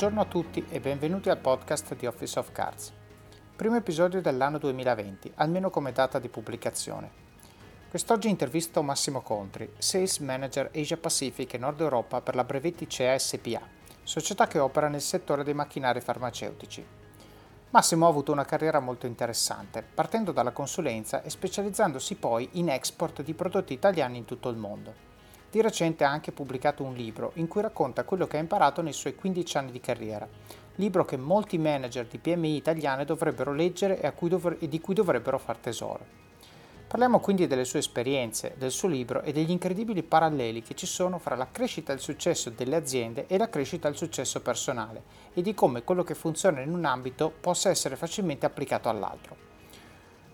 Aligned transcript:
Buongiorno 0.00 0.26
a 0.26 0.32
tutti 0.32 0.64
e 0.70 0.80
benvenuti 0.80 1.28
al 1.28 1.36
podcast 1.36 1.94
di 1.94 2.06
Office 2.06 2.38
of 2.38 2.52
Cards. 2.52 2.90
Primo 3.54 3.76
episodio 3.76 4.22
dell'anno 4.22 4.56
2020, 4.56 5.32
almeno 5.34 5.68
come 5.68 5.92
data 5.92 6.18
di 6.18 6.30
pubblicazione. 6.30 7.10
Quest'oggi 7.90 8.30
intervisto 8.30 8.82
Massimo 8.82 9.20
Contri, 9.20 9.70
Sales 9.76 10.16
Manager 10.20 10.70
Asia 10.74 10.96
Pacific 10.96 11.52
e 11.52 11.58
Nord 11.58 11.82
Europa 11.82 12.22
per 12.22 12.34
la 12.34 12.44
Brevetti 12.44 12.88
CEA 12.88 13.18
SPA, 13.18 13.60
società 14.02 14.46
che 14.46 14.58
opera 14.58 14.88
nel 14.88 15.02
settore 15.02 15.44
dei 15.44 15.52
macchinari 15.52 16.00
farmaceutici. 16.00 16.82
Massimo 17.68 18.06
ha 18.06 18.08
avuto 18.08 18.32
una 18.32 18.46
carriera 18.46 18.80
molto 18.80 19.04
interessante, 19.04 19.82
partendo 19.82 20.32
dalla 20.32 20.52
consulenza 20.52 21.20
e 21.22 21.28
specializzandosi 21.28 22.14
poi 22.14 22.48
in 22.52 22.70
export 22.70 23.20
di 23.20 23.34
prodotti 23.34 23.74
italiani 23.74 24.16
in 24.16 24.24
tutto 24.24 24.48
il 24.48 24.56
mondo. 24.56 25.09
Di 25.50 25.60
recente 25.60 26.04
ha 26.04 26.10
anche 26.10 26.30
pubblicato 26.30 26.84
un 26.84 26.94
libro 26.94 27.32
in 27.34 27.48
cui 27.48 27.60
racconta 27.60 28.04
quello 28.04 28.28
che 28.28 28.36
ha 28.36 28.40
imparato 28.40 28.82
nei 28.82 28.92
suoi 28.92 29.16
15 29.16 29.56
anni 29.56 29.72
di 29.72 29.80
carriera, 29.80 30.28
libro 30.76 31.04
che 31.04 31.16
molti 31.16 31.58
manager 31.58 32.06
di 32.06 32.18
PMI 32.18 32.54
italiane 32.54 33.04
dovrebbero 33.04 33.52
leggere 33.52 34.00
e, 34.00 34.12
dovre- 34.28 34.58
e 34.60 34.68
di 34.68 34.80
cui 34.80 34.94
dovrebbero 34.94 35.38
far 35.38 35.56
tesoro. 35.56 36.06
Parliamo 36.86 37.18
quindi 37.18 37.48
delle 37.48 37.64
sue 37.64 37.80
esperienze, 37.80 38.54
del 38.58 38.70
suo 38.70 38.86
libro 38.86 39.22
e 39.22 39.32
degli 39.32 39.50
incredibili 39.50 40.04
paralleli 40.04 40.62
che 40.62 40.76
ci 40.76 40.86
sono 40.86 41.18
fra 41.18 41.34
la 41.34 41.48
crescita 41.50 41.90
e 41.90 41.96
il 41.96 42.00
successo 42.00 42.50
delle 42.50 42.76
aziende 42.76 43.26
e 43.26 43.36
la 43.36 43.48
crescita 43.48 43.88
e 43.88 43.90
il 43.90 43.96
successo 43.96 44.40
personale 44.42 45.02
e 45.34 45.42
di 45.42 45.52
come 45.52 45.82
quello 45.82 46.04
che 46.04 46.14
funziona 46.14 46.60
in 46.60 46.72
un 46.72 46.84
ambito 46.84 47.32
possa 47.40 47.70
essere 47.70 47.96
facilmente 47.96 48.46
applicato 48.46 48.88
all'altro. 48.88 49.49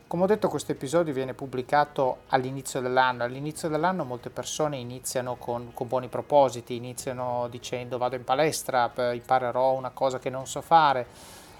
Come 0.08 0.22
ho 0.22 0.26
detto 0.26 0.48
questo 0.48 0.70
episodio 0.70 1.12
viene 1.12 1.34
pubblicato 1.34 2.18
all'inizio 2.28 2.80
dell'anno, 2.80 3.24
all'inizio 3.24 3.68
dell'anno 3.68 4.04
molte 4.04 4.30
persone 4.30 4.76
iniziano 4.76 5.34
con, 5.34 5.72
con, 5.74 5.88
buoni 5.88 6.06
propositi, 6.06 6.76
iniziano 6.76 7.48
dicendo 7.50 7.98
vado 7.98 8.14
in 8.14 8.22
palestra, 8.22 8.92
imparerò 9.12 9.72
una 9.72 9.90
cosa 9.90 10.20
che 10.20 10.30
non 10.30 10.46
so 10.46 10.60
fare. 10.60 11.08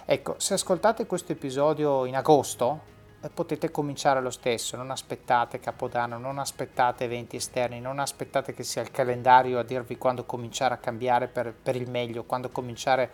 Ecco, 0.05 0.37
se 0.39 0.55
ascoltate 0.55 1.07
questo 1.07 1.33
episodio 1.33 2.05
in 2.05 2.15
agosto 2.15 2.83
eh, 3.21 3.31
potete 3.31 3.73
cominciare 3.73 4.21
lo 4.21 4.31
stesso, 4.31 4.77
non 4.77 4.93
aspettate 4.93 5.59
Capodanno, 5.59 6.17
non 6.17 6.39
aspettate 6.39 7.03
eventi 7.03 7.35
esterni, 7.35 7.81
non 7.81 7.99
aspettate 7.99 8.55
che 8.55 8.63
sia 8.63 8.81
il 8.81 8.93
calendario 8.93 9.59
a 9.59 9.65
dirvi 9.65 9.99
quando 9.99 10.25
cominciare 10.25 10.75
a 10.75 10.79
cambiare 10.79 11.27
per, 11.27 11.53
per 11.53 11.75
il 11.75 11.91
meglio, 11.91 12.23
quando 12.23 12.51
cominciare 12.51 13.11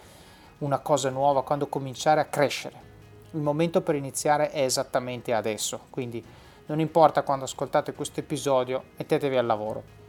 una 0.59 0.81
cosa 0.81 1.09
nuova, 1.09 1.43
quando 1.43 1.69
cominciare 1.69 2.21
a 2.21 2.27
crescere 2.27 2.92
il 3.33 3.41
momento 3.41 3.81
per 3.81 3.95
iniziare 3.95 4.51
è 4.51 4.63
esattamente 4.63 5.33
adesso, 5.33 5.87
quindi 5.91 6.25
non 6.67 6.81
importa 6.81 7.23
quando 7.23 7.45
ascoltate 7.45 7.93
questo 7.93 8.21
episodio, 8.21 8.83
mettetevi 8.97 9.37
al 9.37 9.47
lavoro. 9.47 10.01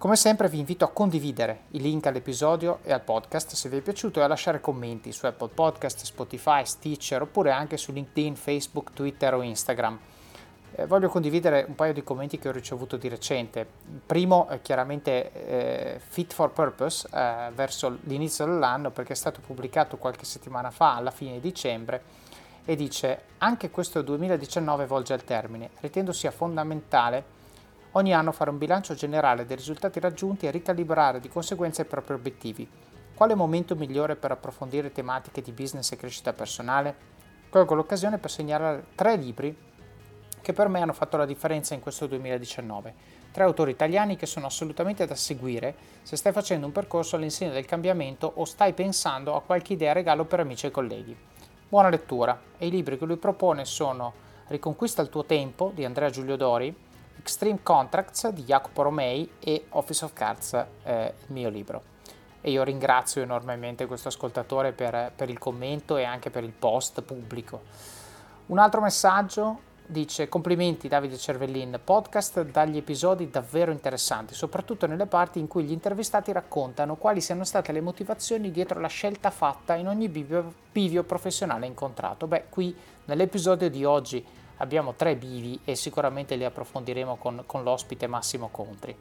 Come 0.00 0.16
sempre 0.16 0.48
vi 0.48 0.58
invito 0.58 0.86
a 0.86 0.90
condividere 0.90 1.64
i 1.72 1.80
link 1.80 2.06
all'episodio 2.06 2.78
e 2.82 2.90
al 2.90 3.02
podcast 3.02 3.52
se 3.52 3.68
vi 3.68 3.76
è 3.76 3.80
piaciuto 3.82 4.18
e 4.18 4.22
a 4.22 4.28
lasciare 4.28 4.58
commenti 4.58 5.12
su 5.12 5.26
Apple 5.26 5.50
Podcast, 5.52 6.04
Spotify, 6.04 6.64
Stitcher 6.64 7.20
oppure 7.20 7.50
anche 7.50 7.76
su 7.76 7.92
LinkedIn, 7.92 8.34
Facebook, 8.34 8.94
Twitter 8.94 9.34
o 9.34 9.42
Instagram. 9.42 9.98
Eh, 10.72 10.86
voglio 10.86 11.10
condividere 11.10 11.66
un 11.68 11.74
paio 11.74 11.92
di 11.92 12.02
commenti 12.02 12.38
che 12.38 12.48
ho 12.48 12.52
ricevuto 12.52 12.96
di 12.96 13.08
recente. 13.08 13.60
Il 13.92 14.00
primo 14.06 14.48
è 14.48 14.62
chiaramente 14.62 15.32
eh, 15.32 16.00
Fit 16.00 16.32
for 16.32 16.50
Purpose 16.52 17.06
eh, 17.12 17.50
verso 17.54 17.98
l'inizio 18.04 18.46
dell'anno 18.46 18.90
perché 18.90 19.12
è 19.12 19.16
stato 19.16 19.40
pubblicato 19.44 19.98
qualche 19.98 20.24
settimana 20.24 20.70
fa, 20.70 20.96
alla 20.96 21.10
fine 21.10 21.32
di 21.32 21.40
dicembre, 21.40 22.02
e 22.64 22.76
dice 22.76 23.22
anche 23.38 23.70
questo 23.70 24.02
2019 24.02 24.86
volge 24.86 25.12
al 25.12 25.24
termine, 25.24 25.70
ritenendo 25.80 26.12
sia 26.12 26.30
fondamentale 26.30 27.38
ogni 27.92 28.14
anno 28.14 28.32
fare 28.32 28.50
un 28.50 28.58
bilancio 28.58 28.94
generale 28.94 29.46
dei 29.46 29.56
risultati 29.56 29.98
raggiunti 29.98 30.46
e 30.46 30.50
ricalibrare 30.50 31.20
di 31.20 31.28
conseguenza 31.28 31.82
i 31.82 31.86
propri 31.86 32.14
obiettivi. 32.14 32.68
Quale 33.14 33.34
momento 33.34 33.74
migliore 33.74 34.16
per 34.16 34.30
approfondire 34.30 34.92
tematiche 34.92 35.42
di 35.42 35.52
business 35.52 35.92
e 35.92 35.96
crescita 35.96 36.32
personale? 36.32 37.18
Colgo 37.50 37.74
l'occasione 37.74 38.18
per 38.18 38.30
segnalare 38.30 38.86
tre 38.94 39.16
libri 39.16 39.56
che 40.40 40.52
per 40.52 40.68
me 40.68 40.80
hanno 40.80 40.92
fatto 40.92 41.16
la 41.16 41.26
differenza 41.26 41.74
in 41.74 41.80
questo 41.80 42.06
2019. 42.06 42.94
Tre 43.32 43.44
autori 43.44 43.72
italiani 43.72 44.16
che 44.16 44.26
sono 44.26 44.46
assolutamente 44.46 45.06
da 45.06 45.14
seguire 45.14 45.74
se 46.02 46.16
stai 46.16 46.32
facendo 46.32 46.66
un 46.66 46.72
percorso 46.72 47.16
all'insegna 47.16 47.52
del 47.52 47.66
cambiamento 47.66 48.32
o 48.36 48.44
stai 48.44 48.72
pensando 48.72 49.34
a 49.34 49.42
qualche 49.42 49.74
idea 49.74 49.92
regalo 49.92 50.24
per 50.24 50.40
amici 50.40 50.66
e 50.66 50.70
colleghi. 50.70 51.16
Buona 51.70 51.88
lettura 51.88 52.36
e 52.58 52.66
i 52.66 52.70
libri 52.70 52.98
che 52.98 53.04
lui 53.04 53.16
propone 53.16 53.64
sono 53.64 54.12
Riconquista 54.48 55.02
il 55.02 55.08
tuo 55.08 55.24
tempo 55.24 55.70
di 55.72 55.84
Andrea 55.84 56.10
Giulio 56.10 56.34
Dori, 56.34 56.76
Extreme 57.16 57.60
Contracts 57.62 58.26
di 58.30 58.42
Jacopo 58.42 58.82
Romei 58.82 59.34
e 59.38 59.66
Office 59.68 60.04
of 60.04 60.12
Cards, 60.12 60.52
eh, 60.82 61.14
il 61.16 61.32
mio 61.32 61.48
libro. 61.48 61.82
E 62.40 62.50
io 62.50 62.64
ringrazio 62.64 63.22
enormemente 63.22 63.86
questo 63.86 64.08
ascoltatore 64.08 64.72
per, 64.72 65.12
per 65.14 65.30
il 65.30 65.38
commento 65.38 65.96
e 65.96 66.02
anche 66.02 66.28
per 66.28 66.42
il 66.42 66.50
post 66.50 67.02
pubblico. 67.02 67.62
Un 68.46 68.58
altro 68.58 68.80
messaggio 68.80 69.60
dice 69.90 70.28
complimenti 70.28 70.86
Davide 70.86 71.18
Cervellin, 71.18 71.80
podcast 71.82 72.42
dagli 72.42 72.76
episodi 72.76 73.28
davvero 73.28 73.72
interessanti, 73.72 74.34
soprattutto 74.34 74.86
nelle 74.86 75.06
parti 75.06 75.40
in 75.40 75.48
cui 75.48 75.64
gli 75.64 75.72
intervistati 75.72 76.30
raccontano 76.30 76.94
quali 76.94 77.20
siano 77.20 77.42
state 77.42 77.72
le 77.72 77.80
motivazioni 77.80 78.52
dietro 78.52 78.78
la 78.78 78.88
scelta 78.88 79.30
fatta 79.30 79.74
in 79.74 79.88
ogni 79.88 80.08
bivio, 80.08 80.54
bivio 80.70 81.02
professionale 81.02 81.66
incontrato. 81.66 82.28
Beh, 82.28 82.44
qui 82.48 82.74
nell'episodio 83.06 83.68
di 83.68 83.84
oggi 83.84 84.24
abbiamo 84.58 84.94
tre 84.94 85.16
bivi 85.16 85.58
e 85.64 85.74
sicuramente 85.74 86.36
li 86.36 86.44
approfondiremo 86.44 87.16
con, 87.16 87.42
con 87.44 87.64
l'ospite 87.64 88.06
Massimo 88.06 88.48
Contri. 88.48 88.96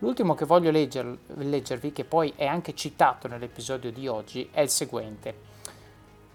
L'ultimo 0.00 0.34
che 0.34 0.44
voglio 0.44 0.72
legger, 0.72 1.16
leggervi, 1.36 1.92
che 1.92 2.04
poi 2.04 2.32
è 2.34 2.46
anche 2.46 2.74
citato 2.74 3.28
nell'episodio 3.28 3.92
di 3.92 4.08
oggi, 4.08 4.48
è 4.50 4.60
il 4.60 4.70
seguente. 4.70 5.54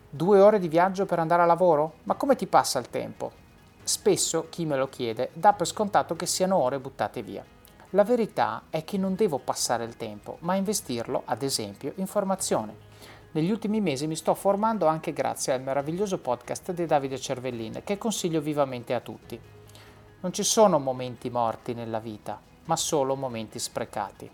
Due 0.10 0.40
ore 0.40 0.60
di 0.60 0.68
viaggio 0.68 1.06
per 1.06 1.20
andare 1.20 1.42
a 1.42 1.46
lavoro? 1.46 1.96
Ma 2.04 2.16
come 2.16 2.36
ti 2.36 2.48
passa 2.48 2.80
il 2.80 2.90
tempo? 2.90 3.41
Spesso 3.92 4.48
chi 4.48 4.64
me 4.64 4.78
lo 4.78 4.88
chiede 4.88 5.32
dà 5.34 5.52
per 5.52 5.68
scontato 5.68 6.16
che 6.16 6.26
siano 6.26 6.56
ore 6.56 6.80
buttate 6.80 7.22
via. 7.22 7.44
La 7.90 8.06
verità 8.06 8.64
è 8.70 8.86
che 8.86 8.98
non 8.98 9.16
devo 9.16 9.38
passare 9.38 9.84
il 9.84 9.98
tempo, 9.98 10.38
ma 10.40 10.56
investirlo, 10.56 11.24
ad 11.26 11.44
esempio, 11.44 11.92
in 11.98 12.08
formazione. 12.08 12.74
Negli 13.32 13.52
ultimi 13.52 13.82
mesi 13.82 14.08
mi 14.08 14.16
sto 14.16 14.34
formando 14.34 14.86
anche 14.86 15.12
grazie 15.12 15.52
al 15.52 15.62
meraviglioso 15.62 16.20
podcast 16.20 16.72
di 16.72 16.86
Davide 16.86 17.20
Cervellin, 17.20 17.82
che 17.84 17.98
consiglio 17.98 18.40
vivamente 18.40 18.94
a 18.94 19.02
tutti. 19.02 19.38
Non 20.22 20.32
ci 20.32 20.44
sono 20.44 20.80
momenti 20.80 21.30
morti 21.30 21.74
nella 21.74 22.00
vita, 22.00 22.40
ma 22.64 22.78
solo 22.78 23.18
momenti 23.18 23.60
sprecati. 23.60 24.32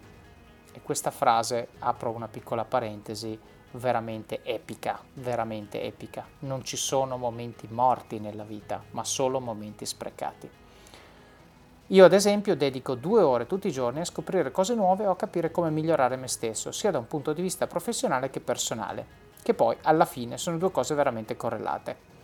E 0.72 0.82
questa 0.84 1.10
frase, 1.10 1.70
apro 1.80 2.12
una 2.12 2.28
piccola 2.28 2.64
parentesi, 2.64 3.40
veramente 3.72 4.44
epica, 4.44 5.00
veramente 5.14 5.82
epica. 5.82 6.26
Non 6.40 6.64
ci 6.64 6.78
sono 6.78 7.18
momenti 7.18 7.68
morti 7.70 8.20
nella 8.20 8.44
vita, 8.44 8.84
ma 8.92 9.04
solo 9.04 9.40
momenti 9.40 9.86
sprecati. 9.86 10.50
Io 11.92 12.04
ad 12.04 12.12
esempio 12.12 12.56
dedico 12.56 12.96
due 12.96 13.22
ore 13.22 13.48
tutti 13.48 13.68
i 13.68 13.72
giorni 13.72 14.02
a 14.02 14.06
scoprire 14.06 14.52
cose 14.52 14.76
nuove 14.76 15.08
o 15.08 15.12
a 15.12 15.16
capire 15.16 15.52
come 15.52 15.70
migliorare 15.70 16.18
me 16.18 16.28
stesso, 16.28 16.72
sia 16.74 16.92
da 16.92 16.98
un 16.98 17.08
punto 17.08 17.32
di 17.32 17.42
vista 17.42 17.66
professionale 17.66 18.30
che 18.30 18.42
personale, 18.42 19.06
che 19.42 19.54
poi 19.54 19.78
alla 19.84 20.06
fine 20.06 20.38
sono 20.38 20.58
due 20.58 20.72
cose 20.72 20.96
veramente 20.96 21.38
correlate. 21.38 22.16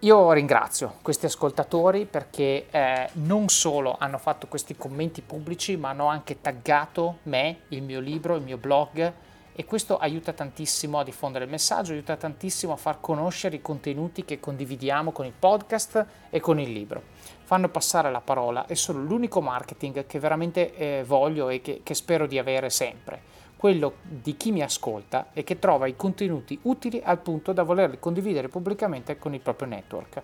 Io 0.00 0.30
ringrazio 0.30 0.98
questi 1.02 1.26
ascoltatori 1.26 2.04
perché 2.04 2.66
eh, 2.70 3.08
non 3.14 3.48
solo 3.48 3.96
hanno 3.98 4.18
fatto 4.18 4.46
questi 4.46 4.76
commenti 4.76 5.22
pubblici, 5.22 5.76
ma 5.76 5.88
hanno 5.88 6.06
anche 6.06 6.40
taggato 6.40 7.18
me, 7.24 7.62
il 7.68 7.82
mio 7.82 7.98
libro, 7.98 8.36
il 8.36 8.42
mio 8.42 8.58
blog, 8.58 9.12
e 9.58 9.64
questo 9.64 9.96
aiuta 9.96 10.34
tantissimo 10.34 10.98
a 10.98 11.02
diffondere 11.02 11.44
il 11.44 11.50
messaggio, 11.50 11.92
aiuta 11.92 12.14
tantissimo 12.16 12.74
a 12.74 12.76
far 12.76 13.00
conoscere 13.00 13.56
i 13.56 13.62
contenuti 13.62 14.22
che 14.22 14.38
condividiamo 14.38 15.12
con 15.12 15.24
il 15.24 15.32
podcast 15.32 16.06
e 16.28 16.40
con 16.40 16.60
il 16.60 16.70
libro. 16.70 17.00
Fanno 17.42 17.70
passare 17.70 18.10
la 18.10 18.20
parola, 18.20 18.66
è 18.66 18.74
solo 18.74 19.00
l'unico 19.00 19.40
marketing 19.40 20.04
che 20.04 20.18
veramente 20.18 20.76
eh, 20.76 21.04
voglio 21.06 21.48
e 21.48 21.62
che, 21.62 21.80
che 21.82 21.94
spero 21.94 22.26
di 22.26 22.38
avere 22.38 22.68
sempre, 22.68 23.18
quello 23.56 23.94
di 24.02 24.36
chi 24.36 24.52
mi 24.52 24.60
ascolta 24.60 25.28
e 25.32 25.42
che 25.42 25.58
trova 25.58 25.86
i 25.86 25.96
contenuti 25.96 26.58
utili 26.64 27.00
al 27.02 27.20
punto 27.20 27.54
da 27.54 27.62
volerli 27.62 27.98
condividere 27.98 28.50
pubblicamente 28.50 29.16
con 29.16 29.32
il 29.32 29.40
proprio 29.40 29.68
network. 29.68 30.22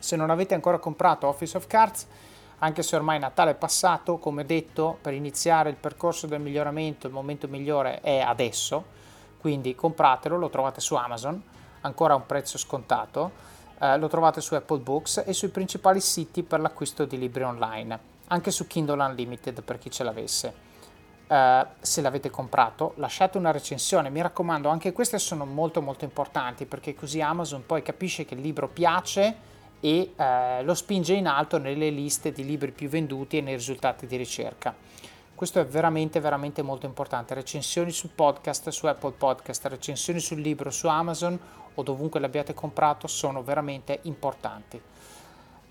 Se 0.00 0.16
non 0.16 0.30
avete 0.30 0.54
ancora 0.54 0.78
comprato 0.78 1.28
Office 1.28 1.56
of 1.56 1.68
Cards, 1.68 2.08
anche 2.64 2.82
se 2.84 2.94
ormai 2.94 3.18
Natale 3.18 3.52
è 3.52 3.54
passato, 3.54 4.18
come 4.18 4.46
detto, 4.46 4.98
per 5.00 5.14
iniziare 5.14 5.68
il 5.68 5.74
percorso 5.74 6.28
del 6.28 6.40
miglioramento 6.40 7.08
il 7.08 7.12
momento 7.12 7.48
migliore 7.48 8.00
è 8.00 8.20
adesso, 8.20 8.84
quindi 9.40 9.74
compratelo, 9.74 10.36
lo 10.36 10.48
trovate 10.48 10.80
su 10.80 10.94
Amazon, 10.94 11.42
ancora 11.80 12.14
a 12.14 12.16
un 12.16 12.26
prezzo 12.26 12.58
scontato, 12.58 13.32
eh, 13.80 13.98
lo 13.98 14.06
trovate 14.06 14.40
su 14.40 14.54
Apple 14.54 14.78
Books 14.78 15.24
e 15.26 15.32
sui 15.32 15.48
principali 15.48 16.00
siti 16.00 16.44
per 16.44 16.60
l'acquisto 16.60 17.04
di 17.04 17.18
libri 17.18 17.42
online, 17.42 17.98
anche 18.28 18.52
su 18.52 18.68
Kindle 18.68 19.02
Unlimited 19.02 19.62
per 19.62 19.78
chi 19.78 19.90
ce 19.90 20.04
l'avesse. 20.04 20.70
Uh, 21.32 21.66
se 21.80 22.02
l'avete 22.02 22.28
comprato 22.28 22.92
lasciate 22.96 23.38
una 23.38 23.52
recensione 23.52 24.10
mi 24.10 24.20
raccomando 24.20 24.68
anche 24.68 24.92
queste 24.92 25.18
sono 25.18 25.46
molto 25.46 25.80
molto 25.80 26.04
importanti 26.04 26.66
perché 26.66 26.94
così 26.94 27.22
Amazon 27.22 27.64
poi 27.64 27.80
capisce 27.80 28.26
che 28.26 28.34
il 28.34 28.40
libro 28.40 28.68
piace 28.68 29.34
e 29.84 30.12
eh, 30.14 30.62
lo 30.62 30.74
spinge 30.74 31.12
in 31.14 31.26
alto 31.26 31.58
nelle 31.58 31.90
liste 31.90 32.30
di 32.30 32.44
libri 32.44 32.70
più 32.70 32.88
venduti 32.88 33.38
e 33.38 33.40
nei 33.40 33.56
risultati 33.56 34.06
di 34.06 34.16
ricerca. 34.16 34.72
questo 35.34 35.58
è 35.58 35.66
veramente 35.66 36.20
veramente 36.20 36.62
molto 36.62 36.86
importante. 36.86 37.34
Recensioni 37.34 37.90
su 37.90 38.14
podcast, 38.14 38.68
su 38.68 38.86
Apple 38.86 39.14
Podcast, 39.18 39.66
recensioni 39.66 40.20
sul 40.20 40.40
libro 40.40 40.70
su 40.70 40.86
Amazon 40.86 41.36
o 41.74 41.82
dovunque 41.82 42.20
l'abbiate 42.20 42.54
comprato 42.54 43.08
sono 43.08 43.42
veramente 43.42 43.98
importanti. 44.02 44.80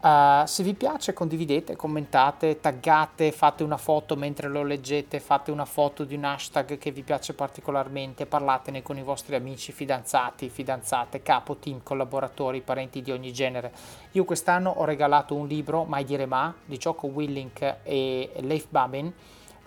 Uh, 0.02 0.48
se 0.48 0.64
vi 0.64 0.74
piace 0.74 1.14
condividete, 1.14 1.76
commentate, 1.76 2.60
taggate, 2.60 3.32
fate 3.32 3.62
una 3.62 3.78
foto 3.78 4.16
mentre 4.16 4.48
lo 4.48 4.64
leggete, 4.64 5.20
fate 5.20 5.52
una 5.52 5.66
foto 5.66 6.06
di 6.06 6.16
un 6.16 6.24
hashtag 6.24 6.80
che 6.80 6.90
vi 6.90 7.04
piace 7.04 7.36
particolarmente, 7.36 8.26
parlatene 8.26 8.82
con 8.82 8.98
i 8.98 9.04
vostri 9.04 9.36
amici, 9.36 9.72
fidanzati, 9.72 10.50
fidanzate, 10.50 11.22
capo, 11.22 11.58
team, 11.58 11.82
collaboratori, 11.84 12.62
parenti 12.62 13.04
di 13.04 13.12
ogni 13.12 13.32
genere. 13.32 13.72
Io 14.14 14.26
quest'anno 14.26 14.72
ho 14.72 14.86
regalato 14.86 15.36
un 15.36 15.46
libro, 15.46 15.84
Mai 15.84 16.04
dire 16.04 16.26
ma, 16.26 16.52
di 16.66 16.78
Jocko 16.78 17.06
Willink 17.06 17.78
e 17.84 18.32
Leif 18.40 18.70
Babin, 18.70 19.06
uh, 19.06 19.12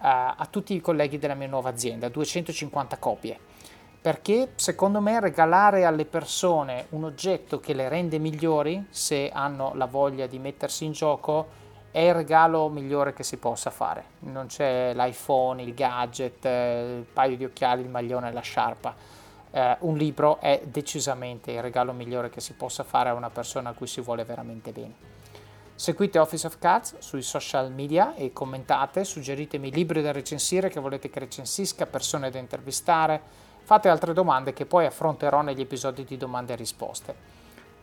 a 0.00 0.48
tutti 0.50 0.74
i 0.74 0.80
colleghi 0.80 1.16
della 1.16 1.34
mia 1.34 1.46
nuova 1.46 1.68
azienda, 1.68 2.08
250 2.08 2.96
copie 2.98 3.38
perché 4.04 4.50
secondo 4.56 5.00
me 5.00 5.18
regalare 5.18 5.86
alle 5.86 6.04
persone 6.04 6.88
un 6.90 7.04
oggetto 7.04 7.58
che 7.58 7.72
le 7.72 7.88
rende 7.88 8.18
migliori 8.18 8.84
se 8.90 9.30
hanno 9.32 9.72
la 9.76 9.86
voglia 9.86 10.26
di 10.26 10.38
mettersi 10.38 10.84
in 10.84 10.92
gioco 10.92 11.48
è 11.90 12.00
il 12.00 12.12
regalo 12.12 12.68
migliore 12.68 13.14
che 13.14 13.22
si 13.22 13.38
possa 13.38 13.70
fare. 13.70 14.04
Non 14.18 14.44
c'è 14.44 14.92
l'iPhone, 14.94 15.62
il 15.62 15.72
gadget, 15.72 16.44
il 16.44 17.06
paio 17.10 17.38
di 17.38 17.46
occhiali, 17.46 17.80
il 17.80 17.88
maglione 17.88 18.30
la 18.30 18.42
sciarpa. 18.42 18.94
Eh, 19.50 19.76
un 19.78 19.96
libro 19.96 20.38
è 20.38 20.60
decisamente 20.66 21.52
il 21.52 21.62
regalo 21.62 21.94
migliore 21.94 22.28
che 22.28 22.42
si 22.42 22.52
possa 22.52 22.84
fare 22.84 23.08
a 23.08 23.14
una 23.14 23.30
persona 23.30 23.70
a 23.70 23.72
cui 23.72 23.86
si 23.86 24.02
vuole 24.02 24.24
veramente 24.24 24.70
bene. 24.72 24.94
Seguite 25.74 26.18
Office 26.18 26.46
of 26.46 26.58
Cards 26.58 26.98
sui 26.98 27.22
social 27.22 27.72
media 27.72 28.14
e 28.16 28.34
commentate, 28.34 29.02
suggeritemi 29.02 29.72
libri 29.72 30.02
da 30.02 30.12
recensire 30.12 30.68
che 30.68 30.78
volete 30.78 31.08
che 31.08 31.20
recensisca, 31.20 31.86
persone 31.86 32.30
da 32.30 32.38
intervistare, 32.38 33.43
Fate 33.64 33.88
altre 33.88 34.12
domande 34.12 34.52
che 34.52 34.66
poi 34.66 34.84
affronterò 34.84 35.40
negli 35.40 35.62
episodi 35.62 36.04
di 36.04 36.18
domande 36.18 36.52
e 36.52 36.56
risposte. 36.56 37.14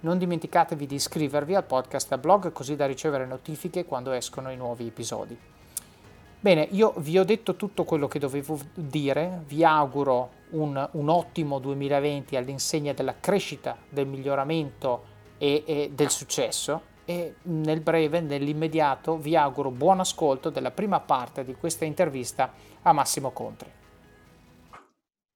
Non 0.01 0.19
dimenticatevi 0.19 0.85
di 0.85 0.93
iscrivervi 0.93 1.55
al 1.55 1.63
podcast 1.63 2.11
e 2.11 2.19
blog 2.19 2.51
così 2.51 2.75
da 2.75 2.85
ricevere 2.85 3.25
notifiche 3.25 3.85
quando 3.85 4.11
escono 4.11 4.51
i 4.51 4.55
nuovi 4.55 4.85
episodi. 4.85 5.35
Bene, 6.39 6.67
io 6.69 6.93
vi 6.97 7.17
ho 7.17 7.23
detto 7.23 7.55
tutto 7.55 7.83
quello 7.83 8.07
che 8.07 8.19
dovevo 8.19 8.59
dire, 8.75 9.41
vi 9.47 9.63
auguro 9.63 10.29
un, 10.51 10.87
un 10.91 11.09
ottimo 11.09 11.57
2020 11.57 12.35
all'insegna 12.35 12.93
della 12.93 13.15
crescita, 13.19 13.75
del 13.89 14.05
miglioramento 14.05 15.03
e, 15.39 15.63
e 15.65 15.91
del 15.95 16.11
successo 16.11 16.89
e 17.05 17.37
nel 17.41 17.81
breve, 17.81 18.21
nell'immediato, 18.21 19.17
vi 19.17 19.35
auguro 19.35 19.71
buon 19.71 19.99
ascolto 19.99 20.51
della 20.51 20.69
prima 20.69 20.99
parte 20.99 21.43
di 21.43 21.55
questa 21.55 21.85
intervista 21.85 22.53
a 22.83 22.93
Massimo 22.93 23.31
Contri. 23.31 23.80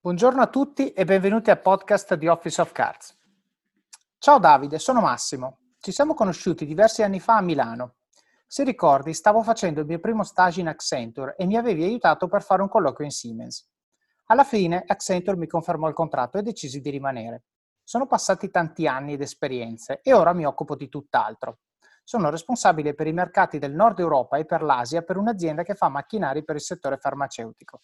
Buongiorno 0.05 0.39
a 0.39 0.49
tutti 0.49 0.91
e 0.91 1.03
benvenuti 1.03 1.49
al 1.49 1.59
podcast 1.59 2.13
di 2.13 2.27
Office 2.27 2.61
of 2.61 2.71
Cards. 2.71 3.17
Ciao 4.19 4.37
Davide, 4.37 4.77
sono 4.77 5.01
Massimo. 5.01 5.57
Ci 5.79 5.91
siamo 5.91 6.13
conosciuti 6.13 6.67
diversi 6.67 7.01
anni 7.01 7.19
fa 7.19 7.37
a 7.37 7.41
Milano. 7.41 7.95
Se 8.45 8.63
ricordi, 8.63 9.15
stavo 9.15 9.41
facendo 9.41 9.79
il 9.79 9.87
mio 9.87 9.97
primo 9.97 10.23
stage 10.23 10.61
in 10.61 10.67
Accenture 10.67 11.33
e 11.35 11.47
mi 11.47 11.57
avevi 11.57 11.83
aiutato 11.83 12.27
per 12.27 12.43
fare 12.43 12.61
un 12.61 12.69
colloquio 12.69 13.07
in 13.07 13.11
Siemens. 13.11 13.67
Alla 14.25 14.43
fine 14.43 14.83
Accenture 14.85 15.37
mi 15.37 15.47
confermò 15.47 15.87
il 15.87 15.95
contratto 15.95 16.37
e 16.37 16.43
decisi 16.43 16.81
di 16.81 16.91
rimanere. 16.91 17.45
Sono 17.81 18.05
passati 18.05 18.51
tanti 18.51 18.85
anni 18.85 19.13
ed 19.13 19.21
esperienze 19.21 20.01
e 20.03 20.13
ora 20.13 20.33
mi 20.33 20.45
occupo 20.45 20.75
di 20.75 20.87
tutt'altro. 20.87 21.61
Sono 22.03 22.29
responsabile 22.29 22.93
per 22.93 23.07
i 23.07 23.11
mercati 23.11 23.57
del 23.57 23.73
Nord 23.73 23.97
Europa 23.97 24.37
e 24.37 24.45
per 24.45 24.61
l'Asia 24.61 25.01
per 25.01 25.17
un'azienda 25.17 25.63
che 25.63 25.73
fa 25.73 25.89
macchinari 25.89 26.43
per 26.43 26.57
il 26.57 26.61
settore 26.61 26.97
farmaceutico. 26.97 27.81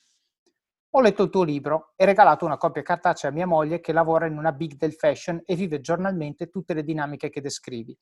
Ho 0.93 0.99
letto 0.99 1.23
il 1.23 1.29
tuo 1.29 1.43
libro 1.43 1.93
e 1.95 2.03
regalato 2.03 2.43
una 2.43 2.57
copia 2.57 2.81
cartacea 2.81 3.29
a 3.29 3.33
mia 3.33 3.47
moglie 3.47 3.79
che 3.79 3.93
lavora 3.93 4.25
in 4.25 4.37
una 4.37 4.51
big 4.51 4.75
del 4.75 4.91
fashion 4.91 5.41
e 5.45 5.55
vive 5.55 5.79
giornalmente 5.79 6.49
tutte 6.49 6.73
le 6.73 6.83
dinamiche 6.83 7.29
che 7.29 7.39
descrivi. 7.39 7.97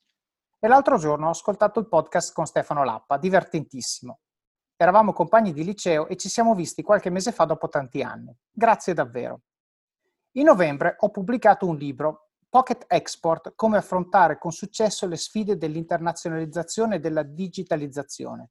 E 0.58 0.66
l'altro 0.66 0.98
giorno 0.98 1.28
ho 1.28 1.30
ascoltato 1.30 1.78
il 1.78 1.86
podcast 1.86 2.34
con 2.34 2.46
Stefano 2.46 2.82
Lappa, 2.82 3.16
divertentissimo. 3.16 4.18
Eravamo 4.74 5.12
compagni 5.12 5.52
di 5.52 5.62
liceo 5.62 6.08
e 6.08 6.16
ci 6.16 6.28
siamo 6.28 6.52
visti 6.56 6.82
qualche 6.82 7.10
mese 7.10 7.30
fa 7.30 7.44
dopo 7.44 7.68
tanti 7.68 8.02
anni. 8.02 8.36
Grazie 8.50 8.92
davvero. 8.92 9.42
In 10.32 10.46
novembre 10.46 10.96
ho 10.98 11.10
pubblicato 11.10 11.68
un 11.68 11.76
libro, 11.76 12.30
Pocket 12.48 12.86
Export, 12.88 13.52
come 13.54 13.76
affrontare 13.76 14.36
con 14.36 14.50
successo 14.50 15.06
le 15.06 15.16
sfide 15.16 15.56
dell'internazionalizzazione 15.56 16.96
e 16.96 16.98
della 16.98 17.22
digitalizzazione. 17.22 18.50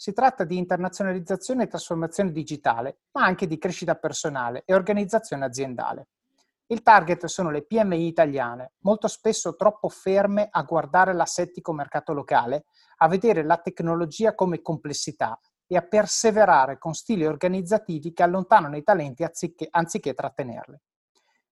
Si 0.00 0.12
tratta 0.12 0.44
di 0.44 0.56
internazionalizzazione 0.56 1.64
e 1.64 1.66
trasformazione 1.66 2.30
digitale, 2.30 2.98
ma 3.14 3.24
anche 3.24 3.48
di 3.48 3.58
crescita 3.58 3.96
personale 3.96 4.62
e 4.64 4.72
organizzazione 4.72 5.44
aziendale. 5.44 6.06
Il 6.68 6.82
target 6.82 7.26
sono 7.26 7.50
le 7.50 7.66
PMI 7.66 8.06
italiane, 8.06 8.74
molto 8.82 9.08
spesso 9.08 9.56
troppo 9.56 9.88
ferme 9.88 10.46
a 10.52 10.62
guardare 10.62 11.12
l'assettico 11.14 11.72
mercato 11.72 12.12
locale, 12.12 12.66
a 12.98 13.08
vedere 13.08 13.42
la 13.42 13.56
tecnologia 13.56 14.36
come 14.36 14.62
complessità 14.62 15.36
e 15.66 15.76
a 15.76 15.82
perseverare 15.82 16.78
con 16.78 16.94
stili 16.94 17.26
organizzativi 17.26 18.12
che 18.12 18.22
allontanano 18.22 18.76
i 18.76 18.84
talenti 18.84 19.24
anziché, 19.24 19.66
anziché 19.68 20.14
trattenerli. 20.14 20.80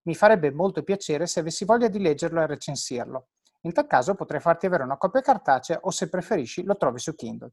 Mi 0.02 0.14
farebbe 0.14 0.52
molto 0.52 0.84
piacere 0.84 1.26
se 1.26 1.40
avessi 1.40 1.64
voglia 1.64 1.88
di 1.88 1.98
leggerlo 1.98 2.40
e 2.40 2.46
recensirlo. 2.46 3.26
In 3.62 3.72
tal 3.72 3.88
caso 3.88 4.14
potrei 4.14 4.38
farti 4.40 4.66
avere 4.66 4.84
una 4.84 4.98
copia 4.98 5.20
cartacea 5.20 5.80
o 5.82 5.90
se 5.90 6.08
preferisci 6.08 6.62
lo 6.62 6.76
trovi 6.76 7.00
su 7.00 7.12
Kindle. 7.16 7.50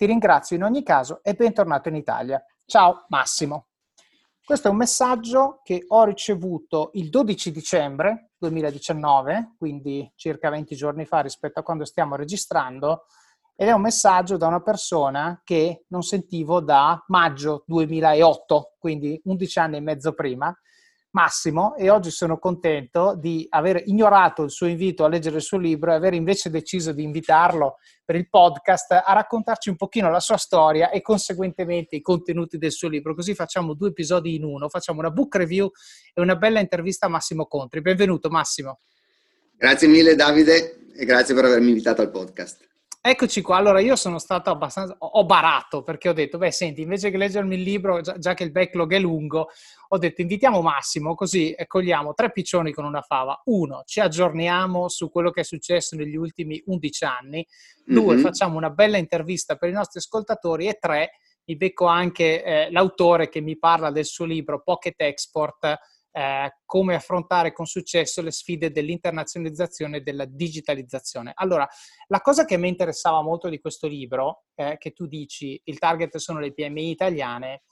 Ti 0.00 0.06
ringrazio 0.06 0.56
in 0.56 0.62
ogni 0.62 0.82
caso 0.82 1.20
e 1.22 1.34
bentornato 1.34 1.90
in 1.90 1.94
Italia. 1.94 2.42
Ciao 2.64 3.04
Massimo. 3.08 3.66
Questo 4.42 4.68
è 4.68 4.70
un 4.70 4.78
messaggio 4.78 5.60
che 5.62 5.84
ho 5.86 6.04
ricevuto 6.04 6.88
il 6.94 7.10
12 7.10 7.50
dicembre 7.50 8.30
2019, 8.38 9.56
quindi 9.58 10.10
circa 10.16 10.48
20 10.48 10.74
giorni 10.74 11.04
fa 11.04 11.20
rispetto 11.20 11.60
a 11.60 11.62
quando 11.62 11.84
stiamo 11.84 12.16
registrando, 12.16 13.08
ed 13.54 13.68
è 13.68 13.72
un 13.72 13.82
messaggio 13.82 14.38
da 14.38 14.46
una 14.46 14.62
persona 14.62 15.42
che 15.44 15.84
non 15.88 16.00
sentivo 16.00 16.60
da 16.60 17.04
maggio 17.08 17.64
2008, 17.66 18.76
quindi 18.78 19.20
11 19.22 19.58
anni 19.58 19.76
e 19.76 19.80
mezzo 19.80 20.14
prima, 20.14 20.50
Massimo 21.12 21.74
e 21.74 21.90
oggi 21.90 22.10
sono 22.10 22.38
contento 22.38 23.16
di 23.18 23.44
aver 23.50 23.82
ignorato 23.86 24.44
il 24.44 24.50
suo 24.50 24.66
invito 24.66 25.04
a 25.04 25.08
leggere 25.08 25.36
il 25.36 25.42
suo 25.42 25.58
libro 25.58 25.90
e 25.90 25.94
aver 25.94 26.14
invece 26.14 26.50
deciso 26.50 26.92
di 26.92 27.02
invitarlo 27.02 27.78
per 28.04 28.14
il 28.14 28.28
podcast 28.28 28.92
a 28.92 29.12
raccontarci 29.12 29.70
un 29.70 29.76
pochino 29.76 30.08
la 30.08 30.20
sua 30.20 30.36
storia 30.36 30.90
e 30.90 31.02
conseguentemente 31.02 31.96
i 31.96 32.00
contenuti 32.00 32.58
del 32.58 32.70
suo 32.70 32.88
libro. 32.88 33.14
Così 33.14 33.34
facciamo 33.34 33.74
due 33.74 33.88
episodi 33.88 34.36
in 34.36 34.44
uno, 34.44 34.68
facciamo 34.68 35.00
una 35.00 35.10
book 35.10 35.34
review 35.34 35.68
e 36.14 36.20
una 36.20 36.36
bella 36.36 36.60
intervista 36.60 37.06
a 37.06 37.08
Massimo 37.08 37.46
Contri. 37.46 37.80
Benvenuto 37.80 38.28
Massimo. 38.28 38.78
Grazie 39.56 39.88
mille 39.88 40.14
Davide 40.14 40.86
e 40.94 41.04
grazie 41.04 41.34
per 41.34 41.44
avermi 41.44 41.70
invitato 41.70 42.02
al 42.02 42.10
podcast. 42.10 42.68
Eccoci 43.02 43.40
qua, 43.40 43.56
allora 43.56 43.80
io 43.80 43.96
sono 43.96 44.18
stato 44.18 44.50
abbastanza, 44.50 44.94
ho 44.98 45.24
barato 45.24 45.82
perché 45.82 46.10
ho 46.10 46.12
detto, 46.12 46.36
beh 46.36 46.50
senti, 46.50 46.82
invece 46.82 47.10
che 47.10 47.16
leggermi 47.16 47.54
il 47.54 47.62
libro, 47.62 48.02
già, 48.02 48.18
già, 48.18 48.34
che 48.34 48.44
il 48.44 48.50
backlog 48.50 48.92
è 48.92 48.98
lungo, 48.98 49.48
ho 49.88 49.96
detto 49.96 50.20
invitiamo 50.20 50.60
Massimo 50.60 51.14
così 51.14 51.54
cogliamo 51.66 52.12
tre 52.12 52.30
piccioni 52.30 52.74
con 52.74 52.84
una 52.84 53.00
fava. 53.00 53.40
Uno, 53.46 53.84
ci 53.86 54.00
aggiorniamo 54.00 54.88
su 54.88 55.10
quello 55.10 55.30
che 55.30 55.40
è 55.40 55.44
successo 55.44 55.96
negli 55.96 56.14
ultimi 56.14 56.62
11 56.66 57.04
anni. 57.06 57.46
Due, 57.82 58.16
mm-hmm. 58.16 58.22
facciamo 58.22 58.58
una 58.58 58.68
bella 58.68 58.98
intervista 58.98 59.56
per 59.56 59.70
i 59.70 59.72
nostri 59.72 59.98
ascoltatori. 59.98 60.68
E 60.68 60.76
tre, 60.78 61.12
mi 61.46 61.56
becco 61.56 61.86
anche 61.86 62.44
eh, 62.44 62.70
l'autore 62.70 63.30
che 63.30 63.40
mi 63.40 63.56
parla 63.56 63.90
del 63.90 64.04
suo 64.04 64.26
libro 64.26 64.60
Pocket 64.62 65.00
Export, 65.00 65.78
eh, 66.12 66.56
come 66.64 66.94
affrontare 66.94 67.52
con 67.52 67.66
successo 67.66 68.22
le 68.22 68.30
sfide 68.30 68.70
dell'internazionalizzazione 68.70 69.98
e 69.98 70.00
della 70.00 70.24
digitalizzazione. 70.24 71.32
Allora, 71.34 71.68
la 72.08 72.20
cosa 72.20 72.44
che 72.44 72.56
mi 72.56 72.68
interessava 72.68 73.22
molto 73.22 73.48
di 73.48 73.60
questo 73.60 73.86
libro, 73.86 74.44
eh, 74.54 74.76
che 74.78 74.92
tu 74.92 75.06
dici 75.06 75.60
il 75.64 75.78
target 75.78 76.16
sono 76.16 76.40
le 76.40 76.52
PMI 76.52 76.90
italiane, 76.90 77.62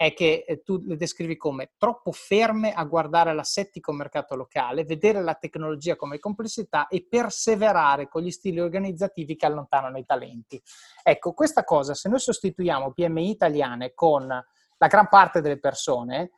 è 0.00 0.14
che 0.14 0.44
eh, 0.46 0.62
tu 0.62 0.82
le 0.86 0.96
descrivi 0.96 1.36
come 1.36 1.72
troppo 1.76 2.10
ferme 2.10 2.72
a 2.72 2.84
guardare 2.84 3.34
l'assettico 3.34 3.92
mercato 3.92 4.34
locale, 4.34 4.84
vedere 4.84 5.20
la 5.22 5.34
tecnologia 5.34 5.94
come 5.94 6.18
complessità 6.18 6.88
e 6.88 7.04
perseverare 7.06 8.08
con 8.08 8.22
gli 8.22 8.30
stili 8.30 8.60
organizzativi 8.60 9.36
che 9.36 9.44
allontanano 9.44 9.98
i 9.98 10.06
talenti. 10.06 10.58
Ecco, 11.02 11.34
questa 11.34 11.64
cosa, 11.64 11.92
se 11.92 12.08
noi 12.08 12.18
sostituiamo 12.18 12.92
PMI 12.92 13.28
italiane 13.28 13.92
con 13.92 14.26
la 14.26 14.86
gran 14.86 15.08
parte 15.10 15.42
delle 15.42 15.58
persone, 15.58 16.30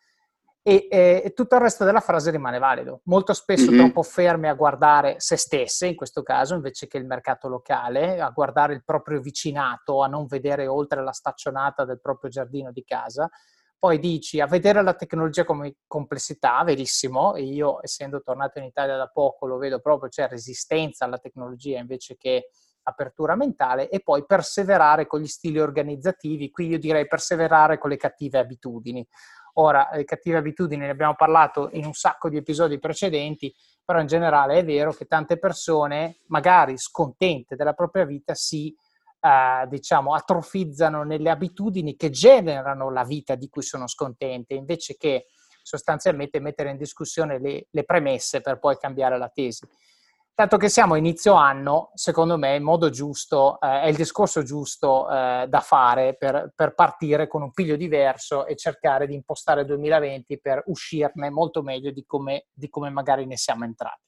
e, 0.65 0.87
e, 0.91 1.33
tutto 1.35 1.57
il 1.57 1.61
resto 1.61 1.85
della 1.85 2.01
frase 2.01 2.31
rimane 2.31 2.59
valido. 2.59 3.01
Molto 3.05 3.33
spesso 3.33 3.71
mm-hmm. 3.71 3.81
troppo 3.81 4.03
ferme 4.03 4.49
a 4.49 4.55
guardare 4.55 5.17
se 5.19 5.37
stesse, 5.37 5.89
in 5.89 5.97
questo 5.97 6.23
caso, 6.23 6.55
invece 6.55 6.87
che 6.87 6.99
il 6.99 7.05
mercato 7.05 7.49
locale, 7.49 8.21
a 8.21 8.31
guardare 8.31 8.73
il 8.75 8.85
proprio 8.85 9.21
vicinato, 9.21 10.03
a 10.03 10.07
non 10.07 10.27
vedere 10.27 10.69
oltre 10.69 11.03
la 11.03 11.13
staccionata 11.13 11.85
del 11.85 12.01
proprio 12.01 12.31
giardino 12.31 12.71
di 12.71 12.85
casa. 12.85 13.29
Poi 13.77 13.99
dici 13.99 14.39
a 14.41 14.47
vedere 14.47 14.81
la 14.83 14.95
tecnologia 14.95 15.45
come 15.45 15.75
complessità, 15.89 16.63
verissimo, 16.63 17.35
e 17.35 17.43
io 17.43 17.83
essendo 17.83 18.23
tornato 18.23 18.61
in 18.61 18.65
Italia 18.67 18.97
da 18.97 19.09
poco 19.09 19.47
lo 19.47 19.59
vedo 19.59 19.81
proprio, 19.81 20.09
c'è 20.09 20.29
resistenza 20.29 21.05
alla 21.05 21.19
tecnologia 21.19 21.81
invece 21.81 22.17
che 22.17 22.51
apertura 22.85 23.35
mentale 23.35 23.89
e 23.89 24.01
poi 24.01 24.25
perseverare 24.25 25.07
con 25.07 25.21
gli 25.21 25.27
stili 25.27 25.59
organizzativi. 25.59 26.51
Qui 26.51 26.69
io 26.69 26.79
direi 26.79 27.09
perseverare 27.09 27.79
con 27.79 27.91
le 27.91 27.97
cattive 27.97 28.39
abitudini. 28.39 29.07
Ora, 29.55 29.91
le 29.93 30.05
cattive 30.05 30.39
abitudini 30.39 30.83
ne 30.83 30.91
abbiamo 30.91 31.15
parlato 31.15 31.69
in 31.73 31.85
un 31.85 31.93
sacco 31.93 32.29
di 32.29 32.39
episodi 32.39 32.79
precedenti, 32.79 33.55
però 33.85 34.01
in 34.01 34.07
generale 34.07 34.59
è 34.59 34.65
vero 34.65 34.93
che 34.93 35.07
tante 35.07 35.39
persone, 35.39 36.21
magari 36.29 36.79
scontente 36.79 37.55
della 37.57 37.75
propria 37.75 38.05
vita, 38.05 38.35
si 38.35 38.75
eh, 39.21 39.67
diciamo, 39.69 40.15
atrofizzano 40.15 41.03
nelle 41.05 41.31
abitudini 41.31 41.97
che 41.97 42.11
generano 42.11 42.91
la 42.91 43.05
vita 43.05 43.35
di 43.35 43.49
cui 43.49 43.63
sono 43.63 43.87
scontente, 43.87 44.55
invece 44.55 44.97
che 44.97 45.27
sostanzialmente 45.63 46.41
mettere 46.41 46.71
in 46.71 46.77
discussione 46.77 47.39
le, 47.39 47.67
le 47.71 47.85
premesse 47.85 48.41
per 48.41 48.59
poi 48.59 48.77
cambiare 48.77 49.19
la 49.19 49.29
tesi. 49.29 49.67
Tanto 50.35 50.57
che 50.57 50.71
siamo 50.71 50.95
a 50.95 50.97
inizio 50.97 51.35
anno, 51.35 51.91
secondo 51.95 52.39
me 52.39 52.55
il 52.55 52.63
modo 52.63 52.89
giusto, 52.89 53.61
eh, 53.61 53.83
è 53.83 53.87
il 53.89 53.97
discorso 53.97 54.43
giusto 54.43 55.09
eh, 55.11 55.45
da 55.47 55.61
fare 55.61 56.17
per, 56.17 56.53
per, 56.55 56.75
partire 56.75 57.27
con 57.29 57.43
un 57.43 57.53
piglio 57.53 57.77
diverso 57.77 58.47
e 58.47 58.57
cercare 58.57 59.07
di 59.07 59.15
impostare 59.15 59.61
il 59.61 59.67
2020 59.67 60.41
per 60.41 60.63
uscirne 60.67 61.29
molto 61.29 61.63
meglio 61.63 61.91
di 61.91 62.05
come, 62.07 62.47
di 62.51 62.71
come 62.71 62.89
magari 62.89 63.27
ne 63.27 63.37
siamo 63.37 63.65
entrati. 63.65 64.01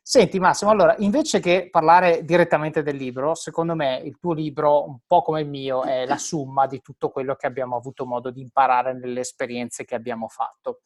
Senti 0.00 0.38
Massimo, 0.38 0.70
allora 0.70 0.94
invece 0.98 1.40
che 1.40 1.68
parlare 1.70 2.24
direttamente 2.24 2.82
del 2.82 2.96
libro, 2.96 3.34
secondo 3.34 3.74
me 3.74 4.00
il 4.04 4.18
tuo 4.20 4.34
libro, 4.34 4.86
un 4.86 4.98
po' 5.06 5.22
come 5.22 5.40
il 5.40 5.48
mio, 5.48 5.82
è 5.82 6.06
la 6.06 6.18
somma 6.18 6.66
di 6.66 6.80
tutto 6.80 7.10
quello 7.10 7.34
che 7.34 7.46
abbiamo 7.46 7.76
avuto 7.76 8.06
modo 8.06 8.30
di 8.30 8.40
imparare 8.40 8.94
nelle 8.94 9.20
esperienze 9.20 9.84
che 9.84 9.94
abbiamo 9.96 10.28
fatto. 10.28 10.82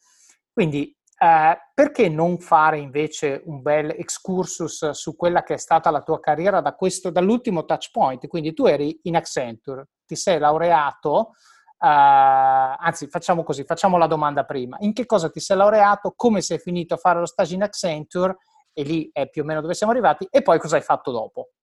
Quindi 0.51 0.95
eh, 1.17 1.57
perché 1.73 2.09
non 2.09 2.39
fare 2.39 2.79
invece 2.79 3.41
un 3.45 3.61
bel 3.61 3.89
excursus 3.89 4.91
su 4.91 5.15
quella 5.15 5.43
che 5.43 5.55
è 5.55 5.57
stata 5.57 5.89
la 5.89 6.01
tua 6.01 6.19
carriera 6.19 6.61
da 6.61 6.73
questo, 6.73 7.09
dall'ultimo 7.09 7.65
touch 7.65 7.89
point? 7.91 8.27
Quindi 8.27 8.53
tu 8.53 8.65
eri 8.65 8.99
in 9.03 9.15
Accenture, 9.15 9.87
ti 10.05 10.15
sei 10.15 10.39
laureato, 10.39 11.31
eh, 11.79 11.87
anzi 11.87 13.07
facciamo 13.07 13.43
così, 13.43 13.63
facciamo 13.63 13.97
la 13.97 14.07
domanda 14.07 14.43
prima. 14.45 14.77
In 14.81 14.93
che 14.93 15.05
cosa 15.05 15.29
ti 15.29 15.39
sei 15.39 15.57
laureato? 15.57 16.13
Come 16.15 16.41
sei 16.41 16.59
finito 16.59 16.93
a 16.93 16.97
fare 16.97 17.19
lo 17.19 17.25
stage 17.25 17.55
in 17.55 17.63
Accenture? 17.63 18.37
e 18.77 18.83
lì 18.83 19.09
è 19.11 19.27
più 19.27 19.41
o 19.41 19.45
meno 19.45 19.59
dove 19.59 19.73
siamo 19.73 19.91
arrivati, 19.91 20.27
e 20.29 20.43
poi 20.43 20.59
cosa 20.59 20.75
hai 20.75 20.83
fatto 20.83 21.09
dopo? 21.09 21.53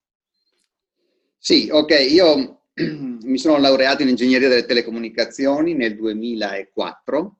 Sì, 1.39 1.69
ok, 1.71 1.91
io 2.11 2.63
mi 2.75 3.39
sono 3.39 3.57
laureato 3.59 4.03
in 4.03 4.09
ingegneria 4.09 4.49
delle 4.49 4.67
telecomunicazioni 4.67 5.75
nel 5.75 5.95
2004 5.95 7.37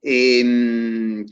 e 0.00 0.40
mm, 0.44 1.22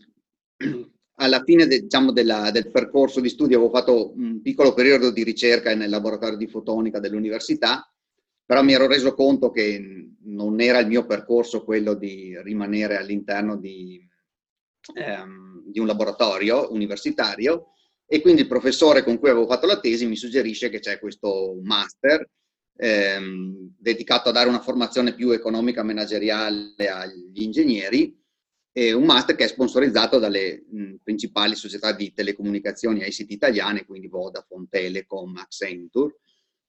alla 1.18 1.42
fine 1.44 1.66
de, 1.66 1.80
diciamo, 1.80 2.12
della, 2.12 2.50
del 2.50 2.70
percorso 2.70 3.20
di 3.20 3.28
studio 3.28 3.56
avevo 3.56 3.72
fatto 3.72 4.12
un 4.14 4.40
piccolo 4.42 4.74
periodo 4.74 5.10
di 5.10 5.22
ricerca 5.22 5.74
nel 5.74 5.90
laboratorio 5.90 6.36
di 6.36 6.46
fotonica 6.46 7.00
dell'università, 7.00 7.90
però 8.44 8.62
mi 8.62 8.74
ero 8.74 8.86
reso 8.86 9.14
conto 9.14 9.50
che 9.50 10.10
non 10.24 10.60
era 10.60 10.78
il 10.78 10.86
mio 10.86 11.06
percorso 11.06 11.64
quello 11.64 11.94
di 11.94 12.38
rimanere 12.42 12.96
all'interno 12.96 13.56
di 13.56 14.06
ehm, 14.94 15.64
di 15.66 15.80
un 15.80 15.86
laboratorio 15.86 16.72
universitario 16.72 17.72
e 18.06 18.20
quindi 18.20 18.42
il 18.42 18.46
professore 18.46 19.02
con 19.02 19.18
cui 19.18 19.30
avevo 19.30 19.46
fatto 19.46 19.66
la 19.66 19.80
tesi 19.80 20.06
mi 20.06 20.16
suggerisce 20.16 20.68
che 20.68 20.78
c'è 20.78 20.98
questo 21.00 21.58
master 21.62 22.28
ehm, 22.76 23.74
dedicato 23.76 24.28
a 24.28 24.32
dare 24.32 24.48
una 24.48 24.60
formazione 24.60 25.14
più 25.14 25.30
economica 25.30 25.82
manageriale 25.82 26.88
agli 26.88 27.42
ingegneri, 27.42 28.16
e 28.78 28.92
un 28.92 29.04
master 29.04 29.36
che 29.36 29.44
è 29.44 29.48
sponsorizzato 29.48 30.18
dalle 30.18 30.66
mh, 30.70 30.96
principali 31.02 31.54
società 31.54 31.92
di 31.92 32.12
telecomunicazioni 32.12 33.00
ICT 33.06 33.30
italiane, 33.30 33.86
quindi 33.86 34.06
Vodafone, 34.06 34.66
Telecom, 34.68 35.34
Accenture. 35.38 36.18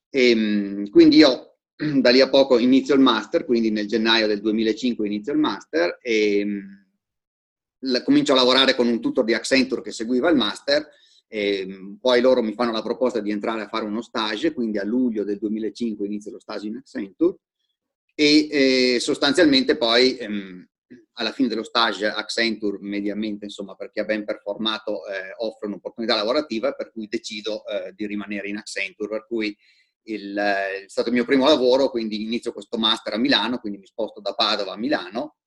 E, 0.09 0.33
mh, 0.33 0.89
quindi 0.89 1.17
io 1.17 1.57
da 1.75 2.09
lì 2.09 2.21
a 2.21 2.29
poco 2.29 2.59
inizio 2.59 2.95
il 2.95 3.01
master, 3.01 3.43
quindi 3.43 3.71
nel 3.71 3.87
gennaio 3.87 4.25
del 4.25 4.39
2005 4.39 5.05
inizio 5.05 5.33
il 5.33 5.39
master 5.39 5.97
e 6.01 6.45
mh, 6.45 8.03
comincio 8.05 8.31
a 8.31 8.37
lavorare 8.37 8.73
con 8.73 8.87
un 8.87 9.01
tutor 9.01 9.25
di 9.25 9.33
Accenture 9.33 9.81
che 9.81 9.91
seguiva 9.91 10.29
il 10.29 10.37
master, 10.37 10.87
e 11.27 11.67
poi 11.99 12.21
loro 12.21 12.41
mi 12.41 12.53
fanno 12.53 12.71
la 12.71 12.81
proposta 12.81 13.19
di 13.19 13.31
entrare 13.31 13.63
a 13.63 13.67
fare 13.67 13.83
uno 13.83 14.01
stage, 14.01 14.53
quindi 14.53 14.77
a 14.77 14.85
luglio 14.85 15.25
del 15.25 15.39
2005 15.39 16.05
inizio 16.05 16.31
lo 16.31 16.39
stage 16.39 16.67
in 16.67 16.77
Accenture 16.77 17.35
e 18.15 18.47
eh, 18.49 18.99
sostanzialmente 19.01 19.75
poi 19.75 20.15
ehm, 20.15 20.67
alla 21.19 21.31
fine 21.31 21.47
dello 21.47 21.63
stage 21.63 22.07
Accenture 22.07 22.77
mediamente, 22.79 23.45
insomma, 23.45 23.75
perché 23.75 24.01
ha 24.01 24.05
ben 24.05 24.23
performato, 24.23 25.05
eh, 25.07 25.33
offre 25.37 25.67
un'opportunità 25.67 26.15
lavorativa 26.15 26.73
per 26.73 26.91
cui 26.91 27.07
decido 27.07 27.65
eh, 27.65 27.91
di 27.93 28.05
rimanere 28.05 28.47
in 28.47 28.57
Accenture, 28.57 29.09
per 29.09 29.25
cui 29.27 29.55
il, 30.03 30.35
è 30.35 30.85
stato 30.87 31.09
il 31.09 31.15
mio 31.15 31.25
primo 31.25 31.47
lavoro, 31.47 31.89
quindi 31.89 32.23
inizio 32.23 32.53
questo 32.53 32.77
master 32.77 33.13
a 33.13 33.17
Milano, 33.17 33.57
quindi 33.57 33.79
mi 33.79 33.85
sposto 33.85 34.21
da 34.21 34.33
Padova 34.33 34.73
a 34.73 34.77
Milano 34.77 35.37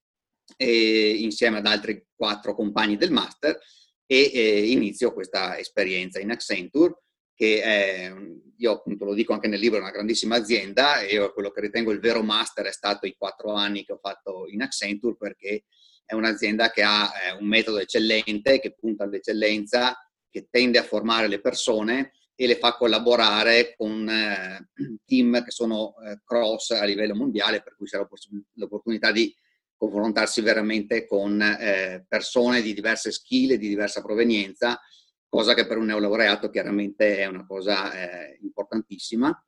e, 0.56 1.14
insieme 1.20 1.58
ad 1.58 1.66
altri 1.66 2.04
quattro 2.14 2.54
compagni 2.54 2.96
del 2.96 3.12
master 3.12 3.58
e, 4.06 4.30
e 4.34 4.70
inizio 4.70 5.12
questa 5.12 5.56
esperienza 5.56 6.18
in 6.18 6.30
Accenture 6.30 7.02
che 7.40 7.62
è, 7.62 8.12
io 8.58 8.72
appunto 8.72 9.06
lo 9.06 9.14
dico 9.14 9.32
anche 9.32 9.48
nel 9.48 9.60
libro, 9.60 9.78
è 9.78 9.80
una 9.80 9.90
grandissima 9.90 10.36
azienda 10.36 11.00
e 11.00 11.14
io 11.14 11.32
quello 11.32 11.50
che 11.50 11.62
ritengo 11.62 11.90
il 11.90 11.98
vero 11.98 12.22
master 12.22 12.66
è 12.66 12.70
stato 12.70 13.06
i 13.06 13.14
quattro 13.16 13.54
anni 13.54 13.82
che 13.82 13.92
ho 13.92 13.98
fatto 13.98 14.46
in 14.46 14.60
Accenture 14.60 15.16
perché 15.16 15.64
è 16.04 16.12
un'azienda 16.12 16.70
che 16.70 16.82
ha 16.82 17.10
eh, 17.10 17.32
un 17.40 17.46
metodo 17.46 17.78
eccellente, 17.78 18.60
che 18.60 18.74
punta 18.74 19.04
all'eccellenza, 19.04 19.96
che 20.28 20.48
tende 20.50 20.76
a 20.76 20.82
formare 20.82 21.28
le 21.28 21.40
persone 21.40 22.12
e 22.34 22.46
le 22.46 22.56
fa 22.56 22.76
collaborare 22.76 23.74
con 23.74 24.06
eh, 24.06 24.68
team 25.06 25.42
che 25.42 25.50
sono 25.50 25.94
eh, 26.04 26.20
cross 26.22 26.72
a 26.72 26.84
livello 26.84 27.14
mondiale, 27.14 27.62
per 27.62 27.74
cui 27.74 27.86
c'è 27.86 27.96
l'opportunità 28.52 29.12
di 29.12 29.34
confrontarsi 29.78 30.42
veramente 30.42 31.06
con 31.06 31.38
persone 32.06 32.60
di 32.60 32.74
diverse 32.74 33.10
skill 33.10 33.52
e 33.52 33.56
di 33.56 33.66
diversa 33.66 34.02
provenienza, 34.02 34.78
cosa 35.30 35.54
che 35.54 35.66
per 35.66 35.78
un 35.78 35.86
neolaureato 35.86 36.50
chiaramente 36.50 37.18
è 37.18 37.26
una 37.26 37.46
cosa 37.46 37.92
eh, 37.92 38.38
importantissima. 38.42 39.42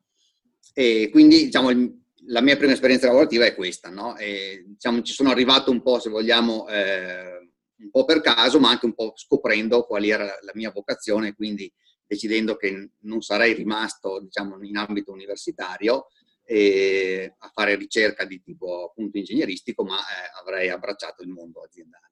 E 0.73 1.11
quindi 1.11 1.45
diciamo, 1.45 1.69
il, 1.71 2.03
la 2.27 2.41
mia 2.41 2.57
prima 2.57 2.73
esperienza 2.73 3.09
lavorativa 3.09 3.45
è 3.45 3.55
questa, 3.55 3.91
no? 3.91 4.17
e, 4.17 4.65
diciamo, 4.67 5.03
ci 5.03 5.13
sono 5.13 5.31
arrivato 5.31 5.71
un 5.71 5.83
po', 5.83 5.99
se 5.99 6.09
vogliamo, 6.09 6.69
eh, 6.69 7.51
un 7.79 7.91
po' 7.91 8.05
per 8.05 8.21
caso, 8.21 8.61
ma 8.61 8.71
anche 8.71 8.87
un 8.87 8.95
po' 8.95 9.13
scoprendo 9.17 9.85
qual 9.85 10.05
era 10.05 10.25
la, 10.25 10.53
mia 10.55 10.71
vocazione, 10.71 11.35
quindi 11.35 11.71
decidendo 12.07 12.57
che 12.57 12.91
non 13.01 13.21
sarei 13.21 13.55
rimasto 13.55 14.21
diciamo, 14.21 14.63
in 14.63 14.77
ambito 14.77 15.13
universitario, 15.13 16.07
e 16.45 17.35
a 17.39 17.51
fare 17.55 17.77
ricerca 17.77 18.25
di 18.25 18.43
tipo 18.43 18.91
appunto 18.91 19.17
ingegneristico, 19.17 19.85
ma 19.85 19.99
eh, 19.99 20.41
avrei 20.41 20.69
abbracciato 20.69 21.23
il 21.23 21.29
mondo 21.29 21.63
aziendale. 21.63 22.12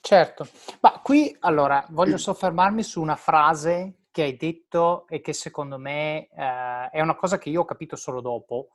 Certo, 0.00 0.48
ma 0.80 1.00
qui 1.02 1.36
allora 1.40 1.84
voglio 1.90 2.16
soffermarmi 2.16 2.82
su 2.82 3.00
una 3.00 3.16
frase 3.16 4.06
che 4.10 4.22
hai 4.22 4.36
detto 4.36 5.06
e 5.08 5.20
che 5.20 5.32
secondo 5.32 5.78
me 5.78 6.28
eh, 6.28 6.88
è 6.90 7.00
una 7.00 7.14
cosa 7.14 7.38
che 7.38 7.50
io 7.50 7.60
ho 7.60 7.64
capito 7.64 7.96
solo 7.96 8.20
dopo, 8.20 8.70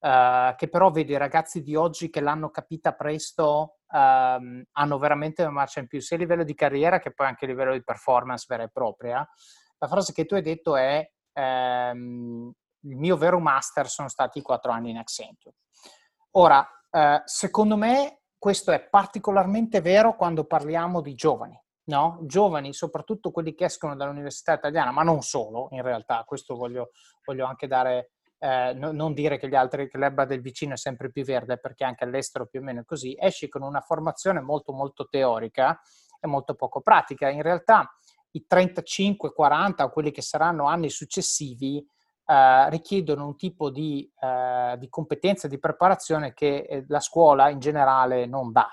eh, 0.00 0.54
che 0.56 0.68
però 0.68 0.90
vedo 0.90 1.12
i 1.12 1.18
ragazzi 1.18 1.62
di 1.62 1.76
oggi 1.76 2.08
che 2.10 2.20
l'hanno 2.20 2.50
capita 2.50 2.92
presto 2.92 3.80
ehm, 3.90 4.64
hanno 4.72 4.98
veramente 4.98 5.42
una 5.42 5.52
marcia 5.52 5.80
in 5.80 5.86
più, 5.86 6.00
sia 6.00 6.16
a 6.16 6.20
livello 6.20 6.44
di 6.44 6.54
carriera 6.54 6.98
che 6.98 7.12
poi 7.12 7.26
anche 7.26 7.44
a 7.44 7.48
livello 7.48 7.72
di 7.72 7.82
performance 7.82 8.46
vera 8.48 8.62
e 8.64 8.70
propria. 8.70 9.28
La 9.78 9.88
frase 9.88 10.12
che 10.12 10.24
tu 10.24 10.34
hai 10.34 10.42
detto 10.42 10.76
è 10.76 11.08
ehm, 11.32 12.52
il 12.82 12.96
mio 12.96 13.16
vero 13.16 13.38
master 13.38 13.88
sono 13.88 14.08
stati 14.08 14.38
i 14.38 14.42
quattro 14.42 14.72
anni 14.72 14.90
in 14.90 14.96
Accenture. 14.96 15.56
Ora, 16.32 16.66
eh, 16.90 17.22
secondo 17.24 17.76
me 17.76 18.19
questo 18.40 18.72
è 18.72 18.80
particolarmente 18.80 19.82
vero 19.82 20.16
quando 20.16 20.44
parliamo 20.44 21.02
di 21.02 21.14
giovani, 21.14 21.62
no? 21.84 22.20
Giovani, 22.22 22.72
soprattutto 22.72 23.30
quelli 23.30 23.54
che 23.54 23.66
escono 23.66 23.94
dall'università 23.94 24.54
italiana, 24.54 24.90
ma 24.92 25.02
non 25.02 25.20
solo, 25.20 25.68
in 25.72 25.82
realtà, 25.82 26.24
questo 26.26 26.54
voglio, 26.56 26.92
voglio 27.26 27.44
anche 27.44 27.66
dare, 27.66 28.12
eh, 28.38 28.72
no, 28.72 28.92
non 28.92 29.12
dire 29.12 29.36
che 29.36 29.46
gli 29.46 29.54
altri, 29.54 29.90
che 29.90 29.98
l'erba 29.98 30.24
del 30.24 30.40
vicino 30.40 30.72
è 30.72 30.78
sempre 30.78 31.10
più 31.10 31.22
verde, 31.22 31.58
perché 31.58 31.84
anche 31.84 32.04
all'estero 32.04 32.46
più 32.46 32.60
o 32.60 32.62
meno 32.62 32.80
è 32.80 32.84
così, 32.86 33.14
esci 33.20 33.46
con 33.46 33.60
una 33.60 33.82
formazione 33.82 34.40
molto 34.40 34.72
molto 34.72 35.06
teorica 35.06 35.78
e 36.18 36.26
molto 36.26 36.54
poco 36.54 36.80
pratica. 36.80 37.28
In 37.28 37.42
realtà 37.42 37.94
i 38.30 38.46
35, 38.46 39.34
40 39.34 39.84
o 39.84 39.90
quelli 39.90 40.12
che 40.12 40.22
saranno 40.22 40.64
anni 40.64 40.88
successivi 40.88 41.86
eh, 42.30 42.70
richiedono 42.70 43.26
un 43.26 43.34
tipo 43.34 43.70
di, 43.70 44.08
eh, 44.20 44.76
di 44.78 44.88
competenza, 44.88 45.48
di 45.48 45.58
preparazione 45.58 46.32
che 46.32 46.58
eh, 46.58 46.84
la 46.86 47.00
scuola 47.00 47.48
in 47.48 47.58
generale 47.58 48.26
non 48.26 48.52
dà. 48.52 48.72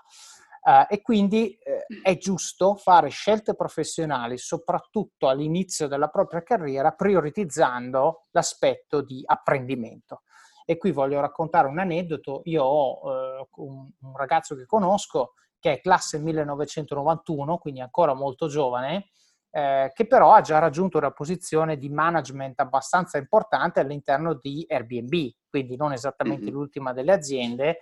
Uh, 0.68 0.86
e 0.90 1.02
quindi 1.02 1.54
eh, 1.54 1.86
è 2.04 2.18
giusto 2.18 2.76
fare 2.76 3.08
scelte 3.08 3.56
professionali, 3.56 4.38
soprattutto 4.38 5.30
all'inizio 5.30 5.88
della 5.88 6.10
propria 6.10 6.44
carriera, 6.44 6.92
prioritizzando 6.92 8.26
l'aspetto 8.32 9.02
di 9.02 9.24
apprendimento. 9.26 10.24
E 10.66 10.78
qui 10.78 10.92
voglio 10.92 11.22
raccontare 11.22 11.70
un 11.70 11.80
aneddoto. 11.80 12.42
Io 12.44 12.64
ho 12.64 13.12
eh, 13.14 13.48
un, 13.56 13.90
un, 14.02 14.18
ragazzo 14.18 14.56
che 14.56 14.66
conosco 14.66 15.36
che 15.58 15.72
è 15.72 15.80
classe 15.80 16.20
1991, 16.20 17.58
quindi 17.60 17.80
ancora 17.80 18.14
molto 18.14 18.48
giovane, 18.50 19.08
eh, 19.50 19.92
che 19.94 20.08
però 20.08 20.34
ha 20.34 20.42
già 20.42 20.60
raggiunto 20.60 20.98
una 20.98 21.12
posizione 21.12 21.78
di 21.78 21.90
management 21.90 22.60
abbastanza 22.60 23.18
importante 23.18 23.80
all'interno 23.80 24.34
di 24.36 24.66
Airbnb, 24.68 25.32
quindi 25.50 25.76
non 25.76 25.94
esattamente 25.94 26.46
mm-hmm. 26.46 26.54
l'ultima 26.54 26.94
delle 26.94 27.14
aziende, 27.14 27.80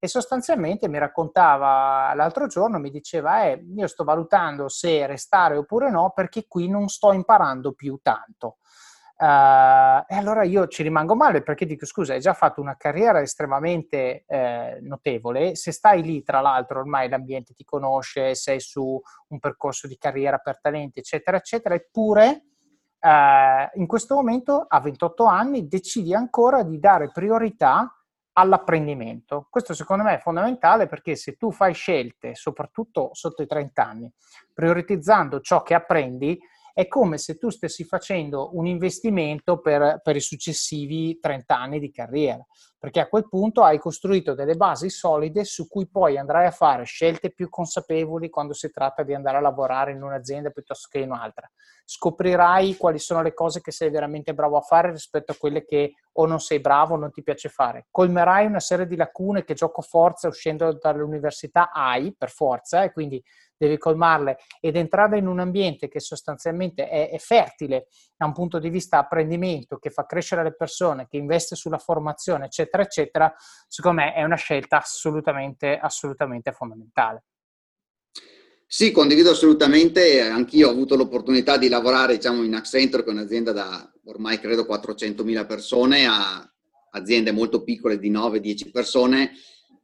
e 0.00 0.06
sostanzialmente 0.06 0.88
mi 0.88 0.98
raccontava 0.98 2.14
l'altro 2.14 2.46
giorno, 2.46 2.78
mi 2.78 2.90
diceva, 2.90 3.44
eh, 3.44 3.64
io 3.76 3.86
sto 3.88 4.04
valutando 4.04 4.68
se 4.68 5.06
restare 5.06 5.56
oppure 5.56 5.90
no 5.90 6.12
perché 6.14 6.46
qui 6.46 6.68
non 6.68 6.88
sto 6.88 7.12
imparando 7.12 7.72
più 7.72 7.98
tanto. 8.00 8.58
Uh, 9.20 10.04
e 10.06 10.14
allora 10.14 10.44
io 10.44 10.68
ci 10.68 10.84
rimango 10.84 11.16
male 11.16 11.42
perché 11.42 11.66
dico 11.66 11.84
scusa, 11.84 12.12
hai 12.12 12.20
già 12.20 12.34
fatto 12.34 12.60
una 12.60 12.76
carriera 12.76 13.20
estremamente 13.20 14.22
eh, 14.28 14.78
notevole, 14.80 15.56
se 15.56 15.72
stai 15.72 16.02
lì 16.02 16.22
tra 16.22 16.40
l'altro 16.40 16.78
ormai 16.78 17.08
l'ambiente 17.08 17.52
ti 17.52 17.64
conosce, 17.64 18.36
sei 18.36 18.60
su 18.60 19.00
un 19.28 19.38
percorso 19.40 19.88
di 19.88 19.98
carriera 19.98 20.38
per 20.38 20.60
talenti 20.60 21.00
eccetera 21.00 21.36
eccetera, 21.36 21.74
eppure 21.74 22.44
uh, 23.00 23.80
in 23.80 23.88
questo 23.88 24.14
momento 24.14 24.64
a 24.68 24.78
28 24.78 25.24
anni 25.24 25.66
decidi 25.66 26.14
ancora 26.14 26.62
di 26.62 26.78
dare 26.78 27.10
priorità 27.10 27.92
all'apprendimento. 28.34 29.48
Questo 29.50 29.74
secondo 29.74 30.04
me 30.04 30.14
è 30.14 30.20
fondamentale 30.20 30.86
perché 30.86 31.16
se 31.16 31.36
tu 31.36 31.50
fai 31.50 31.74
scelte, 31.74 32.36
soprattutto 32.36 33.10
sotto 33.14 33.42
i 33.42 33.48
30 33.48 33.84
anni, 33.84 34.12
prioritizzando 34.54 35.40
ciò 35.40 35.62
che 35.62 35.74
apprendi, 35.74 36.38
è 36.78 36.86
come 36.86 37.18
se 37.18 37.38
tu 37.38 37.50
stessi 37.50 37.82
facendo 37.82 38.56
un 38.56 38.64
investimento 38.64 39.58
per, 39.58 40.00
per, 40.00 40.14
i 40.14 40.20
successivi 40.20 41.18
30 41.18 41.58
anni 41.58 41.80
di 41.80 41.90
carriera, 41.90 42.46
perché 42.78 43.00
a 43.00 43.08
quel 43.08 43.28
punto 43.28 43.64
hai 43.64 43.80
costruito 43.80 44.32
delle 44.32 44.54
basi 44.54 44.88
solide 44.88 45.42
su 45.42 45.66
cui 45.66 45.88
poi 45.88 46.16
andrai 46.16 46.46
a 46.46 46.52
fare 46.52 46.84
scelte 46.84 47.32
più 47.32 47.48
consapevoli 47.48 48.30
quando 48.30 48.52
si 48.52 48.70
tratta 48.70 49.02
di 49.02 49.12
andare 49.12 49.38
a 49.38 49.40
lavorare 49.40 49.90
in 49.90 50.04
un'azienda 50.04 50.50
piuttosto 50.50 50.86
che 50.88 51.00
in 51.00 51.10
un'altra. 51.10 51.50
Scoprirai 51.84 52.76
quali 52.76 53.00
sono 53.00 53.22
le 53.22 53.34
cose 53.34 53.60
che 53.60 53.72
sei 53.72 53.90
veramente 53.90 54.32
bravo 54.32 54.56
a 54.56 54.60
fare 54.60 54.92
rispetto 54.92 55.32
a 55.32 55.36
quelle 55.36 55.64
che 55.64 55.94
o 56.12 56.26
non 56.26 56.38
sei 56.38 56.60
bravo 56.60 56.94
o 56.94 56.96
non 56.96 57.10
ti 57.10 57.24
piace 57.24 57.48
fare. 57.48 57.88
Colmerai 57.90 58.46
una 58.46 58.60
serie 58.60 58.86
di 58.86 58.94
lacune 58.94 59.42
che 59.42 59.54
gioco 59.54 59.82
forza 59.82 60.28
uscendo 60.28 60.72
dall'università 60.80 61.72
hai 61.72 62.14
per 62.16 62.30
forza 62.30 62.84
e 62.84 62.92
quindi 62.92 63.20
devi 63.58 63.76
colmarle 63.76 64.38
ed 64.60 64.76
entrare 64.76 65.18
in 65.18 65.26
un 65.26 65.40
ambiente 65.40 65.88
che 65.88 66.00
sostanzialmente 66.00 66.88
è, 66.88 67.10
è, 67.10 67.18
fertile 67.18 67.88
da 68.16 68.26
un 68.26 68.32
punto 68.32 68.58
di 68.58 68.70
vista 68.70 68.98
apprendimento, 68.98 69.78
che 69.78 69.90
fa 69.90 70.06
crescere 70.06 70.42
le 70.42 70.54
persone, 70.54 71.06
che 71.08 71.16
investe 71.16 71.56
sulla 71.56 71.78
formazione, 71.78 72.46
eccetera, 72.46 72.82
eccetera, 72.82 73.34
secondo 73.66 74.02
me 74.02 74.14
è 74.14 74.22
una 74.22 74.36
scelta 74.36 74.78
assolutamente, 74.78 75.76
assolutamente 75.76 76.52
fondamentale. 76.52 77.24
Sì, 78.70 78.92
condivido 78.92 79.30
assolutamente. 79.30 80.20
Anch'io 80.20 80.68
ho 80.68 80.72
avuto 80.72 80.94
l'opportunità 80.94 81.56
di 81.56 81.68
lavorare 81.68 82.16
diciamo, 82.16 82.42
in 82.42 82.54
Accenture, 82.54 83.02
che 83.02 83.08
è 83.08 83.12
un'azienda 83.12 83.52
da 83.52 83.92
ormai 84.04 84.38
credo 84.38 84.64
400.000 84.64 85.46
persone, 85.46 86.06
a 86.06 86.46
aziende 86.90 87.32
molto 87.32 87.62
piccole 87.62 87.98
di 87.98 88.10
9-10 88.10 88.70
persone 88.70 89.32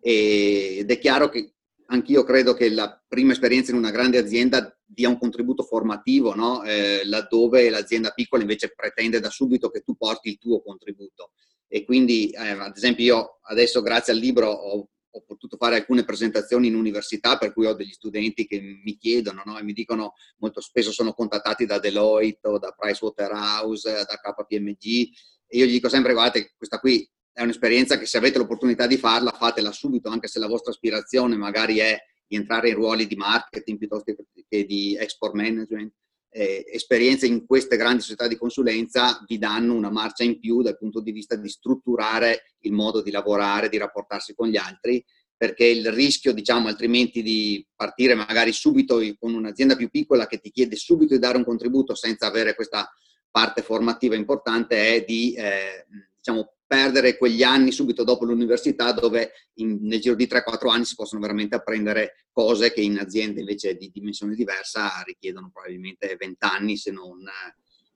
ed 0.00 0.90
è 0.90 0.98
chiaro 0.98 1.28
che 1.28 1.53
anch'io 1.86 2.24
credo 2.24 2.54
che 2.54 2.70
la 2.70 3.02
prima 3.06 3.32
esperienza 3.32 3.70
in 3.70 3.76
una 3.76 3.90
grande 3.90 4.18
azienda 4.18 4.76
dia 4.84 5.08
un 5.08 5.18
contributo 5.18 5.62
formativo, 5.62 6.34
no? 6.34 6.62
eh, 6.62 7.02
laddove 7.04 7.68
l'azienda 7.68 8.10
piccola 8.10 8.42
invece 8.42 8.72
pretende 8.74 9.20
da 9.20 9.30
subito 9.30 9.70
che 9.70 9.80
tu 9.80 9.96
porti 9.96 10.28
il 10.28 10.38
tuo 10.38 10.62
contributo. 10.62 11.32
E 11.66 11.84
quindi, 11.84 12.30
eh, 12.30 12.50
ad 12.50 12.76
esempio, 12.76 13.04
io 13.04 13.38
adesso 13.42 13.82
grazie 13.82 14.12
al 14.12 14.18
libro 14.18 14.48
ho, 14.48 14.88
ho, 15.10 15.24
potuto 15.26 15.56
fare 15.56 15.76
alcune 15.76 16.04
presentazioni 16.04 16.68
in 16.68 16.76
università 16.76 17.36
per 17.38 17.52
cui 17.52 17.66
ho 17.66 17.74
degli 17.74 17.92
studenti 17.92 18.46
che 18.46 18.60
mi 18.60 18.96
chiedono 18.96 19.42
no? 19.44 19.58
e 19.58 19.62
mi 19.62 19.72
dicono 19.72 20.14
molto 20.38 20.60
spesso 20.60 20.92
sono 20.92 21.12
contattati 21.12 21.66
da 21.66 21.78
Deloitte 21.78 22.48
o 22.48 22.58
da 22.58 22.74
Pricewaterhouse, 22.76 24.04
da 24.06 24.20
KPMG 24.20 25.08
e 25.46 25.58
io 25.58 25.66
gli 25.66 25.72
dico 25.72 25.88
sempre 25.88 26.12
guardate 26.12 26.54
questa 26.56 26.78
qui 26.78 27.08
è 27.34 27.42
un'esperienza 27.42 27.98
che 27.98 28.06
se 28.06 28.16
avete 28.16 28.38
l'opportunità 28.38 28.86
di 28.86 28.96
farla, 28.96 29.32
fatela 29.32 29.72
subito, 29.72 30.08
anche 30.08 30.28
se 30.28 30.38
la 30.38 30.46
vostra 30.46 30.70
aspirazione 30.70 31.36
magari 31.36 31.78
è 31.78 31.98
di 32.26 32.36
entrare 32.36 32.68
in 32.68 32.76
ruoli 32.76 33.08
di 33.08 33.16
marketing 33.16 33.76
piuttosto 33.76 34.14
che 34.48 34.64
di 34.64 34.96
export 34.96 35.34
management. 35.34 35.92
Eh, 36.30 36.64
esperienze 36.68 37.26
in 37.26 37.44
queste 37.46 37.76
grandi 37.76 38.02
società 38.02 38.26
di 38.26 38.36
consulenza 38.36 39.22
vi 39.26 39.38
danno 39.38 39.74
una 39.74 39.90
marcia 39.90 40.24
in 40.24 40.40
più 40.40 40.62
dal 40.62 40.78
punto 40.78 41.00
di 41.00 41.12
vista 41.12 41.36
di 41.36 41.48
strutturare 41.48 42.56
il 42.60 42.72
modo 42.72 43.02
di 43.02 43.10
lavorare, 43.10 43.68
di 43.68 43.78
rapportarsi 43.78 44.34
con 44.34 44.48
gli 44.48 44.56
altri, 44.56 45.04
perché 45.36 45.64
il 45.64 45.90
rischio, 45.92 46.32
diciamo, 46.32 46.68
altrimenti 46.68 47.20
di 47.22 47.66
partire 47.74 48.14
magari 48.14 48.52
subito 48.52 49.00
con 49.18 49.34
un'azienda 49.34 49.74
più 49.74 49.90
piccola 49.90 50.26
che 50.28 50.38
ti 50.38 50.50
chiede 50.50 50.76
subito 50.76 51.14
di 51.14 51.20
dare 51.20 51.36
un 51.36 51.44
contributo 51.44 51.96
senza 51.96 52.26
avere 52.26 52.54
questa 52.54 52.88
parte 53.30 53.62
formativa 53.62 54.14
importante 54.14 54.94
è 54.94 55.04
di, 55.04 55.34
eh, 55.34 55.86
diciamo, 56.16 56.53
perdere 56.66 57.16
quegli 57.16 57.42
anni 57.42 57.72
subito 57.72 58.04
dopo 58.04 58.24
l'università 58.24 58.92
dove 58.92 59.32
in, 59.54 59.78
nel 59.82 60.00
giro 60.00 60.14
di 60.14 60.26
3-4 60.26 60.68
anni 60.68 60.84
si 60.84 60.94
possono 60.94 61.20
veramente 61.20 61.54
apprendere 61.54 62.26
cose 62.32 62.72
che 62.72 62.80
in 62.80 62.98
aziende 62.98 63.40
invece 63.40 63.76
di 63.76 63.90
dimensione 63.92 64.34
diversa 64.34 65.02
richiedono 65.04 65.50
probabilmente 65.52 66.16
20 66.18 66.36
anni 66.40 66.76
se 66.76 66.90
non 66.90 67.22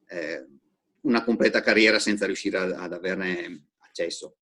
eh, 0.09 0.47
una 1.03 1.25
completa 1.25 1.61
carriera 1.61 1.99
senza 1.99 2.27
riuscire 2.27 2.59
ad, 2.59 2.73
ad 2.73 2.93
averne 2.93 3.69
accesso. 3.79 4.37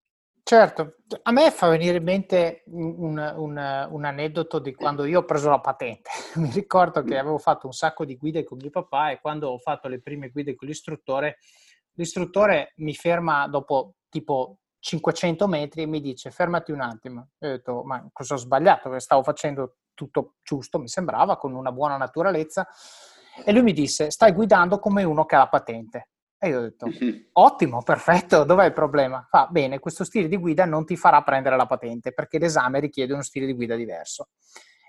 Certo, 0.49 0.99
a 1.23 1.33
me 1.33 1.51
fa 1.51 1.69
venire 1.69 1.97
in 1.97 2.05
mente 2.05 2.63
un, 2.67 3.19
un, 3.19 3.89
un, 3.91 4.05
aneddoto 4.05 4.61
di 4.61 4.75
quando 4.75 5.05
io 5.05 5.19
ho 5.19 5.25
preso 5.25 5.51
la 5.51 5.59
patente. 5.59 6.09
Mi 6.39 6.51
ricordo 6.53 7.03
che 7.03 7.19
avevo 7.19 7.39
fatto 7.39 7.67
un 7.67 7.73
sacco 7.73 8.05
di 8.05 8.17
guide 8.17 8.45
con 8.45 8.59
mio 8.59 8.71
papà 8.71 9.11
e 9.11 9.21
quando 9.21 9.49
ho 9.49 9.59
fatto 9.59 9.89
le 9.89 10.01
prime 10.01 10.29
guide 10.29 10.55
con 10.55 10.69
l'istruttore, 10.69 11.39
l'istruttore 11.97 12.73
mi 12.77 12.95
ferma 12.95 13.49
dopo 13.49 13.97
tipo 14.09 14.59
500 14.79 15.49
metri 15.49 15.83
e 15.83 15.87
mi 15.87 16.01
dice 16.01 16.31
fermati 16.31 16.73
un 16.73 16.81
attimo. 16.81 17.31
E 17.39 17.47
ho 17.49 17.51
detto 17.51 17.83
ma 17.85 18.09
cosa 18.13 18.35
ho 18.35 18.39
sbagliato? 18.39 18.97
Stavo 18.99 19.23
facendo 19.23 19.79
tutto 19.95 20.35
giusto, 20.43 20.79
mi 20.79 20.89
sembrava, 20.89 21.37
con 21.37 21.55
una 21.55 21.73
buona 21.73 21.97
naturalezza. 21.97 22.67
E 23.45 23.53
lui 23.53 23.63
mi 23.63 23.73
disse 23.73 24.11
stai 24.11 24.33
guidando 24.33 24.79
come 24.79 25.03
uno 25.03 25.25
che 25.25 25.35
ha 25.35 25.39
la 25.39 25.49
patente. 25.49 26.11
E 26.39 26.49
io 26.49 26.59
ho 26.59 26.63
detto 26.63 26.87
ottimo, 27.33 27.83
perfetto, 27.83 28.45
dov'è 28.45 28.67
il 28.67 28.73
problema? 28.73 29.27
Fa 29.29 29.49
bene, 29.51 29.79
questo 29.79 30.05
stile 30.05 30.29
di 30.29 30.37
guida 30.37 30.65
non 30.65 30.85
ti 30.85 30.97
farà 30.97 31.23
prendere 31.23 31.57
la 31.57 31.67
patente 31.67 32.13
perché 32.13 32.39
l'esame 32.39 32.79
richiede 32.81 33.13
uno 33.13 33.23
stile 33.23 33.47
di 33.47 33.55
guida 33.55 33.75
diverso. 33.75 34.29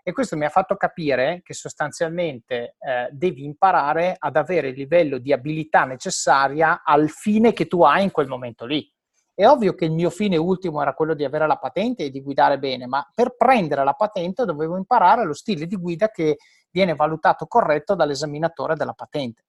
E 0.07 0.13
questo 0.13 0.37
mi 0.37 0.45
ha 0.45 0.49
fatto 0.49 0.77
capire 0.77 1.41
che 1.43 1.53
sostanzialmente 1.53 2.77
eh, 2.79 3.09
devi 3.11 3.43
imparare 3.43 4.15
ad 4.17 4.37
avere 4.37 4.69
il 4.69 4.77
livello 4.77 5.17
di 5.17 5.33
abilità 5.33 5.83
necessaria 5.83 6.81
al 6.85 7.09
fine 7.09 7.51
che 7.51 7.67
tu 7.67 7.83
hai 7.83 8.03
in 8.03 8.11
quel 8.11 8.29
momento 8.29 8.65
lì. 8.65 8.89
È 9.33 9.45
ovvio 9.45 9.75
che 9.75 9.83
il 9.83 9.91
mio 9.91 10.09
fine 10.09 10.37
ultimo 10.37 10.81
era 10.81 10.93
quello 10.93 11.13
di 11.13 11.25
avere 11.25 11.45
la 11.45 11.57
patente 11.57 12.05
e 12.05 12.09
di 12.09 12.21
guidare 12.21 12.57
bene, 12.57 12.87
ma 12.87 13.05
per 13.13 13.35
prendere 13.35 13.83
la 13.83 13.95
patente 13.95 14.45
dovevo 14.45 14.77
imparare 14.77 15.25
lo 15.25 15.33
stile 15.33 15.65
di 15.65 15.75
guida 15.75 16.07
che 16.07 16.37
viene 16.71 16.95
valutato 16.95 17.45
corretto 17.45 17.93
dall'esaminatore 17.93 18.75
della 18.75 18.93
patente. 18.93 19.43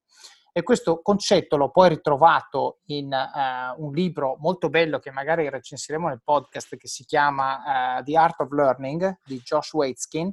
E 0.52 0.62
questo 0.62 1.00
concetto 1.02 1.56
l'ho 1.56 1.70
poi 1.70 1.90
ritrovato 1.90 2.80
in 2.86 3.12
uh, 3.12 3.82
un 3.82 3.92
libro 3.92 4.36
molto 4.40 4.68
bello 4.68 4.98
che 4.98 5.10
magari 5.10 5.48
recensiremo 5.48 6.08
nel 6.08 6.22
podcast 6.22 6.76
che 6.76 6.88
si 6.88 7.04
chiama 7.04 7.98
uh, 7.98 8.02
The 8.02 8.16
Art 8.16 8.40
of 8.40 8.50
Learning 8.50 9.18
di 9.24 9.40
Josh 9.40 9.72
Waitzkin, 9.72 10.32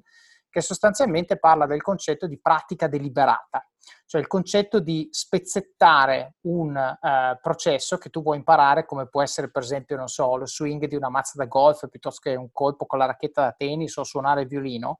che 0.49 0.61
sostanzialmente 0.61 1.37
parla 1.37 1.65
del 1.65 1.81
concetto 1.81 2.27
di 2.27 2.39
pratica 2.39 2.87
deliberata 2.87 3.67
cioè 4.05 4.21
il 4.21 4.27
concetto 4.27 4.79
di 4.79 5.07
spezzettare 5.11 6.35
un 6.41 6.75
uh, 6.75 7.39
processo 7.41 7.97
che 7.97 8.09
tu 8.09 8.21
vuoi 8.21 8.37
imparare, 8.37 8.85
come 8.85 9.07
può 9.07 9.21
essere 9.21 9.49
per 9.49 9.63
esempio, 9.63 9.95
non 9.95 10.07
so, 10.07 10.35
lo 10.35 10.47
swing 10.47 10.85
di 10.85 10.95
una 10.95 11.09
mazza 11.09 11.33
da 11.35 11.45
golf 11.45 11.87
piuttosto 11.89 12.21
che 12.21 12.35
un 12.35 12.51
colpo 12.51 12.85
con 12.85 12.99
la 12.99 13.05
racchetta 13.05 13.41
da 13.41 13.51
tennis 13.51 13.95
o 13.97 14.03
suonare 14.03 14.41
il 14.41 14.47
violino, 14.47 14.97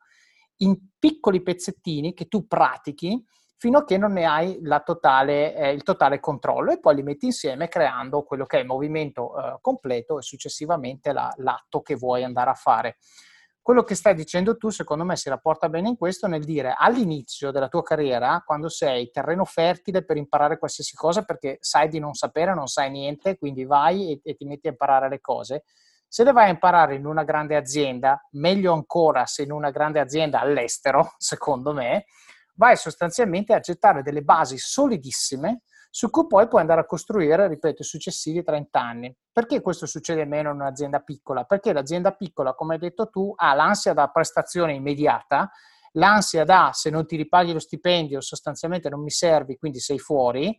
in 0.58 0.78
piccoli 0.97 1.41
pezzettini 1.41 2.13
che 2.13 2.28
tu 2.28 2.47
pratichi 2.47 3.23
fino 3.58 3.80
a 3.80 3.84
che 3.84 3.98
non 3.98 4.13
ne 4.13 4.26
hai 4.26 4.62
totale, 4.84 5.56
eh, 5.56 5.72
il 5.72 5.84
totale 5.84 6.20
controllo 6.20 6.72
e 6.72 6.80
poi 6.80 6.96
li 6.96 7.04
metti 7.04 7.26
insieme 7.26 7.68
creando 7.68 8.24
quello 8.24 8.46
che 8.46 8.58
è 8.58 8.62
il 8.62 8.68
movimento 8.68 9.38
eh, 9.38 9.58
completo 9.62 10.20
e 10.20 10.22
successivamente 10.22 11.13
la, 11.13 11.34
l'atto 11.38 11.82
che 11.82 11.96
vuoi 11.96 12.24
andare 12.24 12.50
a 12.50 12.56
fare 12.56 12.98
quello 13.65 13.84
che 13.84 13.96
stai 13.96 14.13
dicendo 14.13 14.58
tu, 14.58 14.70
secondo 14.70 15.04
me, 15.04 15.15
si 15.15 15.28
rapporta 15.28 15.70
bene 15.70 15.89
in 15.89 15.98
questo 15.98 16.28
nel 16.28 16.44
dire 16.44 16.76
all'inizio 16.78 17.50
della 17.50 17.68
tua 17.68 17.82
carriera, 17.82 18.44
quando 18.46 18.70
sei 18.70 19.10
terreno 19.10 19.44
fertile 19.44 20.06
per 20.06 20.18
imparare 20.18 20.60
qualsiasi 20.60 20.96
cosa, 20.96 21.24
perché 21.24 21.58
sai 21.62 21.88
di 21.88 21.98
non 21.98 22.13
sapere, 22.13 22.54
non 22.54 22.68
sai 22.68 22.91
niente, 22.91 23.39
quindi 23.39 23.65
vai 23.65 24.12
e, 24.12 24.20
e 24.24 24.36
ti 24.36 24.46
metti 24.46 24.68
a 24.68 24.70
imparare 24.70 25.10
le 25.10 25.20
cose. 25.20 25.63
Se 26.08 26.24
le 26.24 26.32
vai 26.32 26.46
a 26.46 26.52
imparare 26.52 26.94
in 26.94 27.08
una 27.08 27.24
grande 27.24 27.56
azienda, 27.56 28.24
meglio 28.34 28.72
ancora 28.72 29.26
se 29.26 29.41
in 29.41 29.52
una 29.52 29.72
grande 29.72 30.00
azienda 30.00 30.41
all'estero, 30.41 31.13
secondo 31.18 31.74
me, 31.74 32.06
vai 32.56 32.76
sostanzialmente 32.78 33.54
a 33.54 33.60
gettare 33.60 34.02
delle 34.02 34.22
basi 34.22 34.58
solidissime 34.58 35.62
su 35.89 36.10
cui 36.10 36.28
poi 36.28 36.48
puoi 36.48 36.60
andare 36.60 36.82
a 36.82 36.86
costruire, 36.86 37.48
ripeto, 37.48 37.82
i 37.82 37.86
successivi 37.86 38.44
30 38.44 38.82
anni. 38.82 39.15
Perché 39.32 39.62
questo 39.62 39.86
succede 39.86 40.26
meno 40.26 40.50
in 40.50 40.56
un'azienda 40.56 41.00
piccola? 41.00 41.46
Perché 41.46 41.72
l'azienda 41.72 42.12
piccola, 42.12 42.54
come 42.54 42.74
hai 42.74 42.80
detto 42.80 43.10
tu, 43.10 43.32
ha 43.34 43.54
l'ansia 43.54 43.94
da 43.94 44.08
prestazione 44.08 44.74
immediata 44.74 45.50
l'ansia 45.96 46.44
da 46.44 46.72
se 46.74 46.89
non 46.89 47.06
ti 47.06 47.15
ripaghi 47.15 47.54
lo 47.54 47.60
stipendio 47.60 48.22
sostanzialmente 48.22 48.89
non 48.89 49.02
mi 49.02 49.10
servi, 49.10 49.58
quindi 49.58 49.80
sei 49.80 50.00
fuori, 50.00 50.58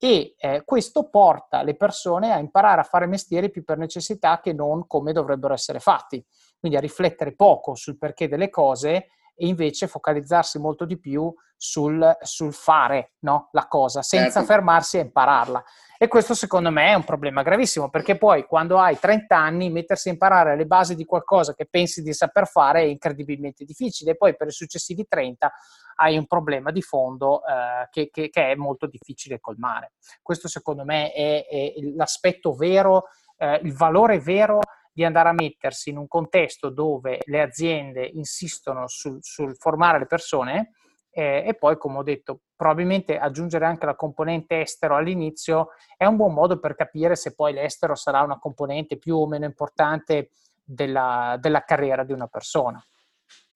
e 0.00 0.34
eh, 0.38 0.62
questo 0.64 1.08
porta 1.08 1.62
le 1.62 1.76
persone 1.76 2.32
a 2.32 2.38
imparare 2.38 2.80
a 2.80 2.84
fare 2.84 3.06
mestieri 3.06 3.50
più 3.50 3.64
per 3.64 3.78
necessità 3.78 4.40
che 4.40 4.52
non 4.52 4.86
come 4.86 5.12
dovrebbero 5.12 5.54
essere 5.54 5.80
fatti, 5.80 6.24
quindi 6.58 6.78
a 6.78 6.80
riflettere 6.80 7.34
poco 7.34 7.74
sul 7.74 7.98
perché 7.98 8.28
delle 8.28 8.48
cose 8.48 9.08
e 9.38 9.46
invece 9.46 9.86
focalizzarsi 9.86 10.58
molto 10.58 10.84
di 10.84 10.98
più 10.98 11.32
sul, 11.56 12.16
sul 12.20 12.52
fare 12.52 13.12
no? 13.20 13.48
la 13.52 13.66
cosa, 13.68 14.02
senza 14.02 14.40
certo. 14.40 14.46
fermarsi 14.46 14.98
a 14.98 15.02
impararla. 15.02 15.62
E 15.96 16.06
questo 16.06 16.34
secondo 16.34 16.70
me 16.70 16.90
è 16.90 16.94
un 16.94 17.04
problema 17.04 17.42
gravissimo, 17.42 17.90
perché 17.90 18.16
poi 18.16 18.44
quando 18.46 18.78
hai 18.78 18.98
30 18.98 19.36
anni 19.36 19.70
mettersi 19.70 20.08
a 20.08 20.12
imparare 20.12 20.56
le 20.56 20.66
basi 20.66 20.94
di 20.94 21.04
qualcosa 21.04 21.54
che 21.54 21.66
pensi 21.66 22.02
di 22.02 22.12
saper 22.12 22.46
fare 22.46 22.82
è 22.82 22.84
incredibilmente 22.84 23.64
difficile, 23.64 24.12
e 24.12 24.16
poi 24.16 24.36
per 24.36 24.48
i 24.48 24.52
successivi 24.52 25.06
30 25.08 25.52
hai 25.96 26.16
un 26.16 26.26
problema 26.26 26.70
di 26.70 26.82
fondo 26.82 27.42
eh, 27.44 27.88
che, 27.90 28.10
che, 28.10 28.28
che, 28.30 28.52
è 28.52 28.54
molto 28.54 28.86
difficile 28.86 29.40
colmare. 29.40 29.92
Questo 30.22 30.46
secondo 30.46 30.84
me 30.84 31.12
è, 31.12 31.46
è 31.48 31.72
l'aspetto 31.96 32.54
vero, 32.54 33.06
eh, 33.36 33.60
il 33.64 33.74
valore 33.74 34.20
vero 34.20 34.60
di 34.98 35.04
andare 35.04 35.28
a 35.28 35.32
mettersi 35.32 35.90
in 35.90 35.96
un 35.96 36.08
contesto 36.08 36.70
dove 36.70 37.20
le 37.26 37.40
aziende 37.40 38.04
insistono 38.04 38.88
sul, 38.88 39.18
sul 39.20 39.56
formare 39.56 40.00
le 40.00 40.06
persone 40.06 40.72
eh, 41.12 41.44
e 41.46 41.54
poi, 41.54 41.78
come 41.78 41.98
ho 41.98 42.02
detto, 42.02 42.40
probabilmente 42.56 43.16
aggiungere 43.16 43.64
anche 43.64 43.86
la 43.86 43.94
componente 43.94 44.60
estero 44.60 44.96
all'inizio 44.96 45.68
è 45.96 46.04
un 46.04 46.16
buon 46.16 46.34
modo 46.34 46.58
per 46.58 46.74
capire 46.74 47.14
se 47.14 47.32
poi 47.32 47.52
l'estero 47.52 47.94
sarà 47.94 48.22
una 48.22 48.40
componente 48.40 48.96
più 48.96 49.14
o 49.14 49.28
meno 49.28 49.44
importante 49.44 50.30
della, 50.64 51.38
della 51.40 51.62
carriera 51.62 52.02
di 52.02 52.12
una 52.12 52.26
persona. 52.26 52.84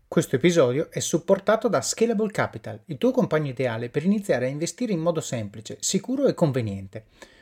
Questo 0.07 0.37
episodio 0.37 0.93
è 0.93 1.01
supportato 1.01 1.67
da 1.67 1.81
Scalable 1.81 2.31
Capital, 2.31 2.81
il 2.85 2.99
tuo 2.99 3.11
compagno 3.11 3.49
ideale 3.49 3.91
per 3.91 4.05
iniziare 4.05 4.47
a 4.47 4.49
investire 4.49 4.93
in 4.93 5.01
modo 5.01 5.21
semplice, 5.21 5.79
sicuro 5.81 6.29
e 6.29 6.35
conveniente. 6.35 7.07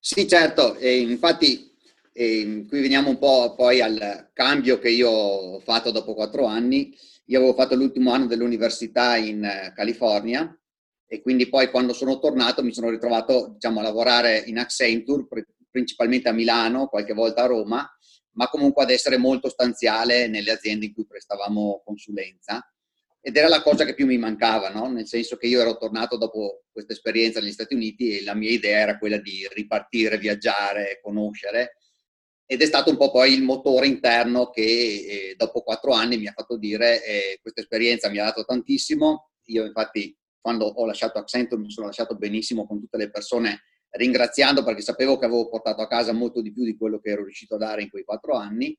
Sì, 0.00 0.26
certo, 0.28 0.76
e 0.76 0.98
infatti 1.00 1.66
e 2.12 2.64
qui 2.68 2.80
veniamo 2.80 3.10
un 3.10 3.18
po' 3.18 3.54
poi 3.54 3.80
al 3.80 4.30
cambio 4.32 4.78
che 4.80 4.90
io 4.90 5.08
ho 5.08 5.60
fatto 5.60 5.92
dopo 5.92 6.14
quattro 6.14 6.46
anni. 6.46 6.92
Io 7.26 7.38
avevo 7.38 7.54
fatto 7.54 7.76
l'ultimo 7.76 8.10
anno 8.12 8.26
dell'università 8.26 9.16
in 9.16 9.44
eh, 9.44 9.72
California 9.74 10.52
e 11.06 11.20
quindi 11.22 11.48
poi 11.48 11.70
quando 11.70 11.92
sono 11.92 12.18
tornato 12.18 12.62
mi 12.64 12.72
sono 12.72 12.90
ritrovato 12.90 13.50
diciamo, 13.54 13.78
a 13.80 13.82
lavorare 13.84 14.42
in 14.46 14.58
Accenture, 14.58 15.26
principalmente 15.70 16.28
a 16.28 16.32
Milano, 16.32 16.88
qualche 16.88 17.12
volta 17.14 17.42
a 17.44 17.46
Roma, 17.46 17.88
ma 18.32 18.48
comunque 18.48 18.82
ad 18.82 18.90
essere 18.90 19.16
molto 19.16 19.48
stanziale 19.48 20.26
nelle 20.26 20.50
aziende 20.50 20.86
in 20.86 20.94
cui 20.94 21.06
prestavamo 21.06 21.82
consulenza 21.84 22.60
ed 23.20 23.36
era 23.36 23.48
la 23.48 23.62
cosa 23.62 23.84
che 23.84 23.94
più 23.94 24.06
mi 24.06 24.16
mancava, 24.16 24.70
no? 24.70 24.90
nel 24.90 25.06
senso 25.06 25.36
che 25.36 25.46
io 25.46 25.60
ero 25.60 25.76
tornato 25.76 26.16
dopo 26.16 26.64
questa 26.72 26.92
esperienza 26.92 27.40
negli 27.40 27.52
Stati 27.52 27.74
Uniti 27.74 28.18
e 28.18 28.22
la 28.22 28.34
mia 28.34 28.50
idea 28.50 28.78
era 28.78 28.98
quella 28.98 29.18
di 29.18 29.46
ripartire, 29.52 30.18
viaggiare, 30.18 31.00
conoscere. 31.02 31.76
Ed 32.46 32.62
è 32.62 32.66
stato 32.66 32.90
un 32.90 32.96
po' 32.96 33.10
poi 33.10 33.34
il 33.34 33.42
motore 33.42 33.86
interno 33.86 34.48
che 34.48 34.62
eh, 34.62 35.34
dopo 35.36 35.62
quattro 35.62 35.92
anni 35.92 36.16
mi 36.16 36.28
ha 36.28 36.32
fatto 36.32 36.56
dire 36.56 37.04
eh, 37.04 37.38
questa 37.42 37.60
esperienza 37.60 38.08
mi 38.08 38.18
ha 38.18 38.24
dato 38.24 38.44
tantissimo, 38.44 39.32
io 39.48 39.64
infatti 39.64 40.16
quando 40.40 40.64
ho 40.64 40.86
lasciato 40.86 41.18
Accenture 41.18 41.60
mi 41.60 41.70
sono 41.70 41.88
lasciato 41.88 42.16
benissimo 42.16 42.66
con 42.66 42.80
tutte 42.80 42.96
le 42.96 43.10
persone 43.10 43.64
ringraziando 43.90 44.64
perché 44.64 44.80
sapevo 44.80 45.18
che 45.18 45.26
avevo 45.26 45.48
portato 45.48 45.82
a 45.82 45.86
casa 45.86 46.12
molto 46.12 46.40
di 46.40 46.52
più 46.52 46.64
di 46.64 46.76
quello 46.76 46.98
che 47.00 47.10
ero 47.10 47.24
riuscito 47.24 47.56
a 47.56 47.58
dare 47.58 47.82
in 47.82 47.90
quei 47.90 48.04
quattro 48.04 48.34
anni, 48.34 48.76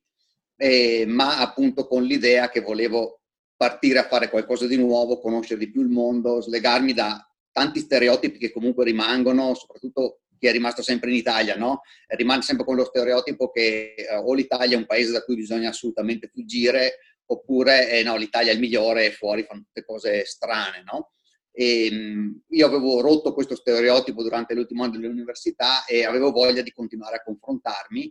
eh, 0.56 1.04
ma 1.06 1.38
appunto 1.38 1.86
con 1.86 2.02
l'idea 2.02 2.48
che 2.48 2.60
volevo 2.60 3.19
partire 3.60 3.98
a 3.98 4.08
fare 4.08 4.30
qualcosa 4.30 4.66
di 4.66 4.78
nuovo, 4.78 5.20
conoscere 5.20 5.60
di 5.60 5.70
più 5.70 5.82
il 5.82 5.90
mondo, 5.90 6.40
slegarmi 6.40 6.94
da 6.94 7.22
tanti 7.52 7.80
stereotipi 7.80 8.38
che 8.38 8.50
comunque 8.50 8.86
rimangono, 8.86 9.52
soprattutto 9.52 10.22
chi 10.38 10.46
è 10.46 10.52
rimasto 10.52 10.80
sempre 10.80 11.10
in 11.10 11.16
Italia, 11.16 11.56
no? 11.56 11.82
Rimane 12.06 12.40
sempre 12.40 12.64
con 12.64 12.76
lo 12.76 12.86
stereotipo 12.86 13.50
che 13.50 13.92
eh, 13.98 14.16
o 14.16 14.32
l'Italia 14.32 14.76
è 14.76 14.78
un 14.78 14.86
paese 14.86 15.12
da 15.12 15.22
cui 15.24 15.34
bisogna 15.34 15.68
assolutamente 15.68 16.30
fuggire, 16.32 17.00
oppure 17.26 17.90
eh, 17.90 18.02
no, 18.02 18.16
l'Italia 18.16 18.50
è 18.50 18.54
il 18.54 18.60
migliore 18.60 19.04
e 19.04 19.10
fuori 19.10 19.42
fanno 19.42 19.64
tutte 19.66 19.84
cose 19.84 20.24
strane, 20.24 20.82
no? 20.90 21.12
E, 21.52 21.90
mh, 21.92 22.44
io 22.48 22.66
avevo 22.66 23.02
rotto 23.02 23.34
questo 23.34 23.56
stereotipo 23.56 24.22
durante 24.22 24.54
l'ultimo 24.54 24.84
anno 24.84 24.96
dell'università 24.96 25.84
e 25.84 26.06
avevo 26.06 26.30
voglia 26.30 26.62
di 26.62 26.72
continuare 26.72 27.16
a 27.16 27.22
confrontarmi 27.22 28.10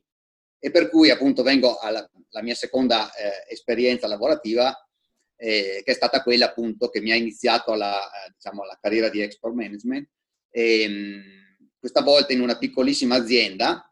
e 0.60 0.70
per 0.70 0.90
cui 0.90 1.10
appunto 1.10 1.42
vengo 1.42 1.80
alla 1.80 2.08
mia 2.44 2.54
seconda 2.54 3.12
eh, 3.16 3.52
esperienza 3.52 4.06
lavorativa 4.06 4.78
eh, 5.42 5.82
che 5.86 5.92
è 5.92 5.96
stata 5.96 6.22
quella 6.22 6.48
appunto 6.48 6.90
che 6.90 7.00
mi 7.00 7.12
ha 7.12 7.16
iniziato 7.16 7.74
la, 7.74 7.98
eh, 7.98 8.34
diciamo, 8.34 8.66
la 8.66 8.78
carriera 8.80 9.10
di 9.10 9.22
export 9.22 9.56
management. 9.56 10.08
E, 10.52 10.82
ehm, 10.82 11.22
questa 11.80 12.02
volta 12.02 12.34
in 12.34 12.42
una 12.42 12.58
piccolissima 12.58 13.16
azienda, 13.16 13.90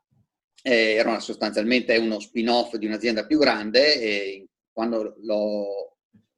eh, 0.62 0.96
era 0.96 1.20
sostanzialmente 1.22 1.96
uno 1.96 2.20
spin-off 2.20 2.76
di 2.76 2.86
un'azienda 2.86 3.26
più 3.26 3.40
grande 3.40 4.02
e 4.02 4.48
quando 4.74 5.16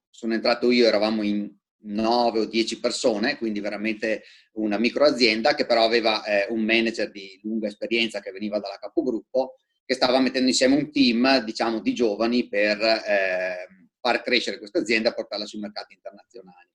sono 0.09 0.33
entrato 0.35 0.69
io 0.69 0.85
eravamo 0.85 1.23
in 1.23 1.51
9 1.81 2.39
o 2.41 2.45
10 2.45 2.79
persone, 2.79 3.37
quindi 3.37 3.61
veramente 3.61 4.23
una 4.53 4.77
microazienda 4.77 5.55
che 5.55 5.65
però 5.65 5.83
aveva 5.83 6.23
eh, 6.23 6.45
un 6.51 6.61
manager 6.61 7.09
di 7.09 7.39
lunga 7.41 7.67
esperienza 7.67 8.19
che 8.19 8.31
veniva 8.31 8.59
dalla 8.59 8.77
capogruppo 8.77 9.55
che 9.85 9.95
stava 9.95 10.19
mettendo 10.19 10.49
insieme 10.49 10.75
un 10.75 10.91
team, 10.91 11.43
diciamo, 11.43 11.79
di 11.79 11.95
giovani 11.95 12.47
per 12.47 12.79
eh, 12.79 13.67
far 13.99 14.21
crescere 14.21 14.57
questa 14.57 14.79
azienda 14.79 15.09
e 15.09 15.13
portarla 15.13 15.45
sui 15.45 15.59
mercati 15.59 15.93
internazionali. 15.93 16.69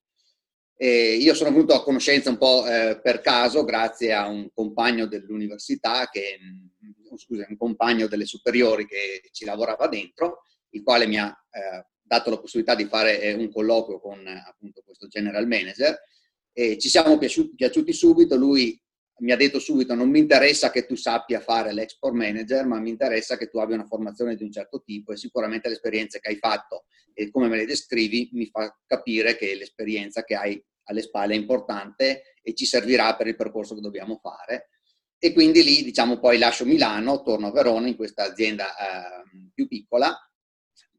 E 0.76 1.14
io 1.14 1.34
sono 1.34 1.50
venuto 1.50 1.74
a 1.74 1.82
conoscenza 1.82 2.30
un 2.30 2.37
po' 2.37 2.66
eh, 2.66 3.00
per 3.00 3.20
caso, 3.20 3.64
grazie 3.64 4.12
a 4.12 4.26
un 4.26 4.50
compagno 4.52 5.06
dell'università, 5.06 6.08
che, 6.10 6.38
mm, 6.42 7.16
scusa, 7.16 7.46
un 7.48 7.56
compagno 7.56 8.08
delle 8.08 8.26
superiori 8.26 8.87
che 8.87 9.28
ci 9.30 9.44
lavorava 9.44 9.87
dentro, 9.87 10.42
il 10.70 10.82
quale 10.82 11.06
mi 11.06 11.18
ha 11.18 11.28
eh, 11.28 11.87
dato 12.02 12.30
la 12.30 12.40
possibilità 12.40 12.74
di 12.74 12.87
fare 12.87 13.20
eh, 13.20 13.34
un 13.34 13.50
colloquio 13.50 14.00
con 14.00 14.26
appunto 14.26 14.82
questo 14.84 15.06
general 15.06 15.46
manager. 15.46 15.96
E 16.52 16.78
ci 16.78 16.88
siamo 16.88 17.18
piaciuti, 17.18 17.54
piaciuti 17.54 17.92
subito, 17.92 18.37
lui 18.37 18.80
mi 19.18 19.33
ha 19.33 19.37
detto 19.37 19.59
subito 19.59 19.94
non 19.94 20.11
mi 20.11 20.18
interessa 20.18 20.70
che 20.70 20.87
tu 20.87 20.96
sappia 20.96 21.40
fare 21.40 21.72
l'export 21.72 22.14
manager, 22.14 22.66
ma 22.66 22.81
mi 22.81 22.90
interessa 22.90 23.37
che 23.37 23.48
tu 23.48 23.59
abbia 23.59 23.77
una 23.77 23.87
formazione 23.87 24.35
di 24.35 24.42
un 24.42 24.50
certo 24.50 24.83
tipo 24.83 25.12
e 25.12 25.16
sicuramente 25.16 25.68
l'esperienza 25.68 26.18
che 26.18 26.29
hai 26.29 26.37
fatto 26.37 26.87
e 27.12 27.31
come 27.31 27.48
me 27.48 27.57
le 27.57 27.66
descrivi 27.66 28.31
mi 28.33 28.46
fa 28.46 28.77
capire 28.85 29.37
che 29.37 29.55
l'esperienza 29.55 30.24
che 30.24 30.35
hai 30.35 30.62
alle 30.85 31.03
spalle 31.03 31.35
è 31.35 31.37
importante 31.37 32.35
e 32.42 32.55
ci 32.55 32.66
servirà 32.66 33.14
per 33.16 33.29
il 33.29 33.37
percorso 33.37 33.74
che 33.74 33.81
dobbiamo 33.81 34.18
fare. 34.20 34.70
E 35.18 35.33
quindi 35.33 35.62
lì, 35.62 35.83
diciamo, 35.83 36.18
poi 36.18 36.37
lascio 36.37 36.66
Milano, 36.66 37.22
torno 37.22 37.46
a 37.46 37.53
Verona 37.53 37.88
in 37.88 37.96
questa 37.96 38.24
azienda 38.24 38.66
eh, 38.77 39.48
più 39.55 39.66
piccola 39.66 40.14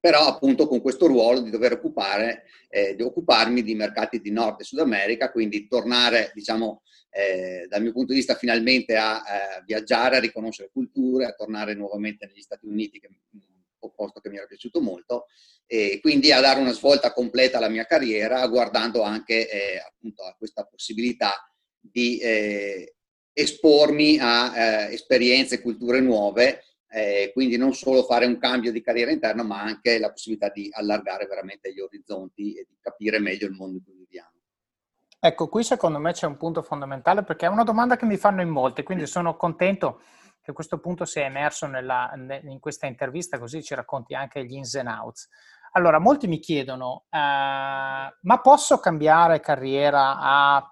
però 0.05 0.27
appunto 0.27 0.67
con 0.67 0.81
questo 0.81 1.07
ruolo 1.07 1.39
di 1.39 1.49
dover 1.49 1.71
occupare, 1.71 2.43
eh, 2.69 2.95
di 2.95 3.01
occuparmi 3.01 3.63
di 3.63 3.73
mercati 3.73 4.21
di 4.21 4.29
Nord 4.29 4.61
e 4.61 4.63
Sud 4.63 4.77
America, 4.77 5.31
quindi 5.31 5.67
tornare, 5.67 6.31
diciamo, 6.35 6.83
eh, 7.09 7.65
dal 7.67 7.81
mio 7.81 7.91
punto 7.91 8.11
di 8.11 8.19
vista 8.19 8.35
finalmente 8.35 8.97
a 8.97 9.17
eh, 9.17 9.63
viaggiare, 9.65 10.17
a 10.17 10.19
riconoscere 10.19 10.69
culture, 10.71 11.25
a 11.25 11.31
tornare 11.31 11.73
nuovamente 11.73 12.27
negli 12.27 12.41
Stati 12.41 12.67
Uniti, 12.67 12.99
che 12.99 13.09
un 13.31 13.91
posto 13.95 14.19
che 14.19 14.29
mi 14.29 14.37
era 14.37 14.45
piaciuto 14.45 14.79
molto, 14.79 15.25
e 15.65 15.97
quindi 16.03 16.31
a 16.31 16.39
dare 16.39 16.59
una 16.59 16.73
svolta 16.73 17.11
completa 17.11 17.57
alla 17.57 17.67
mia 17.69 17.85
carriera, 17.85 18.45
guardando 18.45 19.01
anche 19.01 19.49
eh, 19.49 19.79
appunto 19.79 20.21
a 20.21 20.35
questa 20.37 20.65
possibilità 20.65 21.51
di 21.79 22.19
eh, 22.19 22.93
espormi 23.33 24.19
a 24.19 24.53
eh, 24.55 24.93
esperienze, 24.93 25.61
culture 25.61 25.99
nuove, 25.99 26.61
eh, 26.95 27.31
quindi 27.33 27.57
non 27.57 27.73
solo 27.73 28.03
fare 28.03 28.25
un 28.25 28.37
cambio 28.37 28.71
di 28.71 28.81
carriera 28.81 29.11
interna, 29.11 29.43
ma 29.43 29.59
anche 29.59 29.99
la 29.99 30.11
possibilità 30.11 30.47
di 30.47 30.69
allargare 30.71 31.25
veramente 31.25 31.73
gli 31.73 31.81
orizzonti 31.81 32.53
e 32.53 32.65
di 32.69 32.77
capire 32.79 33.19
meglio 33.19 33.47
il 33.47 33.51
mondo 33.51 33.75
in 33.79 33.83
cui 33.83 33.97
viviamo. 33.97 34.31
Ecco, 35.19 35.49
qui 35.49 35.65
secondo 35.65 35.99
me 35.99 36.13
c'è 36.13 36.25
un 36.25 36.37
punto 36.37 36.61
fondamentale 36.61 37.23
perché 37.23 37.47
è 37.47 37.49
una 37.49 37.65
domanda 37.65 37.97
che 37.97 38.05
mi 38.05 38.15
fanno 38.15 38.41
in 38.41 38.47
molte, 38.47 38.83
quindi 38.83 39.07
sono 39.07 39.35
contento 39.35 40.03
che 40.41 40.53
questo 40.53 40.79
punto 40.79 41.03
sia 41.03 41.25
emerso 41.25 41.67
nella, 41.67 42.13
in 42.43 42.59
questa 42.61 42.85
intervista, 42.85 43.39
così 43.39 43.61
ci 43.61 43.75
racconti 43.75 44.13
anche 44.15 44.45
gli 44.45 44.53
ins 44.53 44.75
and 44.75 44.87
outs. 44.87 45.27
Allora, 45.73 45.99
molti 45.99 46.27
mi 46.27 46.39
chiedono, 46.39 47.07
uh, 47.09 47.17
ma 47.17 48.39
posso 48.41 48.77
cambiare 48.79 49.41
carriera 49.41 50.17
a 50.17 50.71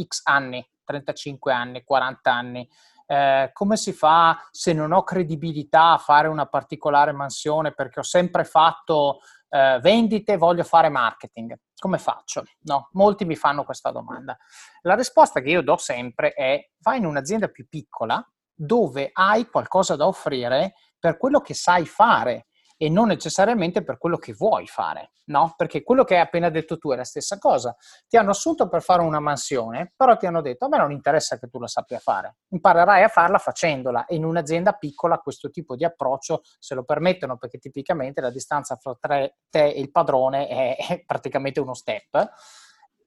X 0.00 0.20
anni, 0.22 0.64
35 0.84 1.52
anni, 1.52 1.82
40 1.82 2.32
anni? 2.32 2.68
Eh, 3.06 3.50
come 3.52 3.76
si 3.76 3.92
fa 3.92 4.46
se 4.50 4.72
non 4.72 4.92
ho 4.92 5.04
credibilità 5.04 5.92
a 5.92 5.98
fare 5.98 6.28
una 6.28 6.46
particolare 6.46 7.12
mansione 7.12 7.72
perché 7.72 8.00
ho 8.00 8.04
sempre 8.04 8.44
fatto 8.44 9.20
eh, 9.48 9.78
vendite, 9.80 10.36
voglio 10.36 10.64
fare 10.64 10.88
marketing? 10.88 11.56
Come 11.78 11.98
faccio? 11.98 12.44
No, 12.62 12.88
molti 12.92 13.24
mi 13.24 13.36
fanno 13.36 13.64
questa 13.64 13.90
domanda. 13.90 14.36
La 14.82 14.94
risposta 14.94 15.40
che 15.40 15.50
io 15.50 15.62
do 15.62 15.76
sempre 15.76 16.32
è 16.32 16.70
vai 16.80 16.98
in 16.98 17.06
un'azienda 17.06 17.48
più 17.48 17.68
piccola 17.68 18.24
dove 18.52 19.10
hai 19.12 19.46
qualcosa 19.48 19.96
da 19.96 20.06
offrire 20.06 20.74
per 20.98 21.18
quello 21.18 21.40
che 21.40 21.54
sai 21.54 21.86
fare 21.86 22.46
e 22.76 22.88
non 22.90 23.08
necessariamente 23.08 23.82
per 23.82 23.98
quello 23.98 24.18
che 24.18 24.32
vuoi 24.32 24.66
fare, 24.66 25.12
no? 25.26 25.54
Perché 25.56 25.82
quello 25.82 26.04
che 26.04 26.14
hai 26.16 26.20
appena 26.20 26.50
detto 26.50 26.78
tu 26.78 26.92
è 26.92 26.96
la 26.96 27.04
stessa 27.04 27.38
cosa. 27.38 27.74
Ti 28.06 28.16
hanno 28.16 28.30
assunto 28.30 28.68
per 28.68 28.82
fare 28.82 29.02
una 29.02 29.20
mansione, 29.20 29.92
però 29.96 30.16
ti 30.16 30.26
hanno 30.26 30.42
detto 30.42 30.66
a 30.66 30.68
me 30.68 30.78
non 30.78 30.92
interessa 30.92 31.38
che 31.38 31.48
tu 31.48 31.58
la 31.58 31.68
sappia 31.68 31.98
fare, 31.98 32.36
imparerai 32.48 33.02
a 33.02 33.08
farla 33.08 33.38
facendola 33.38 34.04
e 34.04 34.16
in 34.16 34.24
un'azienda 34.24 34.72
piccola 34.72 35.18
questo 35.18 35.50
tipo 35.50 35.74
di 35.74 35.84
approccio 35.84 36.42
se 36.58 36.74
lo 36.74 36.84
permettono 36.84 37.36
perché 37.38 37.58
tipicamente 37.58 38.20
la 38.20 38.30
distanza 38.30 38.76
fra 38.76 38.96
te 39.00 39.32
e 39.50 39.80
il 39.80 39.90
padrone 39.90 40.48
è, 40.48 41.02
praticamente 41.06 41.60
uno 41.60 41.74
step, 41.74 42.30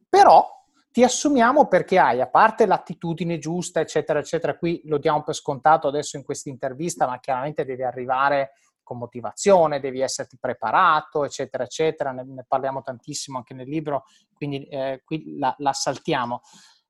però 0.09 0.57
ti 0.91 1.03
assumiamo 1.03 1.67
perché 1.67 1.99
hai, 1.99 2.19
a 2.19 2.27
parte 2.27 2.65
l'attitudine 2.65 3.37
giusta, 3.37 3.79
eccetera, 3.79 4.19
eccetera, 4.19 4.57
qui 4.57 4.81
lo 4.85 4.97
diamo 4.97 5.21
per 5.21 5.35
scontato 5.35 5.87
adesso 5.87 6.17
in 6.17 6.23
questa 6.23 6.49
intervista, 6.49 7.05
ma 7.05 7.19
chiaramente 7.19 7.63
devi 7.63 7.83
arrivare 7.83 8.53
con 8.89 8.97
motivazione, 8.97 9.79
devi 9.79 10.01
esserti 10.01 10.39
preparato, 10.39 11.23
eccetera, 11.23 11.63
eccetera. 11.63 12.11
Ne, 12.11 12.23
ne 12.25 12.45
parliamo 12.47 12.81
tantissimo 12.81 13.37
anche 13.37 13.53
nel 13.53 13.69
libro, 13.69 14.05
quindi 14.33 14.63
eh, 14.63 15.03
qui 15.05 15.37
la, 15.37 15.53
la, 15.59 15.73
saltiamo. 15.73 16.41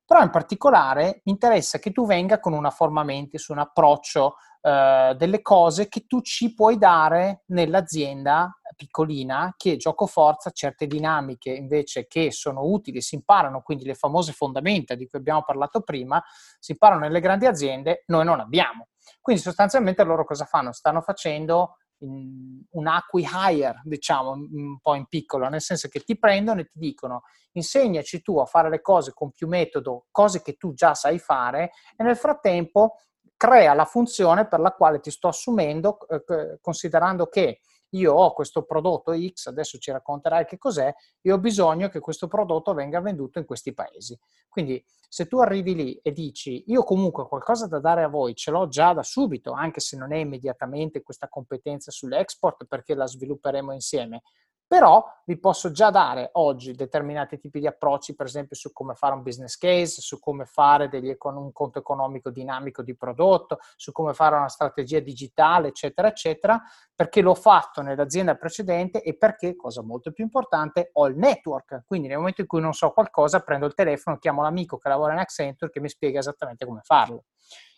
Però 0.06 0.22
in 0.22 0.30
particolare 0.30 1.20
mi 1.24 1.32
interessa 1.32 1.78
che 1.78 1.92
tu 1.92 2.06
venga 2.06 2.40
con 2.40 2.54
una 2.54 2.70
forma 2.70 3.04
mente, 3.04 3.36
su 3.36 3.52
un 3.52 3.58
approccio 3.58 4.36
eh, 4.62 5.14
delle 5.16 5.42
cose 5.42 5.88
che 5.88 6.06
tu 6.06 6.22
ci 6.22 6.54
puoi 6.54 6.78
dare 6.78 7.42
nell'azienda 7.48 8.58
piccolina 8.80 9.52
che 9.58 9.76
gioco 9.76 10.06
forza 10.06 10.50
certe 10.50 10.86
dinamiche 10.86 11.50
invece 11.50 12.06
che 12.06 12.32
sono 12.32 12.62
utili, 12.62 13.02
si 13.02 13.14
imparano, 13.14 13.60
quindi 13.60 13.84
le 13.84 13.94
famose 13.94 14.32
fondamenta 14.32 14.94
di 14.94 15.06
cui 15.06 15.18
abbiamo 15.18 15.42
parlato 15.42 15.82
prima, 15.82 16.22
si 16.58 16.72
imparano 16.72 17.02
nelle 17.02 17.20
grandi 17.20 17.44
aziende, 17.44 18.04
noi 18.06 18.24
non 18.24 18.40
abbiamo. 18.40 18.88
Quindi 19.20 19.42
sostanzialmente 19.42 20.02
loro 20.02 20.24
cosa 20.24 20.46
fanno? 20.46 20.72
Stanno 20.72 21.02
facendo 21.02 21.76
un 22.02 22.86
acqui 22.86 23.26
hire, 23.30 23.80
diciamo, 23.84 24.30
un 24.32 24.78
po' 24.80 24.94
in 24.94 25.06
piccolo, 25.06 25.48
nel 25.48 25.60
senso 25.60 25.88
che 25.88 26.00
ti 26.00 26.18
prendono 26.18 26.60
e 26.60 26.64
ti 26.64 26.78
dicono 26.78 27.22
insegnaci 27.52 28.22
tu 28.22 28.38
a 28.38 28.46
fare 28.46 28.70
le 28.70 28.80
cose 28.80 29.12
con 29.12 29.32
più 29.32 29.48
metodo, 29.48 30.06
cose 30.10 30.42
che 30.42 30.54
tu 30.54 30.72
già 30.72 30.94
sai 30.94 31.18
fare 31.18 31.72
e 31.96 32.04
nel 32.04 32.16
frattempo 32.16 32.96
crea 33.36 33.74
la 33.74 33.84
funzione 33.86 34.46
per 34.46 34.60
la 34.60 34.72
quale 34.72 35.00
ti 35.00 35.10
sto 35.10 35.28
assumendo, 35.28 35.98
eh, 36.08 36.58
considerando 36.60 37.26
che 37.26 37.60
io 37.90 38.12
ho 38.12 38.32
questo 38.32 38.62
prodotto 38.62 39.12
X, 39.12 39.46
adesso 39.46 39.78
ci 39.78 39.90
racconterai 39.90 40.44
che 40.44 40.58
cos'è, 40.58 40.94
e 41.20 41.32
ho 41.32 41.38
bisogno 41.38 41.88
che 41.88 42.00
questo 42.00 42.28
prodotto 42.28 42.74
venga 42.74 43.00
venduto 43.00 43.38
in 43.38 43.44
questi 43.44 43.72
paesi. 43.72 44.18
Quindi 44.48 44.84
se 45.08 45.26
tu 45.26 45.40
arrivi 45.40 45.74
lì 45.74 45.94
e 46.02 46.12
dici 46.12 46.64
io 46.68 46.84
comunque 46.84 47.26
qualcosa 47.26 47.66
da 47.66 47.80
dare 47.80 48.04
a 48.04 48.08
voi 48.08 48.34
ce 48.34 48.50
l'ho 48.50 48.68
già 48.68 48.92
da 48.92 49.02
subito, 49.02 49.52
anche 49.52 49.80
se 49.80 49.96
non 49.96 50.12
è 50.12 50.18
immediatamente 50.18 51.02
questa 51.02 51.28
competenza 51.28 51.90
sull'export 51.90 52.66
perché 52.66 52.94
la 52.94 53.06
svilupperemo 53.06 53.72
insieme, 53.72 54.22
però 54.70 55.04
vi 55.24 55.36
posso 55.36 55.72
già 55.72 55.90
dare 55.90 56.28
oggi 56.34 56.76
determinati 56.76 57.40
tipi 57.40 57.58
di 57.58 57.66
approcci, 57.66 58.14
per 58.14 58.26
esempio 58.26 58.54
su 58.54 58.72
come 58.72 58.94
fare 58.94 59.14
un 59.14 59.22
business 59.24 59.56
case, 59.56 60.00
su 60.00 60.20
come 60.20 60.44
fare 60.44 60.88
degli, 60.88 61.12
un 61.20 61.50
conto 61.52 61.80
economico 61.80 62.30
dinamico 62.30 62.80
di 62.80 62.94
prodotto, 62.94 63.58
su 63.74 63.90
come 63.90 64.14
fare 64.14 64.36
una 64.36 64.48
strategia 64.48 65.00
digitale, 65.00 65.66
eccetera, 65.66 66.06
eccetera, 66.06 66.62
perché 66.94 67.20
l'ho 67.20 67.34
fatto 67.34 67.82
nell'azienda 67.82 68.36
precedente 68.36 69.02
e 69.02 69.16
perché, 69.16 69.56
cosa 69.56 69.82
molto 69.82 70.12
più 70.12 70.22
importante, 70.22 70.90
ho 70.92 71.08
il 71.08 71.16
network. 71.16 71.82
Quindi 71.84 72.06
nel 72.06 72.18
momento 72.18 72.42
in 72.42 72.46
cui 72.46 72.60
non 72.60 72.72
so 72.72 72.92
qualcosa, 72.92 73.40
prendo 73.40 73.66
il 73.66 73.74
telefono, 73.74 74.18
chiamo 74.18 74.40
l'amico 74.40 74.78
che 74.78 74.88
lavora 74.88 75.14
in 75.14 75.18
Accenture 75.18 75.72
che 75.72 75.80
mi 75.80 75.88
spiega 75.88 76.20
esattamente 76.20 76.64
come 76.64 76.82
farlo. 76.84 77.24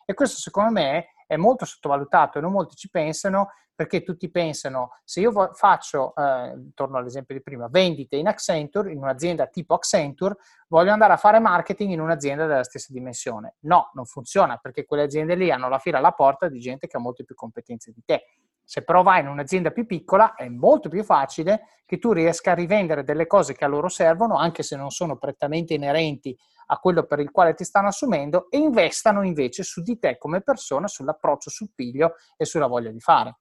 E 0.05 0.13
questo 0.13 0.37
secondo 0.37 0.73
me 0.73 1.07
è 1.27 1.37
molto 1.37 1.65
sottovalutato 1.65 2.37
e 2.37 2.43
non 2.43 2.53
molti 2.53 2.77
ci 2.77 2.91
pensano 2.91 3.49
perché 3.83 4.05
tutti 4.05 4.31
pensano, 4.31 4.91
se 5.03 5.19
io 5.19 5.33
faccio, 5.55 6.15
eh, 6.15 6.71
torno 6.73 6.99
all'esempio 6.99 7.35
di 7.35 7.43
prima, 7.43 7.67
vendite 7.69 8.15
in 8.15 8.29
Accenture, 8.29 8.93
in 8.93 8.99
un'azienda 8.99 9.49
tipo 9.49 9.75
Accenture, 9.75 10.37
voglio 10.69 10.93
andare 10.93 11.15
a 11.15 11.17
fare 11.17 11.41
marketing 11.41 11.91
in 11.91 12.01
un'azienda 12.01 12.47
della 12.47 12.63
stessa 12.63 12.93
dimensione. 12.93 13.57
No, 13.63 13.91
non 13.95 14.05
funziona 14.05 14.57
perché 14.59 14.85
quelle 14.85 15.03
aziende 15.03 15.35
lì 15.35 15.51
hanno 15.51 15.69
la 15.69 15.81
fila 15.81 15.99
alla 15.99 16.13
porta 16.13 16.49
di 16.49 16.61
gente 16.61 16.87
che 16.87 16.97
ha 16.97 17.01
molte 17.01 17.25
più 17.25 17.35
competenze 17.35 17.91
di 17.91 18.03
te. 18.05 18.23
Se 18.63 18.85
però 18.85 19.03
vai 19.03 19.21
in 19.21 19.27
un'azienda 19.27 19.73
più 19.73 19.85
piccola 19.85 20.37
è 20.37 20.49
molto 20.49 20.89
più 20.89 21.03
facile 21.03 21.63
che 21.85 21.99
tu 21.99 22.13
riesca 22.13 22.53
a 22.53 22.55
rivendere 22.55 23.03
delle 23.03 23.27
cose 23.27 23.53
che 23.53 23.65
a 23.65 23.69
loro 23.69 23.89
servono, 23.89 24.37
anche 24.37 24.63
se 24.63 24.77
non 24.77 24.91
sono 24.91 25.19
prettamente 25.19 25.75
inerenti 25.75 26.39
a 26.67 26.79
quello 26.79 27.03
per 27.03 27.19
il 27.19 27.33
quale 27.33 27.55
ti 27.55 27.65
stanno 27.65 27.89
assumendo, 27.89 28.49
e 28.49 28.59
investano 28.59 29.23
invece 29.25 29.65
su 29.65 29.83
di 29.83 29.99
te 29.99 30.17
come 30.17 30.41
persona, 30.41 30.87
sull'approccio, 30.87 31.51
sul 31.51 31.73
piglio 31.75 32.15
e 32.37 32.45
sulla 32.45 32.69
voglia 32.69 32.91
di 32.91 33.01
fare. 33.01 33.41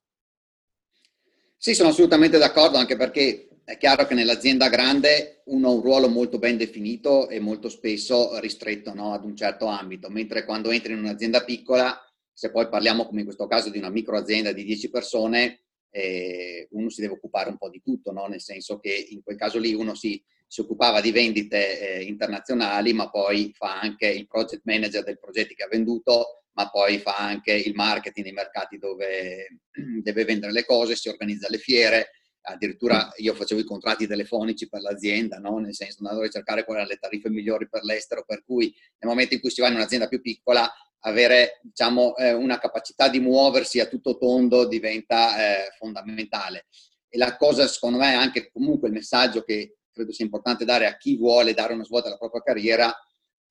Sì, 1.63 1.75
sono 1.75 1.89
assolutamente 1.89 2.39
d'accordo, 2.39 2.79
anche 2.79 2.95
perché 2.95 3.47
è 3.63 3.77
chiaro 3.77 4.07
che 4.07 4.15
nell'azienda 4.15 4.67
grande 4.67 5.43
uno 5.45 5.67
ha 5.67 5.71
un 5.73 5.81
ruolo 5.81 6.09
molto 6.09 6.39
ben 6.39 6.57
definito 6.57 7.29
e 7.29 7.39
molto 7.39 7.69
spesso 7.69 8.39
ristretto 8.39 8.95
no, 8.95 9.13
ad 9.13 9.23
un 9.25 9.35
certo 9.35 9.67
ambito, 9.67 10.09
mentre 10.09 10.43
quando 10.43 10.71
entri 10.71 10.93
in 10.93 10.97
un'azienda 10.97 11.43
piccola, 11.43 11.95
se 12.33 12.49
poi 12.49 12.67
parliamo 12.67 13.05
come 13.05 13.19
in 13.19 13.25
questo 13.25 13.45
caso 13.45 13.69
di 13.69 13.77
una 13.77 13.91
microazienda 13.91 14.53
di 14.53 14.63
10 14.63 14.89
persone, 14.89 15.59
eh, 15.91 16.67
uno 16.71 16.89
si 16.89 17.01
deve 17.01 17.13
occupare 17.13 17.51
un 17.51 17.57
po' 17.57 17.69
di 17.69 17.79
tutto, 17.83 18.11
no? 18.11 18.25
nel 18.25 18.41
senso 18.41 18.79
che 18.79 19.09
in 19.11 19.21
quel 19.21 19.37
caso 19.37 19.59
lì 19.59 19.75
uno 19.75 19.93
si, 19.93 20.19
si 20.47 20.61
occupava 20.61 20.99
di 20.99 21.11
vendite 21.11 21.79
eh, 21.79 22.01
internazionali, 22.05 22.91
ma 22.93 23.11
poi 23.11 23.53
fa 23.55 23.79
anche 23.79 24.07
il 24.07 24.25
project 24.25 24.63
manager 24.63 25.03
dei 25.03 25.19
progetti 25.19 25.53
che 25.53 25.61
ha 25.61 25.69
venduto, 25.69 26.40
ma 26.53 26.69
poi 26.69 26.99
fa 26.99 27.17
anche 27.17 27.53
il 27.53 27.73
marketing 27.73 28.25
nei 28.25 28.35
mercati 28.35 28.77
dove 28.77 29.47
deve 30.01 30.25
vendere 30.25 30.51
le 30.51 30.65
cose, 30.65 30.95
si 30.95 31.09
organizza 31.09 31.47
le 31.49 31.57
fiere, 31.57 32.11
addirittura 32.43 33.11
io 33.17 33.33
facevo 33.33 33.61
i 33.61 33.65
contratti 33.65 34.07
telefonici 34.07 34.67
per 34.67 34.81
l'azienda, 34.81 35.37
no? 35.37 35.59
nel 35.59 35.75
senso 35.75 35.97
andavo 35.99 36.21
a 36.21 36.25
ricercare 36.25 36.63
quali 36.63 36.79
erano 36.79 36.93
le 36.93 36.99
tariffe 36.99 37.29
migliori 37.29 37.69
per 37.69 37.83
l'estero, 37.83 38.23
per 38.25 38.43
cui 38.43 38.73
nel 38.99 39.09
momento 39.09 39.33
in 39.33 39.39
cui 39.39 39.49
si 39.49 39.61
va 39.61 39.67
in 39.67 39.75
un'azienda 39.75 40.07
più 40.07 40.21
piccola 40.21 40.71
avere 41.03 41.59
diciamo, 41.61 42.15
eh, 42.15 42.33
una 42.33 42.59
capacità 42.59 43.09
di 43.09 43.19
muoversi 43.19 43.79
a 43.79 43.87
tutto 43.87 44.17
tondo 44.17 44.67
diventa 44.67 45.37
eh, 45.37 45.71
fondamentale. 45.77 46.67
E 47.09 47.17
la 47.17 47.35
cosa, 47.37 47.67
secondo 47.67 47.97
me, 47.97 48.11
è 48.11 48.15
anche 48.15 48.51
comunque 48.51 48.87
il 48.87 48.93
messaggio 48.93 49.41
che 49.43 49.77
credo 49.91 50.13
sia 50.13 50.25
importante 50.25 50.63
dare 50.63 50.85
a 50.85 50.97
chi 50.97 51.17
vuole 51.17 51.53
dare 51.53 51.73
una 51.73 51.83
svolta 51.83 52.07
alla 52.07 52.17
propria 52.17 52.41
carriera, 52.41 52.95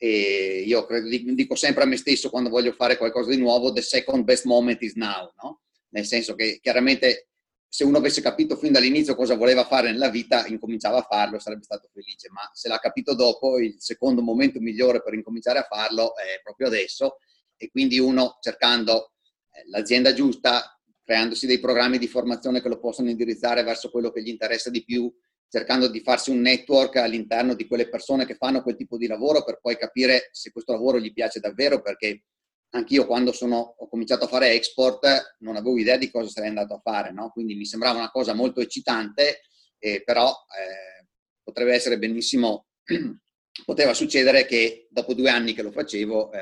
e 0.02 0.64
io 0.66 0.86
credo, 0.86 1.08
dico 1.34 1.54
sempre 1.54 1.82
a 1.82 1.86
me 1.86 1.98
stesso 1.98 2.30
quando 2.30 2.48
voglio 2.48 2.72
fare 2.72 2.96
qualcosa 2.96 3.28
di 3.28 3.36
nuovo, 3.36 3.70
the 3.70 3.82
second 3.82 4.24
best 4.24 4.46
moment 4.46 4.80
is 4.80 4.94
now, 4.94 5.30
no? 5.42 5.60
Nel 5.90 6.06
senso 6.06 6.34
che 6.34 6.58
chiaramente 6.62 7.28
se 7.68 7.84
uno 7.84 7.98
avesse 7.98 8.22
capito 8.22 8.56
fin 8.56 8.72
dall'inizio 8.72 9.14
cosa 9.14 9.36
voleva 9.36 9.66
fare 9.66 9.92
nella 9.92 10.08
vita, 10.08 10.46
incominciava 10.46 11.00
a 11.00 11.06
farlo 11.08 11.38
sarebbe 11.38 11.64
stato 11.64 11.90
felice, 11.92 12.30
ma 12.30 12.48
se 12.54 12.68
l'ha 12.68 12.78
capito 12.78 13.14
dopo, 13.14 13.58
il 13.58 13.74
secondo 13.76 14.22
momento 14.22 14.58
migliore 14.58 15.02
per 15.02 15.12
incominciare 15.12 15.58
a 15.58 15.66
farlo 15.68 16.16
è 16.16 16.40
proprio 16.42 16.68
adesso 16.68 17.18
e 17.58 17.68
quindi 17.70 17.98
uno 17.98 18.38
cercando 18.40 19.12
eh, 19.52 19.68
l'azienda 19.68 20.14
giusta, 20.14 20.80
creandosi 21.04 21.46
dei 21.46 21.60
programmi 21.60 21.98
di 21.98 22.08
formazione 22.08 22.62
che 22.62 22.70
lo 22.70 22.80
possono 22.80 23.10
indirizzare 23.10 23.62
verso 23.64 23.90
quello 23.90 24.10
che 24.10 24.22
gli 24.22 24.28
interessa 24.28 24.70
di 24.70 24.82
più, 24.82 25.12
cercando 25.50 25.88
di 25.88 26.00
farsi 26.00 26.30
un 26.30 26.40
network 26.40 26.96
all'interno 26.96 27.54
di 27.54 27.66
quelle 27.66 27.88
persone 27.88 28.24
che 28.24 28.36
fanno 28.36 28.62
quel 28.62 28.76
tipo 28.76 28.96
di 28.96 29.08
lavoro 29.08 29.42
per 29.42 29.58
poi 29.60 29.76
capire 29.76 30.28
se 30.30 30.52
questo 30.52 30.72
lavoro 30.72 31.00
gli 31.00 31.12
piace 31.12 31.40
davvero, 31.40 31.82
perché 31.82 32.22
anch'io 32.70 33.04
quando 33.04 33.32
sono, 33.32 33.74
ho 33.76 33.88
cominciato 33.88 34.26
a 34.26 34.28
fare 34.28 34.52
export 34.52 35.36
non 35.40 35.56
avevo 35.56 35.76
idea 35.76 35.96
di 35.96 36.08
cosa 36.08 36.28
sarei 36.28 36.50
andato 36.50 36.74
a 36.74 36.80
fare, 36.80 37.10
no? 37.10 37.30
quindi 37.30 37.56
mi 37.56 37.66
sembrava 37.66 37.98
una 37.98 38.12
cosa 38.12 38.32
molto 38.32 38.60
eccitante, 38.60 39.40
eh, 39.78 40.04
però 40.04 40.28
eh, 40.28 41.08
potrebbe 41.42 41.74
essere 41.74 41.98
benissimo, 41.98 42.68
poteva 43.66 43.92
succedere 43.92 44.46
che 44.46 44.86
dopo 44.88 45.14
due 45.14 45.30
anni 45.30 45.52
che 45.52 45.62
lo 45.62 45.72
facevo 45.72 46.30
eh, 46.30 46.38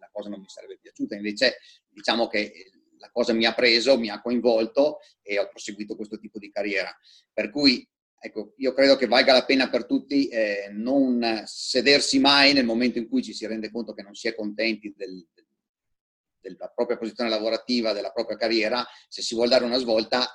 la 0.00 0.08
cosa 0.10 0.30
non 0.30 0.40
mi 0.40 0.48
sarebbe 0.48 0.78
piaciuta, 0.80 1.14
invece 1.14 1.58
diciamo 1.90 2.26
che 2.26 2.70
la 2.96 3.10
cosa 3.12 3.34
mi 3.34 3.44
ha 3.44 3.52
preso, 3.52 3.98
mi 3.98 4.08
ha 4.08 4.22
coinvolto 4.22 5.00
e 5.20 5.38
ho 5.38 5.46
proseguito 5.50 5.94
questo 5.94 6.18
tipo 6.18 6.38
di 6.38 6.50
carriera. 6.50 6.90
Per 7.30 7.50
cui 7.50 7.86
ecco, 8.26 8.54
io 8.56 8.72
credo 8.72 8.96
che 8.96 9.06
valga 9.06 9.32
la 9.32 9.44
pena 9.44 9.70
per 9.70 9.86
tutti 9.86 10.28
eh, 10.28 10.68
non 10.72 11.42
sedersi 11.46 12.18
mai 12.18 12.52
nel 12.52 12.64
momento 12.64 12.98
in 12.98 13.08
cui 13.08 13.22
ci 13.22 13.32
si 13.32 13.46
rende 13.46 13.70
conto 13.70 13.94
che 13.94 14.02
non 14.02 14.14
si 14.14 14.28
è 14.28 14.34
contenti 14.34 14.92
del, 14.96 15.26
della 16.40 16.68
propria 16.74 16.98
posizione 16.98 17.30
lavorativa, 17.30 17.92
della 17.92 18.10
propria 18.10 18.36
carriera, 18.36 18.84
se 19.08 19.22
si 19.22 19.34
vuole 19.34 19.50
dare 19.50 19.64
una 19.64 19.78
svolta, 19.78 20.26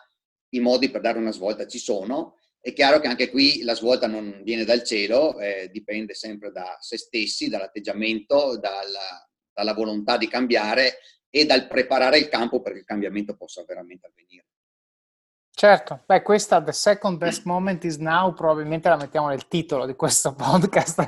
i 0.54 0.60
modi 0.60 0.90
per 0.90 1.02
dare 1.02 1.18
una 1.18 1.32
svolta 1.32 1.68
ci 1.68 1.80
sono. 1.80 2.38
È 2.60 2.74
chiaro 2.74 3.00
che 3.00 3.08
anche 3.08 3.30
qui 3.30 3.64
la 3.64 3.74
svolta 3.74 4.08
non 4.08 4.42
viene 4.44 4.66
dal 4.66 4.84
cielo, 4.84 5.40
eh, 5.40 5.70
dipende 5.72 6.14
sempre 6.14 6.52
da 6.52 6.78
se 6.80 6.98
stessi, 6.98 7.50
dall'atteggiamento, 7.50 8.58
dalla, 8.60 9.28
dalla 9.52 9.74
volontà 9.74 10.18
di 10.18 10.28
cambiare 10.28 11.00
e 11.30 11.46
dal 11.46 11.68
preparare 11.68 12.20
il 12.20 12.30
campo 12.30 12.62
perché 12.62 12.80
il 12.80 12.86
cambiamento 12.86 13.36
possa 13.36 13.64
veramente 13.66 14.06
avvenire. 14.06 14.46
Certo, 15.62 16.02
beh, 16.08 16.24
questa 16.24 16.60
The 16.60 16.71
Second 16.71 17.19
Best 17.19 17.45
Moment 17.45 17.84
is 17.84 17.97
Now 17.97 18.34
probabilmente 18.34 18.89
la 18.89 18.95
mettiamo 18.95 19.28
nel 19.28 19.47
titolo 19.47 19.86
di 19.86 19.93
questo 19.93 20.34
podcast 20.34 21.06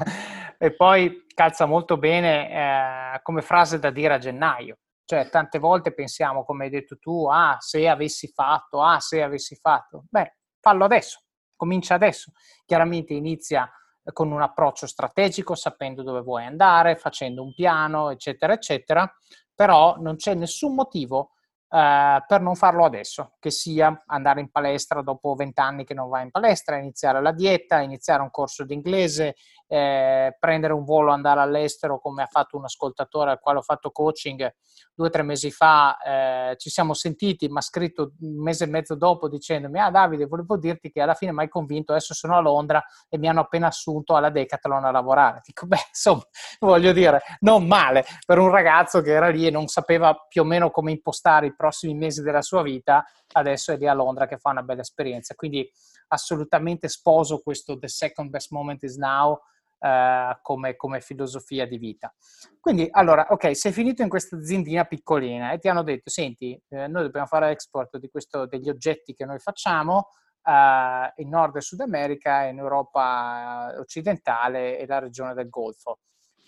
e 0.59 0.75
poi 0.75 1.25
calza 1.33 1.65
molto 1.65 1.97
bene 1.97 2.51
eh, 2.51 3.21
come 3.23 3.41
frase 3.41 3.79
da 3.79 3.89
dire 3.89 4.13
a 4.13 4.17
gennaio. 4.19 4.77
Cioè, 5.05 5.27
tante 5.29 5.57
volte 5.57 5.91
pensiamo, 5.91 6.45
come 6.45 6.65
hai 6.65 6.69
detto 6.69 6.99
tu, 6.99 7.25
ah, 7.25 7.57
se 7.59 7.89
avessi 7.89 8.27
fatto, 8.27 8.83
ah, 8.83 8.99
se 8.99 9.23
avessi 9.23 9.55
fatto. 9.55 10.03
Beh, 10.07 10.35
fallo 10.59 10.83
adesso, 10.83 11.23
comincia 11.55 11.95
adesso. 11.95 12.31
Chiaramente 12.63 13.15
inizia 13.15 13.67
con 14.11 14.31
un 14.31 14.43
approccio 14.43 14.85
strategico, 14.85 15.55
sapendo 15.55 16.03
dove 16.03 16.21
vuoi 16.21 16.45
andare, 16.45 16.95
facendo 16.95 17.41
un 17.41 17.55
piano, 17.55 18.11
eccetera, 18.11 18.53
eccetera, 18.53 19.11
però 19.55 19.95
non 19.97 20.15
c'è 20.15 20.35
nessun 20.35 20.75
motivo 20.75 21.31
eh, 21.73 22.23
per 22.27 22.39
non 22.39 22.55
farlo 22.55 22.85
adesso, 22.85 23.33
che 23.39 23.49
sia 23.49 24.03
andare 24.05 24.39
in 24.39 24.51
palestra 24.51 25.01
dopo 25.01 25.33
vent'anni 25.33 25.85
che 25.85 25.95
non 25.95 26.07
vai 26.07 26.21
in 26.23 26.29
palestra, 26.29 26.77
iniziare 26.77 27.19
la 27.19 27.31
dieta, 27.31 27.81
iniziare 27.81 28.21
un 28.21 28.29
corso 28.29 28.63
di 28.63 28.75
inglese, 28.75 29.35
eh, 29.73 30.37
prendere 30.39 30.71
un 30.71 30.83
volo, 30.83 31.11
andare 31.11 31.39
all'estero 31.39 31.99
come 31.99 32.21
ha 32.21 32.27
fatto 32.27 32.57
un 32.57 32.63
ascoltatore 32.63 33.31
al 33.31 33.39
quale 33.39 33.57
ho 33.57 33.63
fatto 33.63 33.89
coaching 33.89 34.53
due 34.93 35.07
o 35.07 35.09
tre 35.09 35.23
mesi 35.23 35.49
fa, 35.49 35.97
eh, 35.97 36.55
ci 36.57 36.69
siamo 36.69 36.93
sentiti, 36.93 37.47
mi 37.47 37.57
ha 37.57 37.61
scritto 37.61 38.11
un 38.19 38.43
mese 38.43 38.65
e 38.65 38.67
mezzo 38.67 38.93
dopo 38.93 39.27
dicendomi, 39.27 39.79
ah 39.79 39.89
Davide, 39.89 40.27
volevo 40.27 40.57
dirti 40.57 40.91
che 40.91 41.01
alla 41.01 41.15
fine 41.15 41.31
mi 41.31 41.39
hai 41.39 41.49
convinto, 41.49 41.91
adesso 41.91 42.13
sono 42.13 42.37
a 42.37 42.39
Londra 42.39 42.83
e 43.09 43.17
mi 43.17 43.27
hanno 43.27 43.39
appena 43.39 43.65
assunto 43.65 44.15
alla 44.15 44.29
Decathlon 44.29 44.85
a 44.85 44.91
lavorare. 44.91 45.41
Dico, 45.43 45.65
beh, 45.65 45.85
insomma, 45.87 46.21
voglio 46.59 46.91
dire, 46.91 47.23
non 47.39 47.65
male 47.65 48.05
per 48.27 48.37
un 48.37 48.51
ragazzo 48.51 49.01
che 49.01 49.09
era 49.09 49.29
lì 49.29 49.47
e 49.47 49.49
non 49.49 49.65
sapeva 49.65 50.13
più 50.29 50.41
o 50.41 50.45
meno 50.45 50.69
come 50.69 50.91
impostare 50.91 51.47
i 51.47 51.55
prossimi 51.55 51.95
mesi 51.95 52.21
della 52.21 52.43
sua 52.43 52.61
vita, 52.61 53.03
adesso 53.31 53.71
è 53.71 53.77
lì 53.77 53.87
a 53.87 53.93
Londra 53.93 54.27
che 54.27 54.37
fa 54.37 54.51
una 54.51 54.61
bella 54.61 54.81
esperienza. 54.81 55.33
Quindi 55.33 55.67
assolutamente 56.09 56.87
sposo 56.89 57.39
questo 57.39 57.79
The 57.79 57.87
Second 57.87 58.29
Best 58.29 58.51
Moment 58.51 58.83
is 58.83 58.97
Now 58.97 59.39
eh, 59.83 60.39
come, 60.41 60.75
come, 60.75 61.01
filosofia 61.01 61.67
di 61.67 61.77
vita. 61.77 62.13
Quindi, 62.59 62.87
allora, 62.89 63.27
ok, 63.29 63.55
sei 63.55 63.73
finito 63.73 64.01
in 64.01 64.09
questa 64.09 64.37
aziendina 64.37 64.85
piccolina 64.85 65.51
e 65.51 65.59
ti 65.59 65.67
hanno 65.67 65.83
detto, 65.83 66.09
senti, 66.09 66.57
eh, 66.69 66.87
noi 66.87 67.03
dobbiamo 67.03 67.27
fare 67.27 67.51
export 67.51 67.99
questo, 68.09 68.45
degli 68.45 68.69
oggetti 68.69 69.13
che 69.13 69.25
noi 69.25 69.39
facciamo 69.39 70.09
eh, 70.43 71.13
in 71.17 71.29
Nord 71.29 71.57
e 71.57 71.61
Sud 71.61 71.81
America, 71.81 72.43
in 72.43 72.59
Europa 72.59 73.73
occidentale 73.77 74.79
e 74.79 74.85
la 74.85 74.99
regione 74.99 75.33
del 75.33 75.49
Golfo 75.49 75.99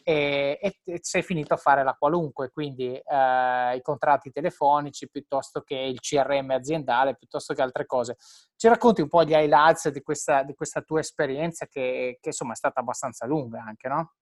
e, 0.08 0.60
e, 0.62 1.00
sei 1.02 1.24
finito 1.24 1.56
a 1.56 1.58
fare 1.58 1.84
la 1.84 1.96
qualunque, 1.98 2.52
quindi 2.52 2.94
eh, 2.94 3.76
i 3.76 3.82
contratti 3.82 4.30
telefonici 4.30 5.10
piuttosto 5.10 5.62
che 5.62 5.76
il 5.76 6.00
CRM 6.00 6.52
aziendale, 6.52 7.16
piuttosto 7.16 7.56
che 7.56 7.64
altre 7.64 7.88
cose. 7.88 8.18
Ci 8.56 8.68
racconti 8.68 9.02
un 9.02 9.08
po' 9.08 9.24
gli 9.24 9.32
highlights 9.32 9.90
di 9.90 10.02
questa, 10.02 10.44
di 10.44 10.54
questa 10.54 10.82
tua 10.82 11.00
esperienza 11.00 11.66
che, 11.66 12.20
che, 12.22 12.30
insomma 12.30 12.54
è 12.54 12.56
stata 12.56 12.82
abbastanza 12.82 13.26
lunga 13.26 13.64
anche, 13.66 13.88
no? 13.88 14.14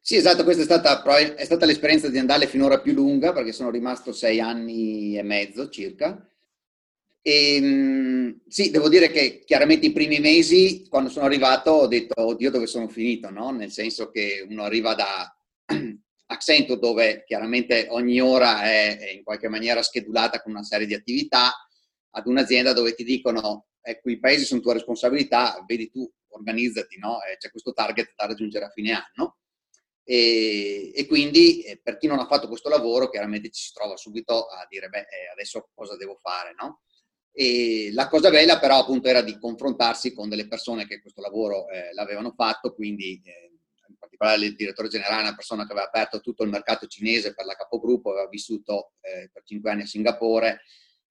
Sì, 0.00 0.16
esatto, 0.16 0.42
questa 0.42 0.62
è 0.62 0.64
stata, 0.64 1.02
è 1.34 1.44
stata 1.44 1.66
l'esperienza 1.66 2.06
aziendale 2.06 2.46
finora 2.46 2.80
più 2.80 2.94
lunga 2.94 3.34
perché 3.34 3.52
sono 3.52 3.68
rimasto 3.68 4.10
sei 4.12 4.40
anni 4.40 5.18
e 5.18 5.22
mezzo 5.22 5.68
circa 5.68 6.26
e, 7.22 7.54
ehm, 7.54 8.40
sì, 8.48 8.70
devo 8.70 8.88
dire 8.88 9.10
che 9.10 9.44
chiaramente 9.46 9.86
i 9.86 9.92
primi 9.92 10.18
mesi, 10.18 10.86
quando 10.88 11.08
sono 11.08 11.26
arrivato, 11.26 11.70
ho 11.70 11.86
detto, 11.86 12.20
oddio, 12.20 12.50
dove 12.50 12.66
sono 12.66 12.88
finito, 12.88 13.30
no? 13.30 13.50
Nel 13.50 13.70
senso 13.70 14.10
che 14.10 14.44
uno 14.48 14.64
arriva 14.64 14.94
da 14.94 15.32
Accenture, 16.26 16.80
dove 16.80 17.22
chiaramente 17.24 17.86
ogni 17.90 18.20
ora 18.20 18.62
è, 18.64 18.98
è, 18.98 19.10
in 19.10 19.22
qualche 19.22 19.48
maniera 19.48 19.82
schedulata 19.82 20.42
con 20.42 20.52
una 20.52 20.64
serie 20.64 20.86
di 20.86 20.94
attività, 20.94 21.52
ad 22.14 22.26
un'azienda 22.26 22.72
dove 22.72 22.94
ti 22.94 23.04
dicono, 23.04 23.68
ecco, 23.80 24.10
i 24.10 24.18
paesi 24.18 24.44
sono 24.44 24.60
tua 24.60 24.72
responsabilità, 24.72 25.62
vedi 25.66 25.90
tu, 25.90 26.10
organizzati, 26.30 26.98
no? 26.98 27.18
C'è 27.38 27.50
questo 27.50 27.72
target 27.72 28.14
da 28.16 28.26
raggiungere 28.26 28.64
a 28.64 28.70
fine 28.70 28.92
anno. 28.92 29.36
E, 30.04 30.90
e, 30.94 31.06
quindi 31.06 31.62
eh, 31.62 31.78
per 31.80 31.96
chi 31.96 32.08
non 32.08 32.18
ha 32.18 32.26
fatto 32.26 32.48
questo 32.48 32.68
lavoro 32.68 33.08
chiaramente 33.08 33.50
ci 33.50 33.66
si 33.66 33.72
trova 33.72 33.96
subito 33.96 34.46
a 34.46 34.66
dire 34.68 34.88
beh 34.88 34.98
eh, 34.98 35.30
adesso 35.32 35.70
cosa 35.72 35.96
devo 35.96 36.18
fare 36.20 36.54
no? 36.58 36.80
E 37.34 37.90
la 37.92 38.08
cosa 38.08 38.28
bella 38.28 38.58
però 38.58 38.80
appunto 38.80 39.08
era 39.08 39.22
di 39.22 39.38
confrontarsi 39.38 40.12
con 40.12 40.28
delle 40.28 40.46
persone 40.46 40.86
che 40.86 41.00
questo 41.00 41.22
lavoro 41.22 41.68
eh, 41.68 41.92
l'avevano 41.94 42.32
fatto, 42.36 42.74
quindi 42.74 43.20
eh, 43.24 43.52
in 43.88 43.96
particolare 43.98 44.44
il 44.44 44.54
direttore 44.54 44.88
generale, 44.88 45.22
una 45.22 45.34
persona 45.34 45.64
che 45.64 45.72
aveva 45.72 45.86
aperto 45.86 46.20
tutto 46.20 46.42
il 46.42 46.50
mercato 46.50 46.86
cinese 46.86 47.34
per 47.34 47.46
la 47.46 47.54
capogruppo, 47.54 48.10
aveva 48.10 48.28
vissuto 48.28 48.92
eh, 49.00 49.30
per 49.32 49.42
cinque 49.44 49.70
anni 49.70 49.82
a 49.82 49.86
Singapore 49.86 50.60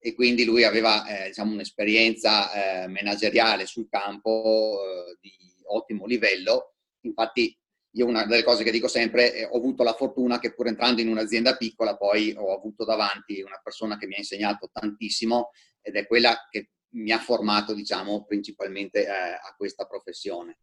e 0.04 0.14
quindi 0.14 0.46
lui 0.46 0.64
aveva 0.64 1.06
eh, 1.06 1.28
diciamo, 1.28 1.54
un'esperienza 1.54 2.84
eh, 2.84 2.88
manageriale 2.88 3.66
sul 3.66 3.88
campo 3.90 4.80
eh, 4.84 5.18
di 5.20 5.32
ottimo 5.66 6.06
livello. 6.06 6.74
Infatti 7.02 7.56
io 7.94 8.06
una 8.06 8.26
delle 8.26 8.44
cose 8.44 8.64
che 8.64 8.72
dico 8.72 8.88
sempre 8.88 9.34
è 9.34 9.48
ho 9.50 9.58
avuto 9.58 9.84
la 9.84 9.94
fortuna 9.94 10.40
che 10.40 10.54
pur 10.54 10.68
entrando 10.68 11.02
in 11.02 11.10
un'azienda 11.10 11.58
piccola 11.58 11.98
poi 11.98 12.34
ho 12.38 12.56
avuto 12.56 12.86
davanti 12.86 13.42
una 13.42 13.60
persona 13.62 13.98
che 13.98 14.08
mi 14.08 14.16
ha 14.16 14.20
insegnato 14.20 14.70
tantissimo 14.72 15.50
ed 15.82 15.96
è 15.96 16.08
quella 16.08 16.48
che 16.50 16.70
mi 16.94 17.12
ha 17.12 17.20
formato 17.20 17.74
diciamo 17.74 18.26
principalmente 18.26 19.06
eh, 19.06 19.10
a 19.10 19.54
questa 19.58 19.86
professione. 19.86 20.58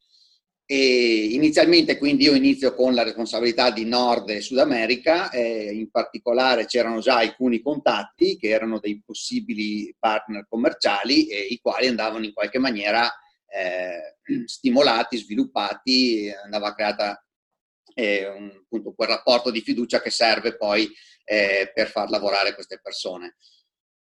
E 0.70 1.28
inizialmente 1.32 1.96
quindi 1.96 2.24
io 2.24 2.34
inizio 2.34 2.74
con 2.74 2.94
la 2.94 3.02
responsabilità 3.02 3.70
di 3.70 3.86
Nord 3.86 4.28
e 4.28 4.42
Sud 4.42 4.58
America, 4.58 5.30
eh, 5.30 5.72
in 5.72 5.90
particolare 5.90 6.66
c'erano 6.66 7.00
già 7.00 7.16
alcuni 7.16 7.62
contatti 7.62 8.36
che 8.36 8.48
erano 8.48 8.78
dei 8.78 9.00
possibili 9.02 9.94
partner 9.98 10.46
commerciali 10.46 11.26
e 11.28 11.38
i 11.40 11.58
quali 11.58 11.86
andavano 11.86 12.26
in 12.26 12.34
qualche 12.34 12.58
maniera 12.58 13.10
eh, 13.48 14.16
stimolati, 14.46 15.16
sviluppati, 15.16 16.32
andava 16.44 16.74
creata 16.74 17.22
eh, 17.94 18.28
un, 18.28 18.50
appunto, 18.54 18.92
quel 18.94 19.08
rapporto 19.08 19.50
di 19.50 19.60
fiducia 19.60 20.00
che 20.00 20.10
serve 20.10 20.56
poi 20.56 20.88
eh, 21.24 21.70
per 21.74 21.88
far 21.88 22.10
lavorare 22.10 22.54
queste 22.54 22.80
persone. 22.80 23.36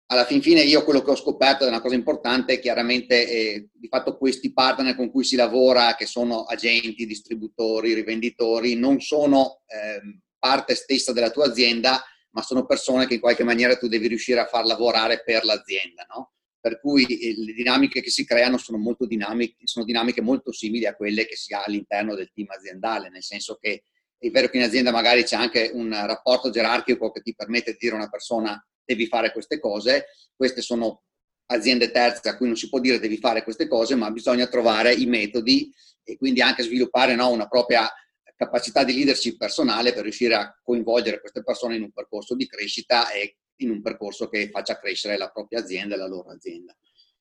Alla 0.09 0.25
fin 0.25 0.41
fine 0.41 0.61
io 0.61 0.85
quello 0.85 1.03
che 1.03 1.11
ho 1.11 1.17
scoperto 1.17 1.65
è 1.65 1.69
una 1.69 1.81
cosa 1.81 1.97
importante, 1.97 2.61
chiaramente 2.61 3.29
eh, 3.29 3.69
di 3.73 3.89
fatto 3.89 4.17
questi 4.17 4.53
partner 4.53 4.95
con 4.95 5.11
cui 5.11 5.25
si 5.25 5.35
lavora, 5.35 5.97
che 5.97 6.07
sono 6.07 6.45
agenti, 6.45 7.07
distributori, 7.07 7.93
rivenditori, 7.93 8.77
non 8.77 9.01
sono 9.01 9.63
ehm, 9.67 10.21
parte 10.39 10.77
stessa 10.77 11.13
della 11.13 11.31
tua 11.31 11.47
azienda, 11.47 12.05
ma 12.31 12.43
sono 12.43 12.67
persone 12.67 13.07
che 13.09 13.15
in 13.15 13.21
qualche 13.21 13.43
maniera 13.43 13.77
tu 13.77 13.89
devi 13.89 14.07
riuscire 14.07 14.39
a 14.39 14.47
far 14.47 14.65
lavorare 14.65 15.25
per 15.25 15.45
l'azienda, 15.45 16.07
no? 16.09 16.35
Per 16.67 16.81
cui 16.81 17.05
eh, 17.05 17.33
le 17.37 17.53
dinamiche 17.53 18.01
che 18.01 18.11
si 18.11 18.27
creano 18.27 18.59
sono, 18.59 18.77
molto 18.77 19.07
dinamiche, 19.07 19.55
sono 19.63 19.85
dinamiche 19.85 20.21
molto 20.21 20.51
simili 20.51 20.85
a 20.85 20.97
quelle 20.97 21.25
che 21.25 21.37
si 21.37 21.55
ha 21.55 21.63
all'interno 21.63 22.17
del 22.17 22.33
team 22.35 22.49
aziendale, 22.51 23.09
nel 23.09 23.23
senso 23.23 23.55
che 23.55 23.85
è 24.19 24.31
vero 24.31 24.49
che 24.49 24.57
in 24.57 24.65
azienda 24.65 24.91
magari 24.91 25.23
c'è 25.23 25.37
anche 25.37 25.71
un 25.73 25.91
rapporto 25.91 26.51
gerarchico 26.51 27.13
che 27.13 27.23
ti 27.23 27.37
permette 27.37 27.71
di 27.71 27.77
dire 27.79 27.93
a 27.95 27.99
una 27.99 28.09
persona 28.09 28.61
devi 28.85 29.07
fare 29.07 29.31
queste 29.31 29.61
cose, 29.61 30.07
queste 30.35 30.61
sono 30.61 31.05
aziende 31.53 31.93
terze 31.93 32.31
a 32.31 32.37
cui 32.37 32.49
non 32.49 32.57
si 32.57 32.69
può 32.69 32.81
dire 32.81 32.99
devi 32.99 33.19
fare 33.19 33.45
queste 33.45 33.69
cose, 33.69 33.95
ma 33.95 34.11
bisogna 34.11 34.49
trovare 34.49 34.93
i 34.93 35.07
metodi 35.07 35.73
e 36.03 36.17
quindi 36.17 36.41
anche 36.41 36.65
sviluppare 36.65 37.15
no, 37.15 37.31
una 37.31 37.47
propria 37.47 37.89
capacità 38.35 38.83
di 38.83 38.93
leadership 38.93 39.37
personale 39.37 39.93
per 39.93 40.03
riuscire 40.03 40.35
a 40.35 40.61
coinvolgere 40.65 41.21
queste 41.21 41.45
persone 41.45 41.77
in 41.77 41.83
un 41.83 41.93
percorso 41.93 42.35
di 42.35 42.49
crescita 42.49 43.09
e 43.13 43.37
in 43.57 43.71
un 43.71 43.83
percorso 43.83 44.29
che 44.29 44.49
faccia 44.51 44.79
crescere 44.79 45.17
la 45.17 45.31
propria 45.31 45.61
azienda 45.61 45.95
e 45.95 45.99
la 45.99 46.07
loro 46.07 46.31
azienda. 46.31 46.77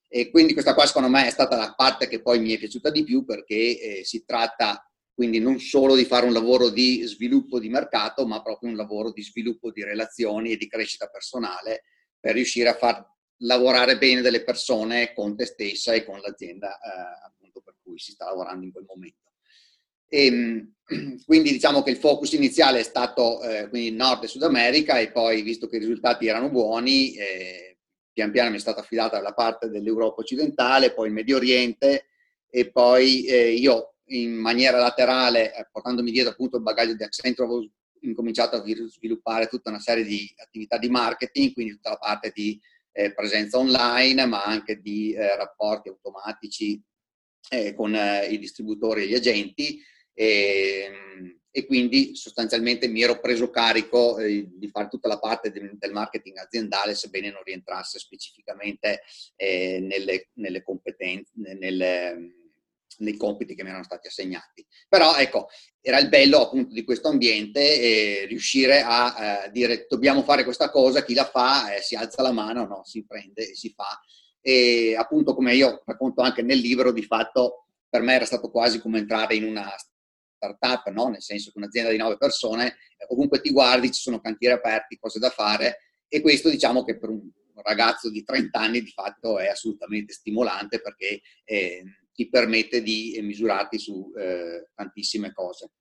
E 0.08 0.30
quindi 0.30 0.54
questa 0.54 0.74
qua 0.74 0.86
secondo 0.86 1.10
me 1.10 1.28
è 1.28 1.32
stata 1.32 1.56
la 1.56 1.74
parte 1.76 2.08
che 2.08 2.22
poi 2.22 2.40
mi 2.40 2.54
è 2.54 2.58
piaciuta 2.58 2.90
di 2.90 3.04
più 3.04 3.26
perché 3.26 3.80
eh, 3.80 4.04
si 4.04 4.24
tratta 4.24 4.88
quindi 5.16 5.40
non 5.40 5.60
solo 5.60 5.96
di 5.96 6.04
fare 6.04 6.26
un 6.26 6.34
lavoro 6.34 6.70
di 6.70 7.02
sviluppo 7.04 7.58
di 7.58 7.70
mercato, 7.70 8.28
ma 8.28 8.42
proprio 8.42 8.70
un 8.70 8.76
lavoro 8.76 9.14
di 9.14 9.24
sviluppo 9.24 9.72
di 9.72 9.82
relazioni 9.82 10.52
e 10.52 10.58
di 10.58 10.68
crescita 10.68 11.08
personale 11.08 11.84
per 12.20 12.34
riuscire 12.34 12.68
a 12.68 12.74
far 12.74 13.02
lavorare 13.38 13.98
bene 13.98 14.22
delle 14.22 14.44
persone 14.44 15.14
con 15.14 15.38
te 15.38 15.46
stessa 15.46 15.94
e 15.94 16.04
con 16.04 16.20
l'azienda 16.20 16.78
eh, 16.78 17.26
appunto 17.28 17.62
per 17.62 17.76
cui 17.82 17.98
si 17.98 18.12
sta 18.12 18.26
lavorando 18.26 18.66
in 18.66 18.74
quel 18.74 18.86
momento. 18.86 19.25
E, 20.16 20.26
ehm, 20.28 20.74
quindi 21.26 21.52
diciamo 21.52 21.84
che 21.84 21.90
il 21.90 21.98
focus 21.98 22.32
iniziale 22.34 22.80
è 22.80 22.84
stato 22.84 23.42
eh, 23.42 23.68
quindi 23.68 23.92
Nord 23.92 24.24
e 24.24 24.28
Sud 24.28 24.44
America 24.44 24.98
e 24.98 25.12
poi 25.12 25.42
visto 25.42 25.68
che 25.68 25.76
i 25.76 25.80
risultati 25.80 26.28
erano 26.28 26.50
buoni, 26.50 27.16
eh, 27.16 27.78
pian 28.14 28.32
piano 28.32 28.52
mi 28.52 28.56
è 28.56 28.60
stata 28.60 28.80
affidata 28.80 29.20
la 29.20 29.34
parte 29.34 29.70
dell'Europa 29.70 30.22
occidentale, 30.22 30.94
poi 30.94 31.08
il 31.08 31.14
Medio 31.14 31.36
Oriente 31.36 32.06
e 32.50 32.72
poi 32.72 33.26
eh, 33.26 33.52
io 33.52 33.96
in 34.10 34.34
maniera 34.36 34.78
laterale, 34.78 35.54
eh, 35.54 35.68
portandomi 35.70 36.12
dietro 36.12 36.32
appunto 36.32 36.58
il 36.58 36.64
bagaglio 36.64 36.94
di 36.94 37.04
Accenture, 37.04 37.48
avevo 37.48 37.68
incominciato 38.02 38.56
a 38.56 38.64
sviluppare 38.64 39.48
tutta 39.48 39.72
una 39.72 39.80
serie 39.80 40.04
di 40.04 40.32
attività 40.38 40.78
di 40.78 40.90
marketing, 40.90 41.52
quindi 41.54 41.74
tutta 41.74 41.90
la 41.90 41.98
parte 41.98 42.32
di 42.34 42.60
eh, 42.92 43.12
presenza 43.14 43.58
online, 43.58 44.26
ma 44.28 44.44
anche 44.44 44.80
di 44.80 45.12
eh, 45.14 45.36
rapporti 45.36 45.90
automatici 45.90 46.82
con 47.76 47.96
i 48.28 48.40
distributori 48.40 49.04
e 49.04 49.08
gli 49.08 49.14
agenti. 49.14 49.80
E, 50.16 50.86
ehm, 50.86 51.40
e, 51.52 51.66
quindi 51.66 52.16
sostanzialmente 52.16 52.88
mi 52.88 53.02
ero 53.02 53.20
preso 53.20 53.50
carico 53.50 54.18
eh, 54.18 54.50
di 54.50 54.68
fare 54.70 54.88
tutta 54.90 55.08
la 55.08 55.20
parte 55.20 55.52
del, 55.52 55.78
del, 55.78 55.92
marketing 55.92 56.38
aziendale, 56.38 56.96
sebbene 56.96 57.32
non 57.32 57.44
rientrasse 57.44 58.00
specificamente 58.00 59.02
eh, 59.36 59.80
nelle, 59.80 60.30
nelle 60.34 60.64
competenze, 60.64 61.32
nelle 61.36 62.44
nei 62.98 63.18
compiti 63.18 63.56
che 63.56 63.64
mi 63.64 63.70
erano 63.70 63.84
stati 63.84 64.08
assegnati. 64.08 64.66
Però 64.88 65.16
ecco, 65.18 65.48
era 65.82 66.00
il 66.00 66.10
bello 66.10 66.42
appunto 66.42 66.74
di 66.74 66.84
questo 66.84 67.08
ambiente 67.10 67.60
e 67.60 68.26
riuscire 68.28 68.82
a 68.82 69.46
eh, 69.46 69.52
dire 69.52 69.86
dobbiamo 69.90 70.24
fare 70.24 70.44
questa 70.44 70.70
cosa, 70.70 71.04
chi 71.04 71.14
la 71.14 71.26
fa 71.26 71.74
eh, 71.74 71.82
si 71.82 71.96
alza 71.96 72.22
la 72.22 72.32
mano, 72.32 72.66
no, 72.66 72.82
si 72.86 73.06
prende 73.06 73.52
e 73.52 73.56
si 73.56 73.74
fa. 73.76 74.00
E 74.42 74.96
appunto 74.96 75.34
come 75.34 75.56
io 75.56 75.82
racconto 75.86 76.22
anche 76.22 76.42
nel 76.42 76.60
libro, 76.60 76.92
di 76.92 77.04
fatto 77.04 77.68
per 77.90 78.02
me 78.02 78.14
era 78.16 78.26
stato 78.26 78.52
quasi 78.52 78.80
come 78.80 79.00
entrare 79.00 79.36
in 79.36 79.46
una 79.46 79.72
startup, 80.36 80.88
no? 80.90 81.08
nel 81.08 81.22
senso 81.22 81.52
che 81.52 81.58
un'azienda 81.58 81.92
di 81.92 81.98
nove 81.98 82.18
persone, 82.18 82.78
ovunque 83.08 83.42
ti 83.42 83.52
guardi 83.52 83.92
ci 83.92 84.02
sono 84.02 84.20
cantieri 84.20 84.56
aperti, 84.56 84.98
cose 84.98 85.20
da 85.20 85.30
fare 85.30 85.80
e 86.08 86.22
questo 86.22 86.50
diciamo 86.50 86.84
che 86.84 86.98
per 86.98 87.10
un 87.10 87.30
ragazzo 87.64 88.10
di 88.10 88.24
30 88.24 88.60
anni 88.60 88.82
di 88.82 88.92
fatto 88.92 89.40
è 89.40 89.48
assolutamente 89.48 90.14
stimolante 90.14 90.82
perché 90.82 91.22
eh, 91.44 91.84
ti 92.14 92.30
permette 92.30 92.82
di 92.82 93.18
misurarti 93.22 93.78
su 93.80 94.12
eh, 94.18 94.70
tantissime 94.74 95.34
cose. 95.34 95.72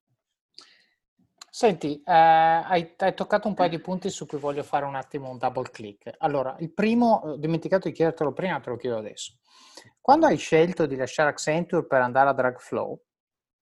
Senti, 1.49 2.03
eh, 2.05 2.13
hai, 2.13 2.95
hai, 2.97 3.15
toccato 3.15 3.47
un 3.47 3.55
paio 3.55 3.71
di 3.71 3.79
punti 3.79 4.11
su 4.11 4.27
cui 4.27 4.39
voglio 4.39 4.65
fare 4.65 4.85
un 4.85 4.97
attimo 4.97 5.31
un 5.31 5.39
double 5.39 5.71
click. 5.71 6.13
Allora, 6.19 6.57
il 6.59 6.73
primo, 6.73 7.21
ho 7.25 7.37
dimenticato 7.37 7.87
di 7.87 7.95
chiedertelo 7.95 8.33
prima, 8.33 8.59
te 8.59 8.71
lo 8.71 8.77
chiedo 8.77 8.97
adesso. 8.97 9.39
Quando 10.01 10.27
hai 10.27 10.37
scelto 10.37 10.87
di 10.87 10.97
lasciare 10.97 11.31
Accenture 11.31 11.87
per 11.87 12.01
andare 12.01 12.31
a 12.31 12.33
Dragflow, 12.33 13.01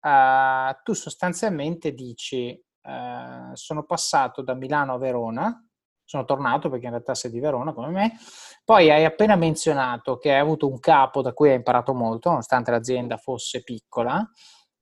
eh, 0.02 0.80
tu 0.84 0.94
sostanzialmente 0.94 1.94
dici, 1.94 2.50
eh, 2.50 3.50
sono 3.54 3.84
passato 3.84 4.42
da 4.42 4.54
Milano 4.54 4.94
a 4.94 4.98
Verona, 4.98 5.64
sono 6.04 6.26
tornato 6.26 6.70
perché 6.70 6.86
in 6.86 6.92
realtà 6.92 7.14
sei 7.14 7.30
di 7.30 7.40
Verona 7.40 7.72
come 7.72 7.90
me. 7.90 8.14
Poi 8.66 8.90
hai 8.90 9.06
appena 9.06 9.36
menzionato 9.36 10.18
che 10.18 10.34
hai 10.34 10.40
avuto 10.40 10.68
un 10.68 10.80
capo 10.80 11.22
da 11.22 11.34
cui 11.34 11.50
hai 11.50 11.56
imparato 11.56 11.94
molto, 11.94 12.30
nonostante 12.30 12.72
l'azienda 12.72 13.18
fosse 13.18 13.62
piccola. 13.64 14.28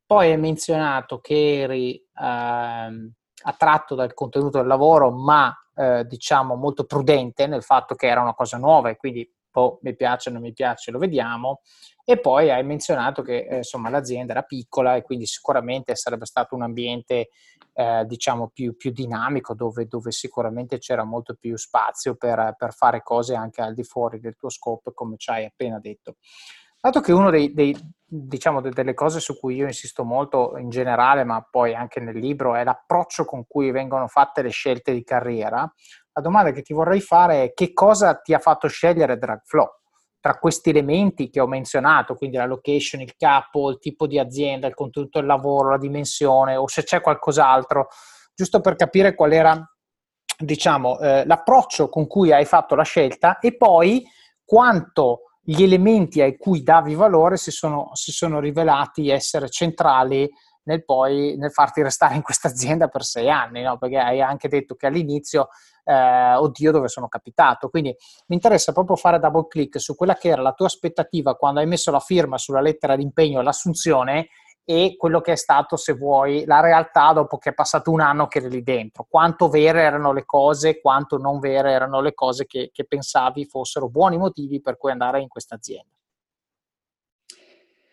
Poi 0.06 0.32
hai 0.32 0.38
menzionato 0.38 1.20
che 1.20 1.62
eri 1.62 1.96
eh, 1.96 3.12
attratto 3.44 3.96
dal 3.96 4.14
contenuto 4.14 4.60
del 4.60 4.68
lavoro, 4.68 5.12
ma 5.12 5.54
eh, 5.76 6.06
diciamo 6.06 6.56
molto 6.56 6.86
prudente 6.86 7.46
nel 7.46 7.62
fatto 7.62 7.96
che 7.96 8.08
era 8.08 8.22
una 8.22 8.34
cosa 8.34 8.58
nuova 8.58 8.90
e 8.90 8.96
quindi 8.96 9.30
oh, 9.58 9.80
mi 9.82 9.96
piace, 9.96 10.30
non 10.30 10.42
mi 10.42 10.54
piace, 10.54 10.92
lo 10.92 11.00
vediamo. 11.00 11.62
E 12.06 12.20
poi 12.20 12.50
hai 12.52 12.64
menzionato 12.64 13.22
che 13.22 13.48
eh, 13.50 13.58
insomma, 13.58 13.90
l'azienda 13.90 14.32
era 14.32 14.44
piccola 14.44 14.96
e 14.96 15.02
quindi 15.02 15.26
sicuramente 15.26 15.96
sarebbe 15.96 16.26
stato 16.26 16.56
un 16.56 16.62
ambiente 16.62 17.30
eh, 17.74 18.06
diciamo 18.06 18.50
più, 18.54 18.78
più 18.78 18.92
dinamico 18.92 19.54
dove, 19.54 19.88
dove, 19.88 20.12
sicuramente 20.12 20.78
c'era 20.78 21.04
molto 21.04 21.36
più 21.36 21.58
spazio 21.58 22.16
per, 22.16 22.56
per, 22.58 22.74
fare 22.74 23.02
cose 23.04 23.36
anche 23.36 23.62
al 23.62 23.74
di 23.74 23.84
fuori 23.84 24.20
del 24.20 24.36
tuo 24.36 24.50
scope 24.50 24.94
come 24.94 25.18
ci 25.18 25.30
hai 25.32 25.46
appena 25.46 25.80
detto. 25.80 26.16
Dato 26.80 27.02
che 27.02 27.12
una 27.12 27.32
diciamo, 28.10 28.62
delle 28.62 28.94
cose 28.94 29.20
su 29.20 29.38
cui 29.38 29.56
io 29.56 29.66
insisto 29.66 30.06
molto 30.06 30.56
in 30.58 30.70
generale, 30.70 31.24
ma 31.26 31.42
poi 31.42 31.76
anche 31.76 32.00
nel 32.00 32.18
libro, 32.18 32.56
è 32.56 32.64
l'approccio 32.64 33.26
con 33.26 33.46
cui 33.46 33.72
vengono 33.72 34.08
fatte 34.08 34.42
le 34.42 34.50
scelte 34.50 34.94
di 34.94 35.04
carriera, 35.04 35.70
la 36.18 36.24
domanda 36.24 36.52
che 36.52 36.64
ti 36.64 36.74
vorrei 36.74 37.00
fare 37.00 37.44
è 37.44 37.54
che 37.54 37.74
cosa 37.74 38.16
ti 38.16 38.34
ha 38.34 38.40
fatto 38.40 38.68
scegliere 38.68 39.18
Dragflow? 39.18 39.68
tra 40.20 40.40
questi 40.40 40.72
elementi 40.72 41.30
che 41.30 41.40
ho 41.40 41.48
menzionato, 41.48 42.16
quindi 42.16 42.36
la 42.36 42.48
location, 42.48 43.00
il 43.00 43.16
capo, 43.16 43.70
il 43.70 43.78
tipo 43.78 44.08
di 44.08 44.20
azienda, 44.20 44.68
il 44.68 44.74
contenuto 44.74 45.20
del 45.20 45.28
lavoro, 45.28 45.70
la 45.70 45.78
dimensione 45.78 46.58
o 46.58 46.68
se 46.68 46.84
c'è 46.84 47.00
qualcos'altro, 47.00 47.88
giusto 48.34 48.60
per 48.60 48.76
capire 48.76 49.14
qual 49.16 49.32
era 49.32 49.72
diciamo, 50.38 51.00
eh, 51.00 51.26
l'approccio 51.26 51.88
con 51.88 52.08
cui 52.08 52.34
hai 52.34 52.46
fatto 52.46 52.76
la 52.76 52.84
scelta 52.84 53.40
e 53.40 53.56
poi 53.56 54.06
quanto 54.44 55.22
gli 55.42 55.64
elementi 55.64 56.20
ai 56.20 56.36
cui 56.36 56.62
davi 56.62 56.94
valore 56.96 57.38
si 57.38 57.52
sono, 57.52 57.92
si 57.94 58.12
sono 58.12 58.40
rivelati 58.42 59.10
essere 59.10 59.50
centrali 59.50 60.30
nel, 60.68 60.84
poi, 60.84 61.36
nel 61.38 61.52
farti 61.52 61.82
restare 61.82 62.16
in 62.16 62.22
questa 62.22 62.50
azienda 62.50 62.88
per 62.88 63.04
sei 63.04 63.30
anni, 63.30 63.64
no? 63.64 63.78
perché 63.78 63.98
hai 63.98 64.22
anche 64.22 64.48
detto 64.48 64.76
che 64.76 64.86
all'inizio 64.86 65.50
eh, 65.84 66.36
oddio 66.36 66.72
dove 66.72 66.90
sono 66.90 67.08
capitato. 67.08 67.70
Quindi 67.70 67.96
mi 68.28 68.36
interessa 68.36 68.74
proprio 68.74 68.96
fare 68.98 69.20
double 69.20 69.48
click 69.48 69.80
su 69.80 69.96
quella 69.96 70.16
che 70.16 70.30
era 70.30 70.42
la 70.42 70.52
tua 70.52 70.68
aspettativa 70.68 71.36
quando 71.36 71.62
hai 71.62 71.66
messo 71.66 71.90
la 71.90 72.00
firma 72.00 72.38
sulla 72.38 72.62
lettera 72.62 72.96
d'impegno 72.96 73.40
all'assunzione 73.40 74.28
e 74.70 74.96
quello 74.98 75.22
che 75.22 75.32
è 75.32 75.38
stato, 75.38 75.78
se 75.78 75.94
vuoi, 75.94 76.44
la 76.44 76.60
realtà 76.60 77.14
dopo 77.14 77.38
che 77.38 77.52
è 77.52 77.54
passato 77.54 77.90
un 77.90 78.02
anno 78.02 78.28
che 78.28 78.40
eri 78.40 78.50
lì 78.50 78.64
dentro. 78.64 79.08
Quanto 79.10 79.48
vere 79.48 79.82
erano 79.82 80.12
le 80.12 80.26
cose, 80.26 80.82
quanto 80.82 81.18
non 81.18 81.40
vere 81.40 81.72
erano 81.72 82.02
le 82.02 82.14
cose 82.14 82.46
che, 82.46 82.72
che 82.74 82.84
pensavi 82.84 83.46
fossero 83.46 83.88
buoni 83.88 84.18
motivi 84.18 84.60
per 84.60 84.76
cui 84.78 84.92
andare 84.92 85.22
in 85.22 85.30
questa 85.30 85.56
azienda. 85.56 85.96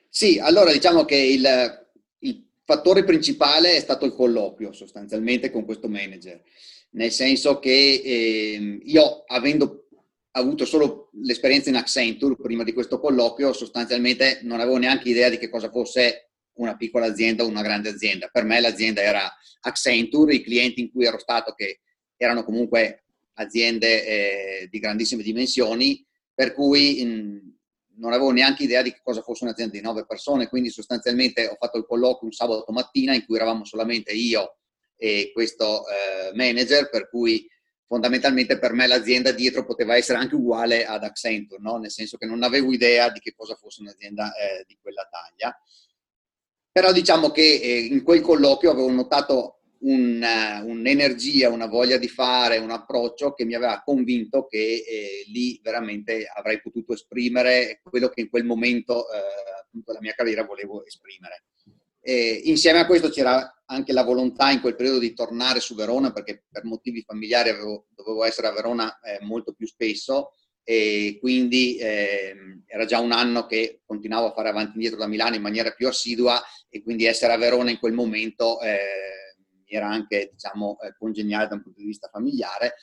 Sì, 0.09 0.41
allora 0.41 0.73
diciamo 0.73 1.05
che 1.05 1.17
il, 1.17 1.87
il 2.19 2.45
fattore 2.65 3.05
principale 3.05 3.77
è 3.77 3.81
stato 3.81 4.05
il 4.05 4.13
colloquio 4.13 4.73
sostanzialmente 4.73 5.51
con 5.51 5.65
questo 5.65 5.89
manager 5.89 6.43
nel 6.95 7.13
senso 7.13 7.59
che 7.59 8.03
eh, 8.05 8.81
io 8.83 9.25
avendo 9.27 9.89
avuto 10.33 10.65
solo 10.65 11.11
l'esperienza 11.23 11.69
in 11.69 11.77
Accenture 11.77 12.37
prima 12.37 12.65
di 12.65 12.73
questo 12.73 12.99
colloquio, 12.99 13.53
sostanzialmente 13.53 14.41
non 14.43 14.61
avevo 14.61 14.79
neanche 14.79 15.09
idea 15.09 15.29
di 15.29 15.39
che 15.39 15.49
cosa 15.49 15.71
fosse 15.71 16.31
una 16.55 16.77
piccola 16.77 17.07
azienda 17.07 17.45
o 17.45 17.49
una 17.49 17.63
grande 17.63 17.89
azienda. 17.89 18.29
Per 18.33 18.45
me 18.45 18.61
l'azienda 18.61 19.01
era 19.01 19.33
Accenture, 19.61 20.35
i 20.35 20.43
clienti 20.43 20.81
in 20.81 20.91
cui 20.91 21.05
ero 21.05 21.19
stato 21.19 21.53
che 21.53 21.81
erano 22.17 22.45
comunque 22.45 23.05
aziende 23.35 24.07
eh, 24.07 24.69
di 24.71 24.79
grandissime 24.79 25.23
dimensioni, 25.23 26.05
per 26.33 26.53
cui 26.53 27.01
in, 27.01 27.54
non 27.97 28.13
avevo 28.13 28.31
neanche 28.31 28.65
idea 28.65 28.83
di 28.83 28.93
che 28.93 29.01
cosa 29.03 29.23
fosse 29.23 29.45
un'azienda 29.45 29.73
di 29.73 29.83
nove 29.83 30.07
persone, 30.07 30.49
quindi 30.49 30.71
sostanzialmente 30.71 31.47
ho 31.47 31.57
fatto 31.59 31.79
il 31.79 31.87
colloquio 31.87 32.27
un 32.27 32.33
sabato 32.33 32.71
mattina 32.73 33.15
in 33.15 33.25
cui 33.25 33.37
eravamo 33.37 33.65
solamente 33.65 34.13
io 34.13 34.57
e 34.97 35.31
questo 35.33 35.85
eh, 35.87 36.35
manager, 36.35 36.89
per 36.89 37.09
cui 37.09 37.49
fondamentalmente 37.87 38.59
per 38.59 38.73
me 38.73 38.87
l'azienda 38.87 39.31
dietro 39.33 39.65
poteva 39.65 39.97
essere 39.97 40.19
anche 40.19 40.35
uguale 40.35 40.87
ad 40.87 41.05
Accenture, 41.05 41.61
no? 41.61 41.77
nel 41.77 41.91
senso 41.91 42.17
che 42.17 42.27
non 42.27 42.43
avevo 42.43 42.73
idea 42.73 43.11
di 43.11 43.21
che 43.21 43.35
cosa 43.37 43.55
fosse 43.55 43.83
un'azienda 43.83 44.35
eh, 44.35 44.65
di 44.67 44.77
quella 44.81 45.07
taglia. 45.11 45.57
Però 46.73 46.91
diciamo 46.91 47.31
che 47.31 47.43
eh, 47.43 47.79
in 47.85 48.03
quel 48.03 48.21
colloquio 48.21 48.71
avevo 48.71 48.91
notato 48.91 49.61
un, 49.85 50.23
uh, 50.23 50.69
un'energia, 50.69 51.51
una 51.51 51.67
voglia 51.67 51.97
di 51.97 52.09
fare, 52.09 52.59
un 52.59 52.71
approccio 52.71 53.33
che 53.33 53.45
mi 53.45 53.55
aveva 53.55 53.83
convinto 53.85 54.47
che 54.47 54.85
eh, 54.87 55.25
lì 55.29 55.61
veramente 55.63 56.27
avrei 56.33 56.61
potuto 56.61 56.95
esprimere 56.95 57.81
quello 57.83 58.09
che 58.09 58.23
in 58.23 58.31
quel 58.31 58.45
momento 58.45 59.11
eh, 59.11 59.19
appunto 59.63 59.93
la 59.93 60.01
mia 60.01 60.15
carriera 60.15 60.45
volevo 60.45 60.85
esprimere. 60.85 61.45
E 62.01 62.43
insieme 62.45 62.81
a 62.81 62.87
questo 62.87 63.09
c'era 63.09 63.63
anche 63.67 63.93
la 63.93 64.05
volontà 64.05 64.51
in 64.51 64.61
quel 64.61 64.77
periodo 64.77 64.99
di 64.99 65.15
tornare 65.15 65.61
su 65.61 65.75
Verona 65.75 66.13
perché 66.13 66.45
per 66.51 66.65
motivi 66.65 67.03
familiari 67.03 67.49
avevo, 67.49 67.87
dovevo 67.95 68.25
essere 68.25 68.47
a 68.47 68.53
Verona 68.53 69.01
eh, 69.01 69.19
molto 69.23 69.53
più 69.53 69.67
spesso 69.67 70.33
e 70.63 71.19
quindi 71.21 71.77
eh, 71.77 72.35
era 72.67 72.87
già 72.87 72.99
un 72.99 73.13
anno 73.13 73.47
che 73.47 73.81
continuavo 73.85 74.29
a 74.29 74.33
fare 74.33 74.49
avanti 74.49 74.71
e 74.71 74.75
indietro 74.75 74.99
da 74.99 75.07
Milano 75.07 75.35
in 75.35 75.43
maniera 75.43 75.71
più 75.73 75.89
assidua 75.89 76.43
e 76.71 76.83
quindi 76.83 77.05
essere 77.05 77.33
a 77.35 77.39
Verona 77.39 77.71
in 77.71 77.79
quel 77.79 77.93
momento 77.93 78.61
eh, 78.61 78.79
era 79.77 79.89
anche 79.89 80.31
diciamo, 80.33 80.79
eh, 80.81 80.95
congeniale 80.99 81.49
da 81.49 81.55
un 81.55 81.63
punto 81.63 81.81
di 81.81 81.87
vista 81.87 82.09
familiare 82.09 82.75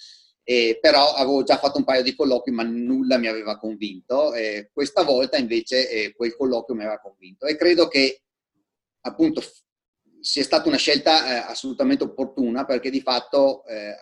eh, 0.44 0.80
però 0.82 1.14
avevo 1.14 1.44
già 1.44 1.58
fatto 1.58 1.78
un 1.78 1.84
paio 1.84 2.04
di 2.04 2.16
colloqui 2.16 2.52
ma 2.52 2.64
nulla 2.64 3.18
mi 3.18 3.28
aveva 3.28 3.58
convinto. 3.58 4.34
Eh, 4.34 4.70
questa 4.74 5.04
volta 5.04 5.38
invece 5.38 5.90
eh, 5.90 6.14
quel 6.14 6.36
colloquio 6.36 6.76
mi 6.76 6.84
aveva 6.84 7.00
convinto 7.00 7.46
e 7.46 7.56
credo 7.56 7.88
che 7.88 8.24
appunto 9.02 9.42
sia 10.20 10.44
stata 10.44 10.68
una 10.68 10.78
scelta 10.78 11.46
eh, 11.46 11.52
assolutamente 11.52 12.04
opportuna 12.04 12.66
perché 12.66 12.90
di 12.92 13.02
fatto 13.02 13.66
eh, 13.66 13.96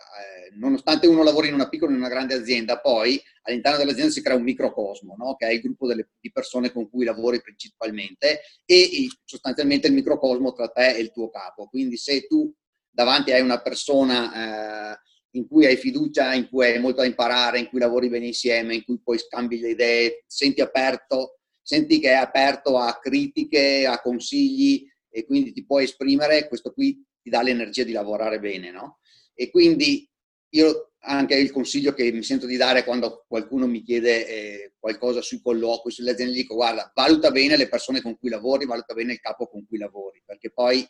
nonostante 0.56 1.06
uno 1.06 1.22
lavori 1.22 1.48
in 1.48 1.54
una 1.54 1.68
piccola 1.68 1.90
e 1.90 1.94
in 1.94 2.00
una 2.00 2.10
grande 2.10 2.34
azienda, 2.34 2.80
poi 2.80 3.20
all'interno 3.42 3.78
dell'azienda 3.78 4.12
si 4.12 4.22
crea 4.22 4.36
un 4.36 4.42
microcosmo, 4.42 5.14
no? 5.16 5.36
che 5.36 5.46
è 5.46 5.52
il 5.52 5.60
gruppo 5.60 5.86
delle, 5.86 6.10
di 6.20 6.30
persone 6.30 6.72
con 6.72 6.90
cui 6.90 7.04
lavori 7.04 7.40
principalmente 7.40 8.40
e 8.66 9.08
sostanzialmente 9.24 9.86
il 9.86 9.94
microcosmo 9.94 10.52
tra 10.52 10.68
te 10.68 10.94
e 10.94 11.00
il 11.00 11.12
tuo 11.12 11.30
capo. 11.30 11.68
Quindi 11.68 11.96
se 11.96 12.26
tu 12.26 12.52
davanti 12.90 13.32
hai 13.32 13.40
una 13.40 13.60
persona 13.60 14.94
eh, 14.94 15.00
in 15.32 15.46
cui 15.46 15.66
hai 15.66 15.76
fiducia, 15.76 16.34
in 16.34 16.48
cui 16.48 16.66
hai 16.66 16.80
molto 16.80 17.00
da 17.00 17.06
imparare, 17.06 17.58
in 17.58 17.68
cui 17.68 17.78
lavori 17.78 18.08
bene 18.08 18.26
insieme, 18.26 18.74
in 18.74 18.84
cui 18.84 19.00
poi 19.02 19.18
scambi 19.18 19.60
le 19.60 19.70
idee, 19.70 20.24
senti 20.26 20.60
aperto, 20.60 21.38
senti 21.62 22.00
che 22.00 22.10
è 22.10 22.14
aperto 22.14 22.78
a 22.78 22.98
critiche, 23.00 23.86
a 23.86 24.00
consigli 24.00 24.86
e 25.08 25.24
quindi 25.24 25.52
ti 25.52 25.64
puoi 25.64 25.84
esprimere, 25.84 26.48
questo 26.48 26.72
qui 26.72 27.04
ti 27.22 27.30
dà 27.30 27.42
l'energia 27.42 27.84
di 27.84 27.92
lavorare 27.92 28.40
bene, 28.40 28.70
no? 28.70 28.98
E 29.34 29.50
quindi 29.50 30.08
io 30.50 30.92
anche 31.02 31.34
il 31.34 31.50
consiglio 31.50 31.92
che 31.92 32.10
mi 32.12 32.22
sento 32.22 32.46
di 32.46 32.56
dare 32.56 32.84
quando 32.84 33.24
qualcuno 33.26 33.66
mi 33.66 33.82
chiede 33.82 34.26
eh, 34.26 34.72
qualcosa 34.78 35.22
sui 35.22 35.40
colloqui, 35.40 35.90
sulle 35.90 36.10
aziende, 36.10 36.34
dico 36.34 36.54
guarda, 36.54 36.90
valuta 36.94 37.30
bene 37.30 37.56
le 37.56 37.68
persone 37.68 38.02
con 38.02 38.18
cui 38.18 38.28
lavori, 38.28 38.66
valuta 38.66 38.94
bene 38.94 39.12
il 39.12 39.20
capo 39.20 39.46
con 39.46 39.66
cui 39.66 39.78
lavori, 39.78 40.22
perché 40.24 40.50
poi 40.50 40.86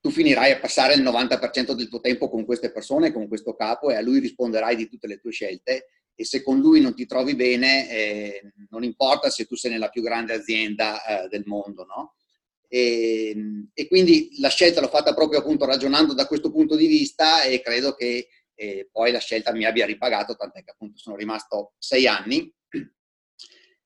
tu 0.00 0.10
finirai 0.10 0.52
a 0.52 0.60
passare 0.60 0.94
il 0.94 1.02
90% 1.02 1.72
del 1.72 1.88
tuo 1.88 2.00
tempo 2.00 2.28
con 2.28 2.44
queste 2.44 2.70
persone, 2.70 3.12
con 3.12 3.26
questo 3.28 3.54
capo 3.54 3.90
e 3.90 3.96
a 3.96 4.00
lui 4.00 4.20
risponderai 4.20 4.76
di 4.76 4.88
tutte 4.88 5.06
le 5.06 5.18
tue 5.18 5.32
scelte 5.32 5.86
e 6.14 6.24
se 6.24 6.42
con 6.42 6.58
lui 6.58 6.80
non 6.80 6.94
ti 6.94 7.06
trovi 7.06 7.36
bene, 7.36 7.88
eh, 7.90 8.52
non 8.70 8.82
importa 8.82 9.30
se 9.30 9.44
tu 9.44 9.54
sei 9.54 9.70
nella 9.70 9.88
più 9.88 10.02
grande 10.02 10.34
azienda 10.34 11.04
eh, 11.04 11.28
del 11.28 11.44
mondo, 11.46 11.84
no? 11.84 12.14
E, 12.66 13.34
e, 13.72 13.86
quindi 13.86 14.30
la 14.40 14.48
scelta 14.48 14.80
l'ho 14.80 14.88
fatta 14.88 15.14
proprio 15.14 15.38
appunto 15.38 15.64
ragionando 15.64 16.12
da 16.14 16.26
questo 16.26 16.50
punto 16.50 16.76
di 16.76 16.86
vista 16.86 17.42
e 17.44 17.62
credo 17.62 17.94
che 17.94 18.28
eh, 18.54 18.88
poi 18.90 19.12
la 19.12 19.20
scelta 19.20 19.52
mi 19.52 19.64
abbia 19.64 19.86
ripagato, 19.86 20.34
tant'è 20.34 20.64
che 20.64 20.72
appunto 20.72 20.98
sono 20.98 21.16
rimasto 21.16 21.74
sei 21.78 22.06
anni. 22.06 22.52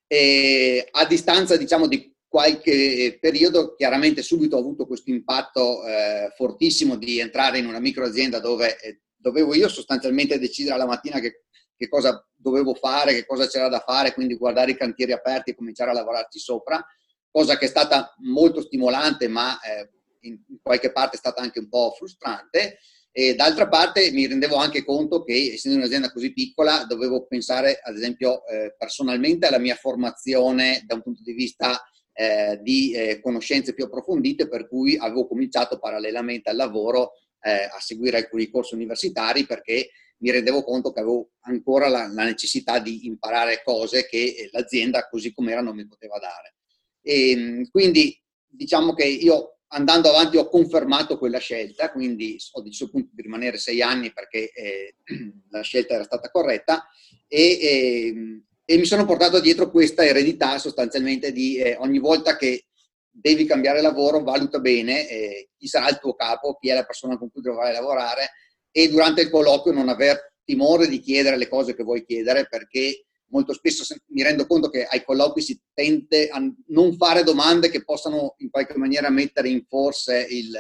E 0.07 0.89
a 0.91 1.07
distanza 1.07 1.57
diciamo 1.57 1.87
di 1.87 2.12
qualche 2.33 3.19
periodo, 3.21 3.75
chiaramente 3.75 4.23
subito 4.23 4.57
ho 4.57 4.61
avuto 4.61 4.87
questo 4.87 5.11
impatto 5.11 5.85
eh, 5.85 6.33
fortissimo 6.35 6.97
di 6.97 7.19
entrare 7.19 7.59
in 7.59 7.67
una 7.67 7.79
microazienda 7.79 8.41
dove 8.41 8.81
eh, 8.81 9.03
dovevo 9.15 9.55
io 9.55 9.69
sostanzialmente 9.69 10.39
decidere 10.39 10.77
alla 10.77 10.87
mattina 10.87 11.21
che, 11.21 11.43
che, 11.77 11.89
cosa 11.89 12.27
dovevo 12.35 12.73
fare, 12.73 13.13
che 13.13 13.27
cosa 13.27 13.47
c'era 13.47 13.69
da 13.69 13.81
fare, 13.81 14.15
quindi 14.15 14.39
guardare 14.39 14.71
i 14.71 14.79
cantieri 14.79 15.13
aperti 15.13 15.51
e 15.51 15.55
cominciare 15.55 15.91
a 15.91 15.93
lavorarci 15.93 16.39
sopra, 16.39 16.83
cosa 17.31 17.59
che 17.59 17.67
è 17.67 17.69
stata 17.69 18.15
molto 18.23 18.63
stimolante, 18.63 19.29
ma 19.29 19.61
eh, 19.61 19.91
in 20.21 20.39
qualche 20.63 20.91
parte 20.91 21.17
è 21.17 21.19
stata 21.19 21.43
anche 21.43 21.59
un 21.59 21.69
po' 21.69 21.93
frustrante. 21.95 22.79
E 23.11 23.35
d'altra 23.35 23.69
parte 23.69 24.11
mi 24.11 24.27
rendevo 24.27 24.57
anche 24.57 24.87
conto 24.87 25.23
che, 25.23 25.53
essendo 25.53 25.77
un'azienda 25.77 26.11
così 26.11 26.33
piccola, 26.33 26.87
dovevo 26.89 27.27
pensare, 27.27 27.79
ad 27.83 27.95
esempio, 27.95 28.47
eh, 28.47 28.75
personalmente 28.79 29.47
alla 29.47 29.59
mia 29.59 29.75
formazione 29.75 30.83
da 30.87 30.95
un 30.95 31.03
punto 31.03 31.21
di 31.23 31.35
vista 31.35 31.79
eh, 32.13 32.59
di 32.63 32.93
eh, 32.93 33.21
conoscenze 33.21 33.75
più 33.75 33.85
approfondite, 33.85 34.49
per 34.49 34.69
cui 34.69 34.97
avevo 34.97 35.27
cominciato 35.27 35.79
parallelamente 35.79 36.51
al 36.51 36.57
lavoro 36.57 37.13
eh, 37.41 37.65
a 37.65 37.81
seguire 37.81 38.19
alcuni 38.19 38.49
corsi 38.49 38.75
universitari 38.75 39.45
perché 39.47 39.91
mi 40.19 40.31
rendevo 40.31 40.63
conto 40.63 40.93
che 40.93 41.01
avevo 41.01 41.31
ancora 41.41 41.89
la, 41.89 42.07
la 42.07 42.25
necessità 42.25 42.79
di 42.79 43.07
imparare 43.07 43.63
cose 43.65 44.07
che 44.07 44.23
eh, 44.23 44.49
l'azienda 44.53 45.09
così 45.09 45.33
com'era 45.33 45.61
non 45.61 45.75
mi 45.75 45.87
poteva 45.87 46.19
dare. 46.19 46.55
E, 47.03 47.31
ehm, 47.31 47.71
quindi 47.71 48.17
diciamo 48.47 48.95
che 48.95 49.05
io 49.05 49.59
andando 49.69 50.11
avanti 50.11 50.37
ho 50.37 50.49
confermato 50.49 51.19
quella 51.19 51.39
scelta, 51.39 51.91
quindi 51.91 52.37
ho 52.53 52.61
deciso 52.63 52.85
appunto 52.85 53.11
di 53.13 53.23
rimanere 53.23 53.57
sei 53.57 53.83
anni 53.83 54.13
perché 54.13 54.53
eh, 54.53 54.95
la 55.51 55.63
scelta 55.63 55.95
era 55.95 56.05
stata 56.05 56.31
corretta 56.31 56.87
e, 57.27 57.59
e, 57.61 58.07
ehm, 58.07 58.45
e 58.65 58.77
mi 58.77 58.85
sono 58.85 59.05
portato 59.05 59.41
dietro 59.41 59.71
questa 59.71 60.05
eredità 60.05 60.59
sostanzialmente 60.59 61.33
di 61.33 61.57
eh, 61.57 61.77
ogni 61.79 61.99
volta 61.99 62.37
che 62.37 62.67
devi 63.11 63.45
cambiare 63.45 63.83
lavoro, 63.83 64.23
valuta 64.23 64.59
bene 64.59 65.09
eh, 65.09 65.49
chi 65.57 65.67
sarà 65.67 65.89
il 65.89 65.99
tuo 65.99 66.15
capo, 66.15 66.57
chi 66.59 66.71
è 66.71 66.75
la 66.75 66.85
persona 66.85 67.19
con 67.19 67.31
cui 67.31 67.43
dovrai 67.43 67.73
lavorare 67.73 68.31
e 68.71 68.89
durante 68.89 69.21
il 69.21 69.31
colloquio 69.31 69.75
non 69.75 69.89
aver 69.89 70.35
timore 70.45 70.89
di 70.89 71.01
chiedere 71.01 71.37
le 71.37 71.49
cose 71.49 71.75
che 71.75 71.83
vuoi 71.83 72.05
chiedere 72.05 72.47
perché 72.49 73.05
molto 73.27 73.53
spesso 73.53 73.85
mi 74.09 74.23
rendo 74.23 74.47
conto 74.47 74.69
che 74.69 74.85
ai 74.85 75.05
colloqui 75.05 75.43
si 75.43 75.61
tende 75.73 76.29
a 76.29 76.41
non 76.69 76.97
fare 76.97 77.23
domande 77.23 77.71
che 77.71 77.85
possano 77.85 78.35
in 78.39 78.51
qualche 78.51 78.77
maniera 78.77 79.11
mettere 79.11 79.49
in 79.49 79.65
forse 79.67 80.27
il, 80.29 80.55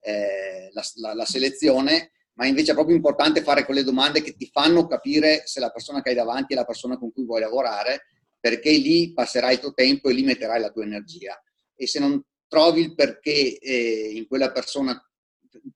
eh, 0.00 0.70
la, 0.72 0.82
la, 0.96 1.14
la 1.14 1.24
selezione 1.24 2.12
ma 2.34 2.46
invece 2.46 2.72
è 2.72 2.74
proprio 2.74 2.96
importante 2.96 3.42
fare 3.42 3.64
quelle 3.64 3.84
domande 3.84 4.22
che 4.22 4.34
ti 4.34 4.48
fanno 4.50 4.86
capire 4.86 5.42
se 5.46 5.60
la 5.60 5.70
persona 5.70 6.02
che 6.02 6.10
hai 6.10 6.14
davanti 6.14 6.54
è 6.54 6.56
la 6.56 6.64
persona 6.64 6.98
con 6.98 7.12
cui 7.12 7.24
vuoi 7.24 7.40
lavorare, 7.40 8.06
perché 8.40 8.70
lì 8.70 9.12
passerai 9.12 9.54
il 9.54 9.60
tuo 9.60 9.72
tempo 9.72 10.08
e 10.08 10.14
lì 10.14 10.22
metterai 10.22 10.60
la 10.60 10.70
tua 10.70 10.84
energia. 10.84 11.40
E 11.74 11.86
se 11.86 11.98
non 11.98 12.22
trovi 12.48 12.80
il 12.80 12.94
perché 12.94 13.58
eh, 13.58 14.12
in 14.14 14.26
quella 14.26 14.50
persona, 14.50 15.00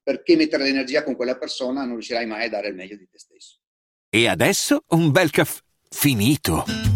perché 0.02 0.36
mettere 0.36 0.64
l'energia 0.64 1.04
con 1.04 1.14
quella 1.14 1.36
persona, 1.36 1.82
non 1.82 1.92
riuscirai 1.92 2.26
mai 2.26 2.46
a 2.46 2.50
dare 2.50 2.68
il 2.68 2.74
meglio 2.74 2.96
di 2.96 3.08
te 3.08 3.18
stesso. 3.18 3.60
E 4.08 4.26
adesso 4.26 4.84
un 4.88 5.10
bel 5.10 5.30
caffè 5.30 5.60
finito. 5.88 6.95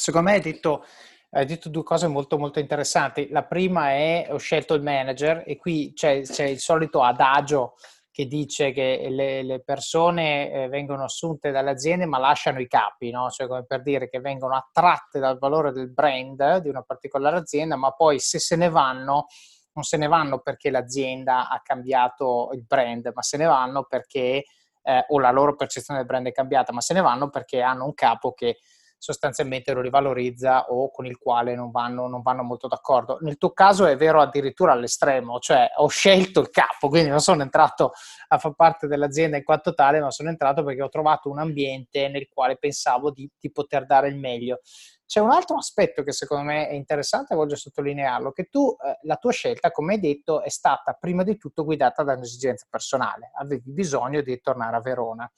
Secondo 0.00 0.30
me 0.30 0.36
hai 0.36 0.42
detto, 0.42 0.86
hai 1.32 1.44
detto 1.44 1.68
due 1.68 1.82
cose 1.82 2.06
molto, 2.06 2.38
molto 2.38 2.58
interessanti. 2.58 3.28
La 3.28 3.44
prima 3.44 3.90
è 3.90 4.28
ho 4.30 4.38
scelto 4.38 4.72
il 4.72 4.82
manager 4.82 5.44
e 5.46 5.58
qui 5.58 5.92
c'è, 5.94 6.22
c'è 6.22 6.44
il 6.44 6.58
solito 6.58 7.02
adagio 7.02 7.74
che 8.10 8.24
dice 8.26 8.72
che 8.72 9.06
le, 9.10 9.42
le 9.42 9.62
persone 9.62 10.50
eh, 10.50 10.68
vengono 10.68 11.04
assunte 11.04 11.50
dalle 11.50 11.70
aziende 11.70 12.06
ma 12.06 12.18
lasciano 12.18 12.60
i 12.60 12.66
capi, 12.66 13.10
no? 13.10 13.28
cioè 13.28 13.46
come 13.46 13.66
per 13.66 13.82
dire 13.82 14.08
che 14.08 14.20
vengono 14.20 14.56
attratte 14.56 15.18
dal 15.18 15.38
valore 15.38 15.70
del 15.70 15.92
brand 15.92 16.56
di 16.58 16.70
una 16.70 16.82
particolare 16.82 17.36
azienda, 17.36 17.76
ma 17.76 17.92
poi 17.92 18.18
se 18.18 18.38
se 18.38 18.56
ne 18.56 18.70
vanno, 18.70 19.26
non 19.74 19.84
se 19.84 19.98
ne 19.98 20.08
vanno 20.08 20.40
perché 20.40 20.70
l'azienda 20.70 21.50
ha 21.50 21.60
cambiato 21.62 22.48
il 22.54 22.64
brand, 22.64 23.12
ma 23.14 23.22
se 23.22 23.36
ne 23.36 23.44
vanno 23.44 23.84
perché, 23.84 24.44
eh, 24.82 25.04
o 25.08 25.18
la 25.18 25.30
loro 25.30 25.54
percezione 25.54 26.00
del 26.00 26.08
brand 26.08 26.26
è 26.26 26.32
cambiata, 26.32 26.72
ma 26.72 26.80
se 26.80 26.94
ne 26.94 27.02
vanno 27.02 27.28
perché 27.28 27.60
hanno 27.60 27.84
un 27.84 27.94
capo 27.94 28.32
che 28.32 28.58
sostanzialmente 29.00 29.72
lo 29.72 29.80
rivalorizza 29.80 30.66
o 30.66 30.90
con 30.90 31.06
il 31.06 31.16
quale 31.16 31.54
non 31.54 31.70
vanno, 31.70 32.06
non 32.06 32.20
vanno 32.20 32.42
molto 32.42 32.68
d'accordo. 32.68 33.16
Nel 33.22 33.38
tuo 33.38 33.52
caso 33.52 33.86
è 33.86 33.96
vero 33.96 34.20
addirittura 34.20 34.72
all'estremo, 34.72 35.38
cioè 35.38 35.70
ho 35.76 35.88
scelto 35.88 36.40
il 36.40 36.50
capo, 36.50 36.88
quindi 36.90 37.08
non 37.08 37.20
sono 37.20 37.40
entrato 37.40 37.92
a 38.28 38.38
far 38.38 38.54
parte 38.54 38.86
dell'azienda 38.86 39.38
in 39.38 39.42
quanto 39.42 39.72
tale, 39.72 40.00
ma 40.00 40.10
sono 40.10 40.28
entrato 40.28 40.62
perché 40.62 40.82
ho 40.82 40.90
trovato 40.90 41.30
un 41.30 41.38
ambiente 41.38 42.08
nel 42.08 42.28
quale 42.28 42.58
pensavo 42.58 43.10
di, 43.10 43.28
di 43.40 43.50
poter 43.50 43.86
dare 43.86 44.08
il 44.08 44.16
meglio. 44.16 44.60
C'è 45.06 45.18
un 45.18 45.30
altro 45.30 45.56
aspetto 45.56 46.02
che 46.02 46.12
secondo 46.12 46.44
me 46.44 46.68
è 46.68 46.74
interessante 46.74 47.34
voglio 47.34 47.56
sottolinearlo, 47.56 48.32
che 48.32 48.44
tu, 48.50 48.76
eh, 48.84 48.98
la 49.04 49.16
tua 49.16 49.32
scelta, 49.32 49.70
come 49.70 49.94
hai 49.94 50.00
detto, 50.00 50.42
è 50.42 50.50
stata 50.50 50.92
prima 50.92 51.24
di 51.24 51.38
tutto 51.38 51.64
guidata 51.64 52.02
da 52.02 52.12
un'esigenza 52.12 52.66
personale, 52.68 53.30
avevi 53.34 53.72
bisogno 53.72 54.20
di 54.20 54.38
tornare 54.40 54.76
a 54.76 54.80
Verona. 54.80 55.28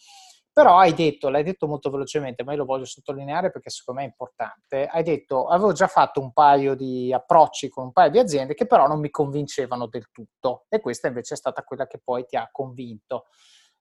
Però 0.54 0.76
hai 0.76 0.92
detto, 0.92 1.30
l'hai 1.30 1.44
detto 1.44 1.66
molto 1.66 1.88
velocemente, 1.88 2.44
ma 2.44 2.52
io 2.52 2.58
lo 2.58 2.64
voglio 2.66 2.84
sottolineare 2.84 3.50
perché 3.50 3.70
secondo 3.70 4.00
me 4.00 4.06
è 4.06 4.10
importante. 4.10 4.86
Hai 4.86 5.02
detto, 5.02 5.46
avevo 5.46 5.72
già 5.72 5.86
fatto 5.86 6.20
un 6.20 6.32
paio 6.34 6.74
di 6.74 7.10
approcci 7.10 7.70
con 7.70 7.84
un 7.84 7.92
paio 7.92 8.10
di 8.10 8.18
aziende 8.18 8.52
che 8.52 8.66
però 8.66 8.86
non 8.86 9.00
mi 9.00 9.08
convincevano 9.08 9.86
del 9.86 10.10
tutto 10.10 10.66
e 10.68 10.80
questa 10.80 11.08
invece 11.08 11.34
è 11.34 11.36
stata 11.38 11.62
quella 11.62 11.86
che 11.86 12.00
poi 12.04 12.26
ti 12.26 12.36
ha 12.36 12.50
convinto. 12.52 13.28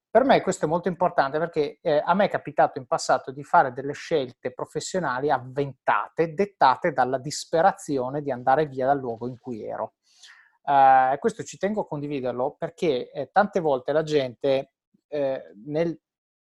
Per 0.10 0.24
me 0.24 0.42
questo 0.42 0.64
è 0.66 0.68
molto 0.70 0.88
importante 0.88 1.40
perché 1.40 1.80
eh, 1.82 2.02
a 2.04 2.14
me 2.14 2.26
è 2.26 2.30
capitato 2.30 2.80
in 2.80 2.86
passato 2.86 3.32
di 3.32 3.44
fare 3.44 3.74
delle 3.74 3.94
scelte 3.94 4.54
professionali 4.54 5.30
avventate, 5.30 6.34
dettate 6.34 6.94
dalla 6.94 7.18
disperazione 7.18 8.22
di 8.22 8.32
andare 8.32 8.66
via 8.66 8.86
dal 8.86 9.00
luogo 9.00 9.28
in 9.28 9.38
cui 9.38 9.64
ero. 9.66 9.96
Eh, 10.64 11.18
questo 11.20 11.44
ci 11.44 11.58
tengo 11.58 11.82
a 11.82 11.88
condividerlo 11.88 12.56
perché 12.58 13.12
eh, 13.12 13.30
tante 13.32 13.60
volte 13.60 13.92
la 13.92 14.04
gente 14.04 14.74
eh, 15.08 15.54
nel 15.66 16.00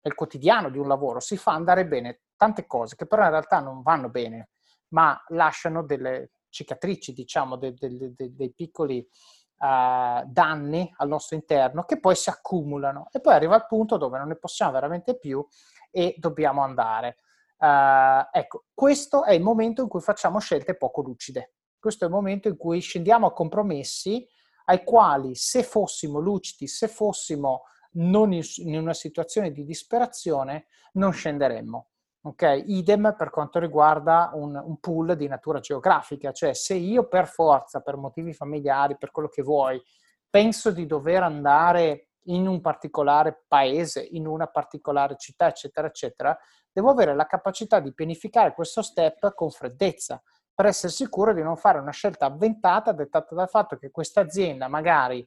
nel 0.07 0.15
quotidiano 0.15 0.71
di 0.71 0.79
un 0.79 0.87
lavoro 0.87 1.19
si 1.19 1.37
fa 1.37 1.53
andare 1.53 1.85
bene 1.85 2.21
tante 2.37 2.67
cose 2.67 2.95
che 2.95 3.07
però 3.07 3.25
in 3.25 3.31
realtà 3.31 3.59
non 3.59 3.83
vanno 3.83 4.09
bene, 4.09 4.51
ma 4.89 5.21
lasciano 5.29 5.83
delle 5.83 6.31
cicatrici, 6.49 7.13
diciamo, 7.13 7.57
dei, 7.57 7.75
dei, 7.75 8.15
dei, 8.15 8.35
dei 8.35 8.55
piccoli 8.55 8.99
uh, 8.99 10.25
danni 10.25 10.91
al 10.99 11.09
nostro 11.09 11.35
interno 11.35 11.83
che 11.83 11.99
poi 11.99 12.15
si 12.15 12.31
accumulano 12.31 13.09
e 13.11 13.21
poi 13.21 13.35
arriva 13.35 13.57
il 13.57 13.67
punto 13.67 13.97
dove 13.97 14.17
non 14.19 14.29
ne 14.29 14.37
possiamo 14.37 14.73
veramente 14.73 15.19
più 15.19 15.45
e 15.91 16.15
dobbiamo 16.19 16.63
andare. 16.63 17.17
Uh, 17.59 18.29
ecco, 18.31 18.67
questo 18.73 19.25
è 19.25 19.33
il 19.33 19.43
momento 19.43 19.83
in 19.83 19.89
cui 19.89 20.01
facciamo 20.01 20.39
scelte 20.39 20.77
poco 20.77 21.03
lucide. 21.03 21.55
Questo 21.81 22.05
è 22.05 22.07
il 22.07 22.13
momento 22.13 22.47
in 22.47 22.57
cui 22.57 22.81
scendiamo 22.81 23.27
a 23.27 23.33
compromessi 23.33 24.25
ai 24.67 24.85
quali 24.85 25.35
se 25.35 25.65
fossimo 25.65 26.21
lucidi, 26.21 26.69
se 26.69 26.87
fossimo 26.87 27.63
non 27.97 28.32
in, 28.32 28.78
una 28.78 28.94
situazione 28.94 29.53
di 29.53 29.64
disperazione, 29.64 30.66
non 30.92 31.12
scenderemmo. 31.12 31.88
Ok, 32.26 32.64
idem 32.66 33.14
per 33.16 33.30
quanto 33.30 33.61
riguarda 33.61 34.30
un, 34.34 34.57
un, 34.57 34.80
pool 34.80 35.14
di 35.14 35.28
natura 35.28 35.61
geografica, 35.61 36.32
cioè 36.32 36.55
se 36.55 36.74
io 36.74 37.07
per 37.07 37.28
forza, 37.28 37.80
per 37.80 37.97
motivi 37.97 38.32
familiari, 38.32 38.97
per 38.99 39.12
quello 39.12 39.28
che 39.28 39.42
vuoi, 39.42 39.80
penso 40.28 40.72
di 40.72 40.86
dover 40.86 41.22
andare 41.22 42.09
in 42.24 42.49
un 42.49 42.61
particolare 42.61 43.44
paese, 43.47 44.03
in 44.03 44.26
una 44.26 44.49
particolare 44.49 45.16
città, 45.16 45.47
eccetera, 45.47 45.86
eccetera, 45.86 46.36
devo 46.72 46.90
avere 46.90 47.14
la 47.14 47.26
capacità 47.26 47.78
di 47.78 47.94
pianificare 47.94 48.55
questo 48.55 48.82
step 48.82 49.32
con 49.34 49.51
freddezza 49.51 50.20
per 50.53 50.66
essere 50.66 50.92
sicuro 50.92 51.32
di 51.32 51.42
non 51.42 51.57
fare 51.57 51.78
una 51.78 51.92
scelta 51.92 52.26
avventata 52.26 52.92
dettata 52.92 53.34
dal 53.34 53.49
fatto 53.49 53.76
che 53.76 53.90
questa 53.90 54.22
azienda 54.22 54.68
magari 54.68 55.26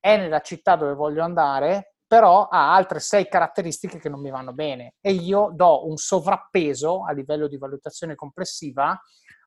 è 0.00 0.16
nella 0.16 0.40
città 0.40 0.76
dove 0.76 0.94
voglio 0.94 1.22
andare, 1.22 1.96
però 2.08 2.48
ha 2.48 2.74
altre 2.74 3.00
sei 3.00 3.28
caratteristiche 3.28 3.98
che 3.98 4.08
non 4.08 4.20
mi 4.20 4.30
vanno 4.30 4.54
bene 4.54 4.94
e 5.00 5.12
io 5.12 5.50
do 5.52 5.86
un 5.86 5.98
sovrappeso 5.98 7.04
a 7.04 7.12
livello 7.12 7.46
di 7.46 7.58
valutazione 7.58 8.14
complessiva 8.14 8.98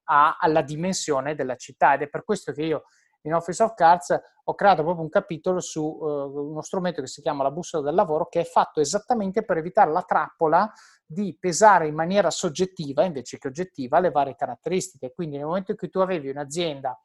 a, 0.06 0.38
alla 0.40 0.62
dimensione 0.62 1.34
della 1.34 1.56
città 1.56 1.96
ed 1.96 2.04
è 2.04 2.10
per 2.10 2.24
questo 2.24 2.54
che 2.54 2.62
io 2.62 2.84
in 3.24 3.34
Office 3.34 3.62
of 3.64 3.74
Cards 3.74 4.20
ho 4.44 4.56
creato 4.56 4.84
proprio 4.84 5.04
un 5.04 5.10
capitolo 5.10 5.60
su 5.60 5.84
uh, 5.84 6.50
uno 6.50 6.62
strumento 6.62 7.02
che 7.02 7.08
si 7.08 7.22
chiama 7.22 7.44
la 7.44 7.52
bussola 7.52 7.84
del 7.84 7.96
lavoro 7.96 8.28
che 8.28 8.42
è 8.42 8.46
fatto 8.46 8.80
esattamente 8.80 9.44
per 9.44 9.58
evitare 9.58 9.92
la 9.92 10.02
trappola 10.04 10.72
di 11.06 11.36
pesare 11.40 11.88
in 11.88 11.96
maniera 11.96 12.30
soggettiva 12.30 13.04
invece 13.04 13.38
che 13.38 13.48
oggettiva 13.48 14.00
le 14.00 14.12
varie 14.12 14.36
caratteristiche. 14.36 15.14
Quindi 15.14 15.38
nel 15.38 15.46
momento 15.46 15.72
in 15.72 15.78
cui 15.78 15.90
tu 15.90 16.00
avevi 16.00 16.30
un'azienda 16.30 16.98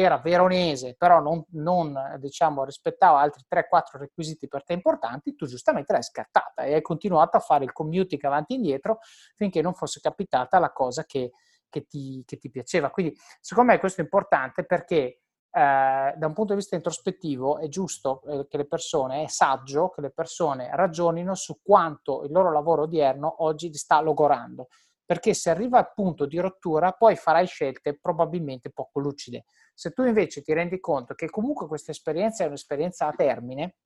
era 0.00 0.18
veronese, 0.18 0.94
però 0.96 1.20
non, 1.20 1.44
non 1.50 2.16
diciamo, 2.18 2.64
rispettava 2.64 3.20
altri 3.20 3.44
3-4 3.48 3.98
requisiti 3.98 4.48
per 4.48 4.64
te 4.64 4.72
importanti, 4.72 5.34
tu 5.34 5.46
giustamente 5.46 5.92
l'hai 5.92 6.02
scartata 6.02 6.62
e 6.62 6.74
hai 6.74 6.82
continuato 6.82 7.36
a 7.36 7.40
fare 7.40 7.64
il 7.64 7.72
commuting 7.72 8.24
avanti 8.24 8.54
e 8.54 8.56
indietro 8.56 8.98
finché 9.36 9.60
non 9.60 9.74
fosse 9.74 10.00
capitata 10.00 10.58
la 10.58 10.72
cosa 10.72 11.04
che, 11.04 11.32
che, 11.68 11.84
ti, 11.84 12.22
che 12.24 12.38
ti, 12.38 12.50
piaceva. 12.50 12.90
Quindi, 12.90 13.14
secondo 13.40 13.72
me, 13.72 13.78
questo 13.78 14.00
è 14.00 14.04
importante 14.04 14.64
perché 14.64 15.20
eh, 15.54 16.14
da 16.16 16.26
un 16.26 16.32
punto 16.32 16.54
di 16.54 16.58
vista 16.58 16.76
introspettivo 16.76 17.58
è 17.58 17.68
giusto 17.68 18.22
eh, 18.22 18.46
che 18.48 18.56
le 18.56 18.66
persone, 18.66 19.24
è 19.24 19.28
saggio 19.28 19.90
che 19.90 20.00
le 20.00 20.10
persone 20.10 20.70
ragionino 20.74 21.34
su 21.34 21.60
quanto 21.62 22.24
il 22.24 22.32
loro 22.32 22.50
lavoro 22.50 22.82
odierno 22.84 23.44
oggi 23.44 23.68
li 23.68 23.76
sta 23.76 24.00
logorando 24.00 24.68
perché 25.12 25.34
se 25.34 25.50
arriva 25.50 25.76
al 25.76 25.92
punto 25.92 26.24
di 26.24 26.38
rottura 26.38 26.92
poi 26.92 27.16
farai 27.16 27.46
scelte 27.46 27.98
probabilmente 28.00 28.70
poco 28.70 28.98
lucide. 28.98 29.44
Se 29.74 29.90
tu 29.90 30.04
invece 30.04 30.40
ti 30.40 30.54
rendi 30.54 30.80
conto 30.80 31.12
che 31.12 31.28
comunque 31.28 31.66
questa 31.66 31.90
esperienza 31.90 32.44
è 32.44 32.46
un'esperienza 32.46 33.08
a 33.08 33.12
termine, 33.12 33.76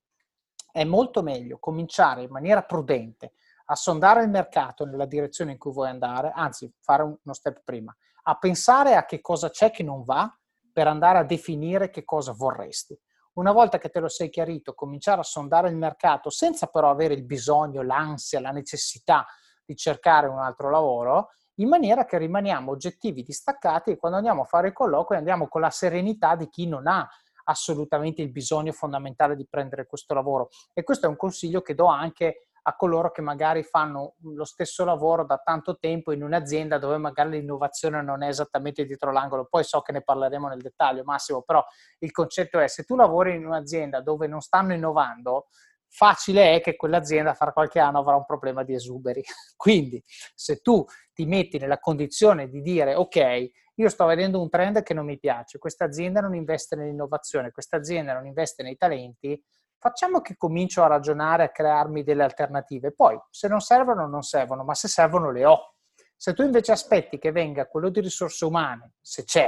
è 0.71 0.85
molto 0.85 1.21
meglio 1.23 1.59
cominciare 1.59 2.21
in 2.23 2.29
maniera 2.29 2.63
prudente 2.63 3.33
a 3.65 3.75
sondare 3.75 4.23
il 4.23 4.29
mercato 4.29 4.85
nella 4.85 5.05
direzione 5.05 5.51
in 5.51 5.57
cui 5.57 5.73
vuoi 5.73 5.89
andare, 5.89 6.31
anzi 6.33 6.73
fare 6.79 7.03
uno 7.03 7.33
step 7.33 7.61
prima, 7.65 7.93
a 8.23 8.37
pensare 8.37 8.95
a 8.95 9.03
che 9.03 9.19
cosa 9.19 9.49
c'è 9.49 9.69
che 9.69 9.83
non 9.83 10.05
va 10.05 10.33
per 10.71 10.87
andare 10.87 11.17
a 11.17 11.25
definire 11.25 11.89
che 11.89 12.05
cosa 12.05 12.31
vorresti. 12.31 12.97
Una 13.33 13.51
volta 13.51 13.79
che 13.79 13.89
te 13.89 13.99
lo 13.99 14.07
sei 14.07 14.29
chiarito, 14.29 14.73
cominciare 14.73 15.19
a 15.19 15.25
sondare 15.25 15.67
il 15.67 15.75
mercato 15.75 16.29
senza 16.29 16.67
però 16.67 16.89
avere 16.89 17.15
il 17.15 17.25
bisogno, 17.25 17.81
l'ansia, 17.81 18.39
la 18.39 18.51
necessità 18.51 19.25
di 19.67 19.75
cercare 19.75 20.27
un 20.27 20.39
altro 20.39 20.71
lavoro, 20.71 21.31
in 21.55 21.67
maniera 21.67 22.05
che 22.05 22.17
rimaniamo 22.17 22.71
oggettivi, 22.71 23.21
distaccati 23.21 23.91
e 23.91 23.97
quando 23.97 24.17
andiamo 24.17 24.43
a 24.43 24.45
fare 24.45 24.67
il 24.67 24.73
colloquio 24.73 25.19
andiamo 25.19 25.47
con 25.47 25.61
la 25.61 25.69
serenità 25.69 26.35
di 26.35 26.49
chi 26.49 26.67
non 26.67 26.87
ha 26.87 27.07
assolutamente 27.45 28.21
il 28.21 28.31
bisogno 28.31 28.71
fondamentale 28.71 29.35
di 29.35 29.47
prendere 29.47 29.85
questo 29.85 30.13
lavoro. 30.13 30.49
E 30.73 30.83
questo 30.83 31.05
è 31.05 31.09
un 31.09 31.15
consiglio 31.15 31.61
che 31.61 31.75
do 31.75 31.85
anche 31.87 32.47
a 32.67 32.75
coloro 32.75 33.11
che 33.11 33.21
magari 33.21 33.63
fanno 33.63 34.15
lo 34.23 34.43
stesso 34.43 34.83
lavoro 34.83 35.23
da 35.23 35.37
tanto 35.37 35.77
tempo 35.77 36.11
in 36.11 36.21
un'azienda 36.21 36.77
dove 36.77 36.97
magari 36.97 37.29
l'innovazione 37.31 38.01
non 38.01 38.23
è 38.23 38.27
esattamente 38.27 38.85
dietro 38.85 39.13
l'angolo. 39.13 39.47
Poi 39.49 39.63
so 39.63 39.79
che 39.79 39.93
ne 39.93 40.01
parleremo 40.01 40.49
nel 40.49 40.61
dettaglio, 40.61 41.03
Massimo, 41.05 41.43
però 41.43 41.63
il 41.99 42.11
concetto 42.11 42.59
è 42.59 42.67
se 42.67 42.83
tu 42.83 42.97
lavori 42.97 43.35
in 43.35 43.45
un'azienda 43.45 44.01
dove 44.01 44.27
non 44.27 44.41
stanno 44.41 44.73
innovando, 44.73 45.47
facile 45.89 46.55
è 46.55 46.61
che 46.61 46.75
quell'azienda 46.75 47.33
fra 47.33 47.51
qualche 47.51 47.79
anno 47.79 47.99
avrà 47.99 48.15
un 48.15 48.25
problema 48.25 48.63
di 48.63 48.73
esuberi. 48.73 49.23
Quindi 49.55 50.03
se 50.05 50.57
tu 50.57 50.85
ti 51.13 51.25
metti 51.25 51.57
nella 51.57 51.79
condizione 51.79 52.49
di 52.49 52.61
dire 52.61 52.95
ok, 52.95 53.49
io 53.75 53.89
sto 53.89 54.05
vedendo 54.05 54.41
un 54.41 54.49
trend 54.49 54.81
che 54.81 54.93
non 54.93 55.05
mi 55.05 55.19
piace, 55.19 55.59
questa 55.59 55.85
azienda 55.85 56.19
non 56.19 56.33
investe 56.33 56.75
nell'innovazione, 56.75 57.51
questa 57.51 57.77
azienda 57.77 58.13
non 58.13 58.25
investe 58.25 58.63
nei 58.63 58.75
talenti, 58.75 59.39
facciamo 59.77 60.21
che 60.21 60.35
comincio 60.35 60.83
a 60.83 60.87
ragionare, 60.87 61.43
a 61.43 61.49
crearmi 61.49 62.03
delle 62.03 62.23
alternative. 62.23 62.91
Poi, 62.91 63.19
se 63.29 63.47
non 63.47 63.59
servono, 63.59 64.07
non 64.07 64.23
servono, 64.23 64.63
ma 64.63 64.73
se 64.73 64.87
servono, 64.87 65.31
le 65.31 65.45
ho. 65.45 65.75
Se 66.15 66.33
tu 66.33 66.41
invece 66.41 66.71
aspetti 66.71 67.19
che 67.19 67.31
venga 67.31 67.67
quello 67.67 67.89
di 67.89 68.01
risorse 68.01 68.45
umane, 68.45 68.93
se 68.99 69.23
c'è, 69.23 69.47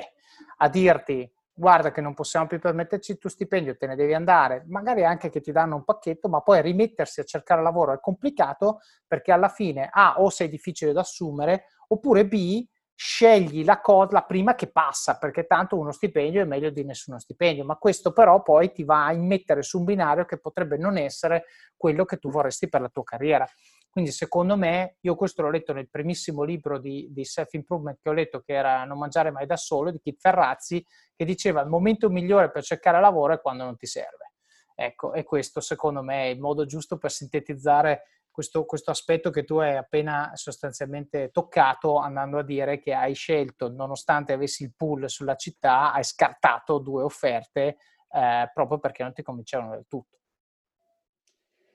a 0.58 0.70
dirti 0.70 1.30
guarda 1.60 1.92
che 1.92 2.00
non 2.00 2.14
possiamo 2.14 2.48
più 2.48 2.58
permetterci 2.58 3.12
il 3.12 3.18
tuo 3.18 3.30
stipendio, 3.30 3.76
te 3.76 3.86
ne 3.86 3.98
devi 3.98 4.14
andare, 4.14 4.64
magari 4.70 5.04
anche 5.04 5.30
che 5.30 5.42
ti 5.42 5.52
danno 5.52 5.76
un 5.76 5.84
pacchetto, 5.84 6.30
ma 6.30 6.40
poi 6.40 6.62
rimettersi 6.62 7.20
a 7.20 7.26
cercare 7.26 7.62
lavoro 7.62 7.92
è 7.92 8.00
complicato 8.00 8.80
perché 9.06 9.34
alla 9.34 9.50
fine 9.50 9.90
A 9.92 10.16
o 10.20 10.30
sei 10.30 10.48
difficile 10.48 10.94
da 10.94 11.02
assumere 11.02 11.66
oppure 11.90 12.26
B 12.26 12.66
scegli 12.96 13.64
la 13.64 13.80
cosa 13.80 14.22
prima 14.24 14.56
che 14.56 14.72
passa 14.72 15.18
perché 15.18 15.46
tanto 15.46 15.78
uno 15.78 15.94
stipendio 15.94 16.42
è 16.42 16.46
meglio 16.46 16.70
di 16.70 16.84
nessuno 16.84 17.20
stipendio, 17.20 17.66
ma 17.66 17.76
questo 17.76 18.12
però 18.14 18.42
poi 18.42 18.72
ti 18.72 18.84
va 18.84 19.06
a 19.06 19.14
immettere 19.14 19.62
su 19.62 19.80
un 19.80 19.86
binario 19.86 20.26
che 20.26 20.38
potrebbe 20.38 20.78
non 20.78 20.98
essere 20.98 21.46
quello 21.78 22.06
che 22.06 22.18
tu 22.18 22.30
vorresti 22.30 22.68
per 22.68 22.82
la 22.82 22.90
tua 22.90 23.04
carriera. 23.04 23.48
Quindi 23.90 24.12
secondo 24.12 24.56
me, 24.56 24.98
io 25.02 25.16
questo 25.16 25.42
l'ho 25.42 25.50
letto 25.50 25.74
nel 25.74 25.90
primissimo 25.90 26.44
libro 26.44 26.80
di, 26.80 27.08
di 27.12 27.26
self-improvement 27.26 27.98
che 28.02 28.10
ho 28.10 28.14
letto, 28.14 28.42
che 28.42 28.54
era 28.54 28.84
Non 28.84 29.00
mangiare 29.00 29.32
mai 29.32 29.46
da 29.46 29.58
solo, 29.58 29.92
di 29.92 30.00
Kit 30.00 30.20
Ferrazzi, 30.20 30.86
che 31.16 31.26
diceva 31.26 31.62
il 31.62 31.70
momento 31.70 32.10
migliore 32.10 32.52
per 32.52 32.64
cercare 32.64 33.00
lavoro 33.00 33.34
è 33.34 33.42
quando 33.42 33.64
non 33.64 33.76
ti 33.76 33.88
serve. 33.88 34.34
Ecco, 34.76 35.14
e 35.14 35.24
questo 35.24 35.60
secondo 35.60 36.02
me 36.02 36.26
è 36.26 36.28
il 36.28 36.40
modo 36.40 36.66
giusto 36.66 36.98
per 36.98 37.12
sintetizzare 37.12 38.04
questo, 38.32 38.64
questo, 38.64 38.92
aspetto 38.92 39.32
che 39.32 39.44
tu 39.44 39.58
hai 39.58 39.76
appena 39.76 40.32
sostanzialmente 40.36 41.32
toccato, 41.32 41.98
andando 41.98 42.38
a 42.38 42.44
dire 42.44 42.80
che 42.80 42.94
hai 42.94 43.14
scelto, 43.14 43.70
nonostante 43.70 44.32
avessi 44.32 44.64
il 44.64 44.74
pool 44.78 45.10
sulla 45.10 45.36
città, 45.36 45.92
hai 45.92 46.06
scartato 46.06 46.78
due 46.78 47.04
offerte 47.04 47.78
eh, 48.10 48.50
proprio 48.54 48.80
perché 48.80 49.04
non 49.04 49.14
ti 49.14 49.24
convincevano 49.24 49.72
del 49.72 49.86
tutto. 49.88 50.20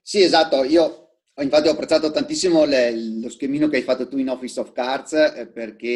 Sì, 0.00 0.22
esatto. 0.22 0.64
Io 0.64 1.13
Infatti 1.36 1.66
ho 1.66 1.72
apprezzato 1.72 2.12
tantissimo 2.12 2.64
le, 2.64 2.94
lo 3.20 3.28
schemino 3.28 3.66
che 3.68 3.76
hai 3.76 3.82
fatto 3.82 4.06
tu 4.06 4.18
in 4.18 4.28
Office 4.28 4.60
of 4.60 4.72
Cards 4.72 5.12
eh, 5.14 5.48
perché 5.52 5.88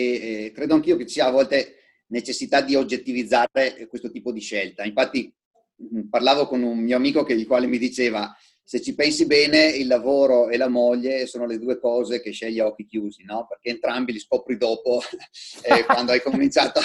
eh, 0.46 0.52
credo 0.52 0.74
anch'io 0.74 0.96
che 0.96 1.06
ci 1.06 1.14
sia 1.14 1.26
a 1.26 1.30
volte 1.30 1.76
necessità 2.08 2.60
di 2.60 2.74
oggettivizzare 2.74 3.86
questo 3.88 4.10
tipo 4.10 4.32
di 4.32 4.40
scelta. 4.40 4.82
Infatti 4.82 5.32
mh, 5.76 6.08
parlavo 6.08 6.48
con 6.48 6.62
un 6.62 6.78
mio 6.78 6.96
amico 6.96 7.22
che, 7.22 7.34
il 7.34 7.46
quale 7.46 7.68
mi 7.68 7.78
diceva 7.78 8.36
se 8.68 8.82
ci 8.82 8.94
pensi 8.94 9.24
bene 9.24 9.64
il 9.68 9.86
lavoro 9.86 10.50
e 10.50 10.58
la 10.58 10.68
moglie 10.68 11.26
sono 11.26 11.46
le 11.46 11.58
due 11.58 11.78
cose 11.78 12.20
che 12.20 12.32
scegli 12.32 12.58
a 12.58 12.66
occhi 12.66 12.84
chiusi, 12.84 13.24
no? 13.24 13.46
perché 13.48 13.70
entrambi 13.70 14.12
li 14.12 14.18
scopri 14.18 14.58
dopo 14.58 15.00
eh, 15.62 15.84
quando 15.84 16.12
hai 16.12 16.20
cominciato. 16.20 16.78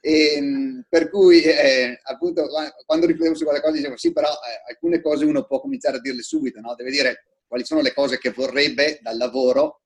e, 0.00 0.34
ehm, 0.36 0.84
per 0.88 1.10
cui 1.10 1.42
eh, 1.42 1.98
appunto 2.04 2.46
quando 2.86 3.06
riflettevo 3.06 3.34
su 3.34 3.42
quella 3.42 3.60
cosa 3.60 3.74
dicevo 3.74 3.96
sì 3.96 4.12
però 4.12 4.28
eh, 4.28 4.70
alcune 4.70 5.00
cose 5.00 5.24
uno 5.24 5.44
può 5.46 5.60
cominciare 5.60 5.96
a 5.96 6.00
dirle 6.00 6.22
subito, 6.22 6.60
no? 6.60 6.74
deve 6.76 6.90
dire 6.92 7.24
quali 7.46 7.64
sono 7.64 7.80
le 7.80 7.92
cose 7.92 8.18
che 8.18 8.30
vorrebbe 8.30 8.98
dal 9.02 9.16
lavoro, 9.16 9.82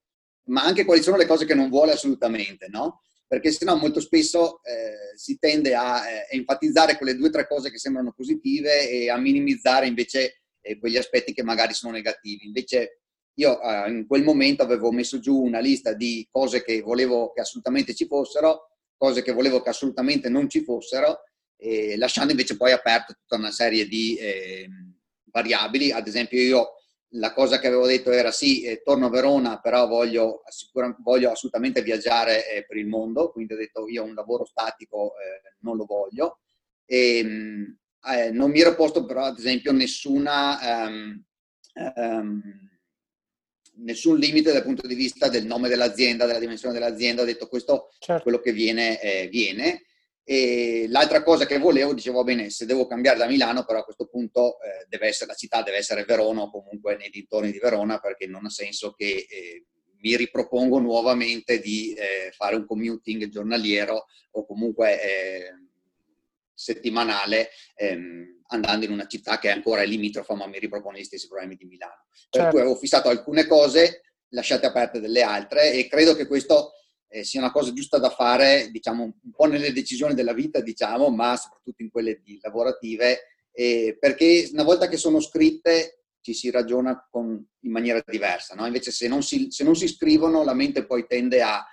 ma 0.48 0.62
anche 0.64 0.84
quali 0.84 1.02
sono 1.02 1.16
le 1.16 1.26
cose 1.26 1.44
che 1.44 1.54
non 1.54 1.68
vuole 1.68 1.92
assolutamente, 1.92 2.68
no? 2.68 3.02
Perché 3.26 3.52
sennò 3.52 3.76
molto 3.76 4.00
spesso 4.00 4.62
eh, 4.62 5.16
si 5.16 5.38
tende 5.38 5.74
a 5.74 6.08
eh, 6.08 6.26
enfatizzare 6.30 6.96
quelle 6.96 7.14
due 7.14 7.28
o 7.28 7.30
tre 7.30 7.46
cose 7.46 7.70
che 7.70 7.78
sembrano 7.78 8.12
positive 8.16 8.88
e 8.88 9.10
a 9.10 9.18
minimizzare 9.18 9.86
invece 9.86 10.40
eh, 10.62 10.78
quegli 10.78 10.96
aspetti 10.96 11.34
che 11.34 11.42
magari 11.42 11.74
sono 11.74 11.92
negativi. 11.92 12.46
Invece 12.46 13.02
io 13.34 13.60
eh, 13.60 13.90
in 13.90 14.06
quel 14.06 14.22
momento 14.22 14.62
avevo 14.62 14.90
messo 14.90 15.18
giù 15.18 15.42
una 15.42 15.60
lista 15.60 15.92
di 15.92 16.26
cose 16.30 16.64
che 16.64 16.80
volevo 16.80 17.30
che 17.32 17.42
assolutamente 17.42 17.94
ci 17.94 18.06
fossero, 18.06 18.70
cose 18.96 19.22
che 19.22 19.32
volevo 19.32 19.60
che 19.60 19.68
assolutamente 19.68 20.30
non 20.30 20.48
ci 20.48 20.62
fossero, 20.62 21.24
lasciando 21.96 22.30
invece 22.30 22.56
poi 22.56 22.70
aperto 22.72 23.14
tutta 23.14 23.36
una 23.36 23.50
serie 23.50 23.86
di 23.86 24.16
ehm, 24.16 24.94
variabili. 25.24 25.90
Ad 25.92 26.06
esempio 26.06 26.40
io 26.40 26.77
la 27.12 27.32
cosa 27.32 27.58
che 27.58 27.66
avevo 27.66 27.86
detto 27.86 28.10
era 28.10 28.30
sì, 28.30 28.62
eh, 28.62 28.82
torno 28.82 29.06
a 29.06 29.10
Verona, 29.10 29.60
però 29.60 29.86
voglio, 29.86 30.42
voglio 30.98 31.30
assolutamente 31.30 31.82
viaggiare 31.82 32.50
eh, 32.50 32.66
per 32.66 32.76
il 32.76 32.86
mondo, 32.86 33.30
quindi 33.30 33.54
ho 33.54 33.56
detto 33.56 33.88
io 33.88 34.04
un 34.04 34.14
lavoro 34.14 34.44
statico 34.44 35.12
eh, 35.12 35.56
non 35.60 35.76
lo 35.76 35.84
voglio. 35.86 36.40
E, 36.84 37.18
ehm, 37.18 37.78
eh, 38.04 38.30
non 38.30 38.50
mi 38.50 38.60
ero 38.60 38.74
posto 38.74 39.04
però 39.04 39.24
ad 39.24 39.38
esempio 39.38 39.72
nessuna, 39.72 40.86
um, 40.86 41.22
um, 41.96 42.42
nessun 43.76 44.18
limite 44.18 44.52
dal 44.52 44.62
punto 44.62 44.86
di 44.86 44.94
vista 44.94 45.28
del 45.28 45.46
nome 45.46 45.68
dell'azienda, 45.68 46.26
della 46.26 46.38
dimensione 46.38 46.74
dell'azienda, 46.74 47.22
ho 47.22 47.26
detto 47.26 47.48
questo 47.48 47.90
certo. 47.98 48.22
quello 48.22 48.38
che 48.38 48.52
viene, 48.52 49.00
eh, 49.00 49.28
viene. 49.28 49.84
E 50.30 50.84
l'altra 50.90 51.22
cosa 51.22 51.46
che 51.46 51.56
volevo, 51.58 51.94
dicevo, 51.94 52.22
bene, 52.22 52.50
se 52.50 52.66
devo 52.66 52.86
cambiare 52.86 53.16
da 53.16 53.26
Milano, 53.26 53.64
però 53.64 53.78
a 53.78 53.82
questo 53.82 54.08
punto 54.08 54.60
eh, 54.60 54.84
deve 54.86 55.06
essere, 55.06 55.30
la 55.30 55.34
città 55.34 55.62
deve 55.62 55.78
essere 55.78 56.04
Verona 56.04 56.42
o 56.42 56.50
comunque 56.50 56.98
nei 56.98 57.08
dintorni 57.08 57.50
di 57.50 57.58
Verona, 57.58 57.98
perché 57.98 58.26
non 58.26 58.44
ha 58.44 58.50
senso 58.50 58.92
che 58.92 59.26
eh, 59.26 59.64
mi 60.02 60.16
ripropongo 60.16 60.80
nuovamente 60.80 61.60
di 61.60 61.94
eh, 61.94 62.30
fare 62.32 62.56
un 62.56 62.66
commuting 62.66 63.30
giornaliero 63.30 64.04
o 64.32 64.44
comunque 64.44 65.02
eh, 65.02 65.52
settimanale 66.52 67.48
ehm, 67.76 68.42
andando 68.48 68.84
in 68.84 68.92
una 68.92 69.06
città 69.06 69.38
che 69.38 69.48
è 69.48 69.52
ancora 69.52 69.82
limitrofa, 69.82 70.34
ma 70.34 70.46
mi 70.46 70.58
ripropone 70.58 70.98
gli 70.98 71.04
stessi 71.04 71.26
problemi 71.26 71.56
di 71.56 71.64
Milano. 71.64 72.04
Per 72.10 72.28
certo. 72.28 72.50
cui 72.50 72.60
avevo 72.60 72.76
fissato 72.76 73.08
alcune 73.08 73.46
cose, 73.46 74.02
lasciate 74.32 74.66
aperte 74.66 75.00
delle 75.00 75.22
altre 75.22 75.72
e 75.72 75.88
credo 75.88 76.14
che 76.14 76.26
questo 76.26 76.74
eh, 77.08 77.24
sia 77.24 77.40
una 77.40 77.50
cosa 77.50 77.72
giusta 77.72 77.98
da 77.98 78.10
fare, 78.10 78.68
diciamo, 78.70 79.02
un 79.02 79.32
po' 79.34 79.46
nelle 79.46 79.72
decisioni 79.72 80.14
della 80.14 80.32
vita, 80.32 80.60
diciamo, 80.60 81.08
ma 81.10 81.36
soprattutto 81.36 81.82
in 81.82 81.90
quelle 81.90 82.22
lavorative, 82.40 83.20
eh, 83.52 83.96
perché 83.98 84.48
una 84.52 84.62
volta 84.62 84.88
che 84.88 84.96
sono 84.96 85.20
scritte 85.20 86.04
ci 86.20 86.34
si 86.34 86.50
ragiona 86.50 87.06
con, 87.10 87.44
in 87.60 87.70
maniera 87.70 88.02
diversa, 88.06 88.54
no? 88.54 88.66
Invece 88.66 88.90
se 88.90 89.08
non, 89.08 89.22
si, 89.22 89.46
se 89.50 89.64
non 89.64 89.74
si 89.74 89.88
scrivono 89.88 90.44
la 90.44 90.54
mente 90.54 90.84
poi 90.84 91.06
tende 91.06 91.42
a 91.42 91.64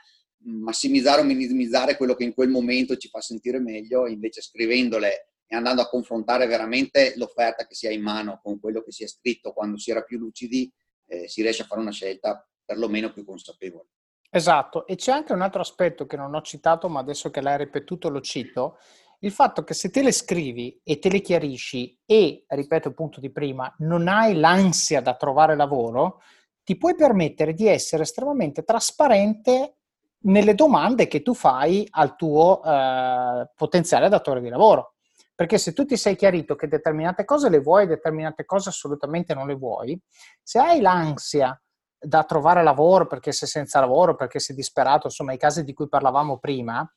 massimizzare 0.46 1.22
o 1.22 1.24
minimizzare 1.24 1.98
quello 1.98 2.16
che 2.16 2.24
in 2.24 2.34
quel 2.34 2.50
momento 2.50 2.96
ci 2.98 3.10
fa 3.10 3.20
sentire 3.22 3.60
meglio, 3.60 4.08
invece 4.08 4.42
scrivendole 4.42 5.30
e 5.48 5.56
andando 5.56 5.82
a 5.82 5.90
confrontare 5.90 6.48
veramente 6.48 7.14
l'offerta 7.18 7.68
che 7.68 7.76
si 7.76 7.88
ha 7.88 7.92
in 7.92 8.02
mano 8.02 8.40
con 8.42 8.60
quello 8.60 8.82
che 8.82 8.92
si 8.92 9.04
è 9.04 9.08
scritto 9.08 9.54
quando 9.54 9.78
si 9.78 9.92
era 9.92 10.02
più 10.02 10.18
lucidi, 10.18 10.72
eh, 11.08 11.28
si 11.28 11.42
riesce 11.42 11.64
a 11.64 11.66
fare 11.66 11.82
una 11.82 11.92
scelta 11.92 12.48
perlomeno 12.64 13.12
più 13.12 13.24
consapevole. 13.26 13.90
Esatto, 14.36 14.86
e 14.86 14.98
c'è 14.98 15.14
anche 15.14 15.32
un 15.32 15.40
altro 15.40 15.62
aspetto 15.62 16.06
che 16.06 16.18
non 16.18 16.36
ho 16.36 16.42
citato, 16.42 16.90
ma 16.90 17.00
adesso 17.00 17.32
che 17.32 17.40
l'hai 17.40 17.56
ripetuto 17.56 18.10
lo 18.10 18.20
cito, 18.20 18.80
il 19.20 19.32
fatto 19.32 19.64
che 19.64 19.74
se 19.74 19.90
te 19.90 20.04
le 20.04 20.12
scrivi 20.12 20.78
e 20.84 21.00
te 21.00 21.10
le 21.10 21.22
chiarisci 21.22 22.02
e, 22.06 22.44
ripeto 22.46 22.90
il 22.90 22.96
punto 22.96 23.22
di 23.22 23.32
prima, 23.32 23.74
non 23.78 24.10
hai 24.10 24.36
l'ansia 24.36 25.00
da 25.00 25.16
trovare 25.16 25.56
lavoro, 25.56 26.20
ti 26.66 26.76
puoi 26.76 26.96
permettere 26.96 27.54
di 27.54 27.66
essere 27.70 28.04
estremamente 28.04 28.66
trasparente 28.66 29.78
nelle 30.24 30.54
domande 30.54 31.08
che 31.08 31.22
tu 31.22 31.34
fai 31.34 31.88
al 31.92 32.18
tuo 32.18 32.62
eh, 32.62 33.50
potenziale 33.56 34.10
datore 34.10 34.42
di 34.42 34.50
lavoro. 34.50 34.96
Perché 35.34 35.58
se 35.58 35.72
tu 35.72 35.86
ti 35.86 35.96
sei 35.96 36.18
chiarito 36.18 36.56
che 36.56 36.68
determinate 36.68 37.24
cose 37.24 37.50
le 37.50 37.62
vuoi 37.62 37.84
e 37.84 37.88
determinate 37.88 38.44
cose 38.44 38.68
assolutamente 38.68 39.34
non 39.34 39.48
le 39.48 39.56
vuoi, 39.56 39.98
se 40.44 40.60
hai 40.60 40.82
l'ansia 40.82 41.58
da 42.06 42.24
trovare 42.24 42.64
lavoro 42.64 43.08
perché 43.08 43.32
sei 43.32 43.48
senza 43.48 43.80
lavoro, 43.80 44.16
perché 44.16 44.40
sei 44.40 44.56
disperato, 44.56 45.08
insomma 45.08 45.34
i 45.34 45.38
casi 45.38 45.64
di 45.64 45.74
cui 45.74 45.88
parlavamo 45.88 46.38
prima, 46.38 46.88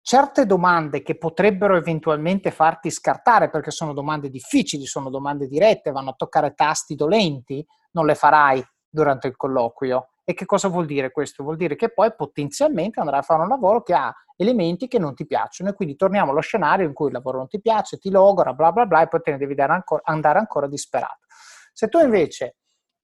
certe 0.00 0.46
domande 0.46 1.02
che 1.02 1.16
potrebbero 1.16 1.76
eventualmente 1.76 2.50
farti 2.50 2.90
scartare 2.90 3.50
perché 3.50 3.70
sono 3.70 3.92
domande 3.92 4.28
difficili, 4.28 4.84
sono 4.84 5.10
domande 5.10 5.46
dirette, 5.46 5.92
vanno 5.92 6.10
a 6.10 6.14
toccare 6.16 6.54
tasti 6.54 6.94
dolenti, 6.94 7.64
non 7.92 8.06
le 8.06 8.14
farai 8.14 8.64
durante 8.88 9.28
il 9.28 9.36
colloquio. 9.36 10.08
E 10.24 10.34
che 10.34 10.44
cosa 10.44 10.68
vuol 10.68 10.86
dire 10.86 11.10
questo? 11.10 11.42
Vuol 11.42 11.56
dire 11.56 11.74
che 11.74 11.92
poi 11.92 12.14
potenzialmente 12.14 13.00
andrai 13.00 13.20
a 13.20 13.22
fare 13.22 13.42
un 13.42 13.48
lavoro 13.48 13.82
che 13.82 13.94
ha 13.94 14.14
elementi 14.36 14.86
che 14.86 14.98
non 14.98 15.14
ti 15.14 15.26
piacciono 15.26 15.70
e 15.70 15.74
quindi 15.74 15.96
torniamo 15.96 16.30
allo 16.30 16.40
scenario 16.40 16.86
in 16.86 16.92
cui 16.92 17.06
il 17.06 17.12
lavoro 17.12 17.38
non 17.38 17.48
ti 17.48 17.60
piace, 17.60 17.98
ti 17.98 18.10
logora, 18.10 18.52
bla 18.52 18.72
bla 18.72 18.86
bla 18.86 19.02
e 19.02 19.08
poi 19.08 19.20
te 19.20 19.32
ne 19.32 19.38
devi 19.38 19.54
andare 19.58 20.38
ancora 20.38 20.66
disperato. 20.68 21.26
Se 21.72 21.88
tu 21.88 21.98
invece 21.98 22.56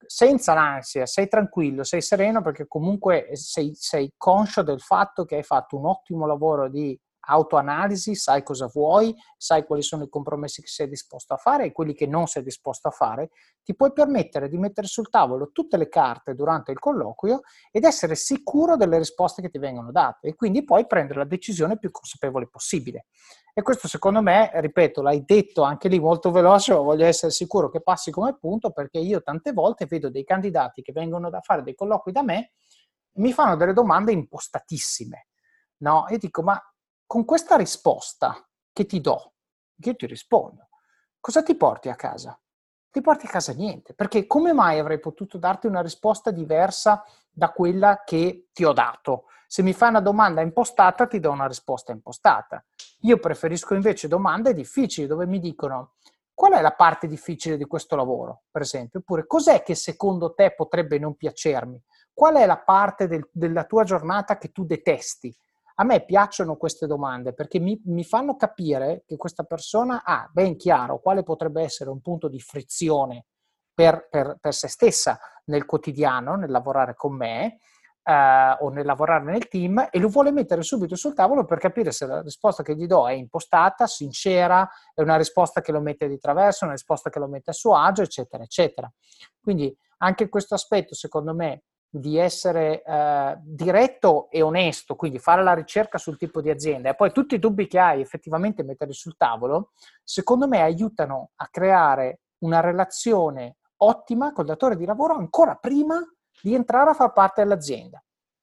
senza 0.05 0.53
l'ansia, 0.53 1.05
sei 1.05 1.27
tranquillo, 1.27 1.83
sei 1.83 2.01
sereno 2.01 2.41
perché 2.41 2.67
comunque 2.67 3.29
sei, 3.33 3.73
sei 3.75 4.13
conscio 4.17 4.61
del 4.63 4.79
fatto 4.79 5.25
che 5.25 5.35
hai 5.37 5.43
fatto 5.43 5.77
un 5.77 5.85
ottimo 5.85 6.25
lavoro 6.25 6.69
di 6.69 6.99
autoanalisi, 7.29 8.15
sai 8.15 8.43
cosa 8.43 8.67
vuoi, 8.67 9.15
sai 9.37 9.65
quali 9.65 9.81
sono 9.81 10.03
i 10.03 10.09
compromessi 10.09 10.61
che 10.61 10.67
sei 10.67 10.87
disposto 10.89 11.33
a 11.33 11.37
fare 11.37 11.65
e 11.65 11.71
quelli 11.71 11.93
che 11.93 12.07
non 12.07 12.27
sei 12.27 12.43
disposto 12.43 12.87
a 12.87 12.91
fare, 12.91 13.29
ti 13.63 13.75
puoi 13.75 13.93
permettere 13.93 14.49
di 14.49 14.57
mettere 14.57 14.87
sul 14.87 15.09
tavolo 15.09 15.51
tutte 15.51 15.77
le 15.77 15.87
carte 15.87 16.33
durante 16.33 16.71
il 16.71 16.79
colloquio 16.79 17.41
ed 17.71 17.83
essere 17.83 18.15
sicuro 18.15 18.75
delle 18.75 18.97
risposte 18.97 19.41
che 19.41 19.49
ti 19.49 19.59
vengono 19.59 19.91
date 19.91 20.27
e 20.27 20.35
quindi 20.35 20.63
poi 20.63 20.87
prendere 20.87 21.19
la 21.19 21.25
decisione 21.25 21.77
più 21.77 21.91
consapevole 21.91 22.47
possibile. 22.47 23.05
E 23.53 23.61
questo 23.61 23.87
secondo 23.87 24.21
me, 24.21 24.49
ripeto, 24.53 25.01
l'hai 25.01 25.23
detto 25.25 25.63
anche 25.63 25.87
lì 25.87 25.99
molto 25.99 26.31
veloce, 26.31 26.73
voglio 26.73 27.05
essere 27.05 27.31
sicuro 27.31 27.69
che 27.69 27.81
passi 27.81 28.09
come 28.09 28.37
punto 28.37 28.71
perché 28.71 28.99
io 28.99 29.21
tante 29.21 29.51
volte 29.51 29.85
vedo 29.85 30.09
dei 30.09 30.23
candidati 30.23 30.81
che 30.81 30.91
vengono 30.91 31.29
da 31.29 31.41
fare 31.41 31.61
dei 31.61 31.75
colloqui 31.75 32.11
da 32.11 32.23
me 32.23 32.51
mi 33.13 33.33
fanno 33.33 33.55
delle 33.55 33.73
domande 33.73 34.11
impostatissime. 34.11 35.27
No, 35.77 36.05
io 36.09 36.17
dico, 36.17 36.41
ma 36.41 36.61
con 37.09 37.25
questa 37.25 37.55
risposta 37.55 38.47
che 38.71 38.85
ti 38.85 39.01
do, 39.01 39.33
che 39.81 39.89
io 39.89 39.95
ti 39.95 40.05
rispondo, 40.05 40.67
cosa 41.19 41.41
ti 41.41 41.55
porti 41.55 41.89
a 41.89 41.95
casa? 41.95 42.39
Ti 42.91 43.01
porti 43.01 43.25
a 43.25 43.29
casa 43.29 43.51
niente, 43.51 43.95
perché 43.95 44.27
come 44.27 44.53
mai 44.53 44.77
avrei 44.77 44.99
potuto 44.99 45.39
darti 45.39 45.65
una 45.65 45.81
risposta 45.81 46.29
diversa 46.29 47.03
da 47.27 47.49
quella 47.49 48.03
che 48.05 48.49
ti 48.53 48.63
ho 48.63 48.73
dato? 48.73 49.23
Se 49.47 49.63
mi 49.63 49.73
fai 49.73 49.89
una 49.89 50.01
domanda 50.01 50.41
impostata, 50.41 51.07
ti 51.07 51.19
do 51.19 51.31
una 51.31 51.47
risposta 51.47 51.91
impostata. 51.91 52.63
Io 52.99 53.17
preferisco 53.17 53.73
invece 53.73 54.07
domande 54.07 54.53
difficili 54.53 55.07
dove 55.07 55.25
mi 55.25 55.39
dicono 55.39 55.93
qual 56.31 56.53
è 56.53 56.61
la 56.61 56.73
parte 56.73 57.07
difficile 57.07 57.57
di 57.57 57.65
questo 57.65 57.95
lavoro, 57.95 58.43
per 58.51 58.61
esempio, 58.61 58.99
oppure 58.99 59.25
cos'è 59.25 59.63
che 59.63 59.73
secondo 59.73 60.35
te 60.35 60.53
potrebbe 60.53 60.99
non 60.99 61.15
piacermi? 61.15 61.81
Qual 62.13 62.35
è 62.35 62.45
la 62.45 62.59
parte 62.59 63.07
del, 63.07 63.27
della 63.31 63.63
tua 63.63 63.83
giornata 63.83 64.37
che 64.37 64.51
tu 64.51 64.63
detesti? 64.63 65.35
A 65.79 65.85
me 65.85 66.03
piacciono 66.03 66.57
queste 66.57 66.87
domande 66.87 67.33
perché 67.33 67.57
mi, 67.57 67.81
mi, 67.85 68.03
fanno 68.03 68.35
capire 68.35 69.03
che 69.07 69.15
questa 69.15 69.43
persona 69.43 70.03
ha 70.03 70.29
ben 70.31 70.57
chiaro 70.57 70.99
quale 70.99 71.23
potrebbe 71.23 71.61
essere 71.61 71.89
un 71.89 72.01
punto 72.01 72.27
di 72.27 72.39
frizione 72.41 73.27
per, 73.73 74.09
per, 74.09 74.37
per 74.41 74.53
se 74.53 74.67
stessa 74.67 75.17
nel 75.45 75.65
quotidiano, 75.65 76.35
nel 76.35 76.51
lavorare 76.51 76.95
con 76.95 77.15
me 77.15 77.59
eh, 78.03 78.57
o 78.59 78.69
nel 78.69 78.85
lavorare 78.85 79.23
nel 79.23 79.47
team 79.47 79.87
e 79.89 79.99
lo 79.99 80.09
vuole 80.09 80.31
mettere 80.31 80.63
subito 80.63 80.97
sul 80.97 81.13
tavolo 81.13 81.45
per 81.45 81.59
capire 81.59 81.93
se 81.93 82.05
la 82.05 82.21
risposta 82.21 82.61
che 82.61 82.75
gli 82.75 82.85
do 82.85 83.07
è 83.07 83.13
impostata, 83.13 83.87
sincera, 83.87 84.69
è 84.93 85.01
una 85.01 85.15
risposta 85.15 85.61
che 85.61 85.71
lo 85.71 85.79
mette 85.79 86.09
di 86.09 86.19
traverso, 86.19 86.65
una 86.65 86.73
risposta 86.73 87.09
che 87.09 87.19
lo 87.19 87.27
mette 87.29 87.51
a 87.51 87.53
suo 87.53 87.77
agio, 87.77 88.01
eccetera, 88.01 88.43
eccetera. 88.43 88.91
Quindi 89.39 89.73
anche 89.99 90.27
questo 90.27 90.55
aspetto, 90.55 90.93
secondo 90.93 91.33
me, 91.33 91.63
di 91.91 92.17
essere 92.17 92.83
eh, 92.83 93.37
diretto 93.41 94.29
e 94.29 94.41
onesto, 94.41 94.95
quindi 94.95 95.17
fare 95.17 95.41
la 95.41 95.53
ricerca 95.53 95.97
sul 95.97 96.17
tipo 96.17 96.41
di 96.41 96.49
azienda 96.49 96.89
e 96.89 96.95
poi 96.95 97.11
tutti 97.11 97.35
i 97.35 97.39
dubbi 97.39 97.67
che 97.67 97.79
hai 97.79 98.01
effettivamente 98.01 98.63
metterli 98.63 98.93
sul 98.93 99.17
tavolo, 99.17 99.71
secondo 100.03 100.47
me 100.47 100.61
aiutano 100.61 101.31
a 101.35 101.47
creare 101.49 102.19
una 102.39 102.59
relazione 102.59 103.57
ottima 103.77 104.31
col 104.33 104.45
datore 104.45 104.75
di 104.75 104.85
lavoro 104.85 105.15
ancora 105.15 105.55
prima 105.55 105.99
di 106.41 106.53
entrare 106.53 106.91
a 106.91 106.93
far 106.93 107.11
parte 107.11 107.41
dell'azienda. 107.41 108.01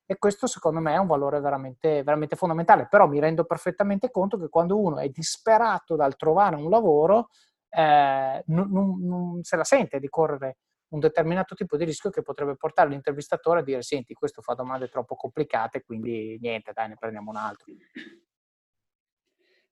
E 0.08 0.18
questo 0.18 0.46
secondo 0.46 0.80
me 0.80 0.94
è 0.94 0.98
un 0.98 1.06
valore 1.06 1.40
veramente, 1.40 2.02
veramente 2.02 2.36
fondamentale, 2.36 2.86
però 2.88 3.08
mi 3.08 3.18
rendo 3.18 3.44
perfettamente 3.44 4.10
conto 4.10 4.38
che 4.38 4.48
quando 4.48 4.78
uno 4.78 4.98
è 4.98 5.08
disperato 5.08 5.96
dal 5.96 6.16
trovare 6.16 6.56
un 6.56 6.70
lavoro, 6.70 7.28
eh, 7.68 8.42
non, 8.46 8.70
non, 8.70 9.04
non 9.04 9.42
se 9.42 9.56
la 9.56 9.64
sente 9.64 9.98
di 9.98 10.08
correre 10.08 10.58
un 10.88 11.00
determinato 11.00 11.54
tipo 11.54 11.76
di 11.76 11.84
rischio 11.84 12.10
che 12.10 12.22
potrebbe 12.22 12.56
portare 12.56 12.90
l'intervistatore 12.90 13.60
a 13.60 13.62
dire 13.62 13.82
senti 13.82 14.14
questo 14.14 14.42
fa 14.42 14.54
domande 14.54 14.88
troppo 14.88 15.16
complicate 15.16 15.82
quindi 15.82 16.38
niente 16.40 16.72
dai 16.72 16.88
ne 16.88 16.96
prendiamo 16.98 17.30
un 17.30 17.36
altro 17.36 17.66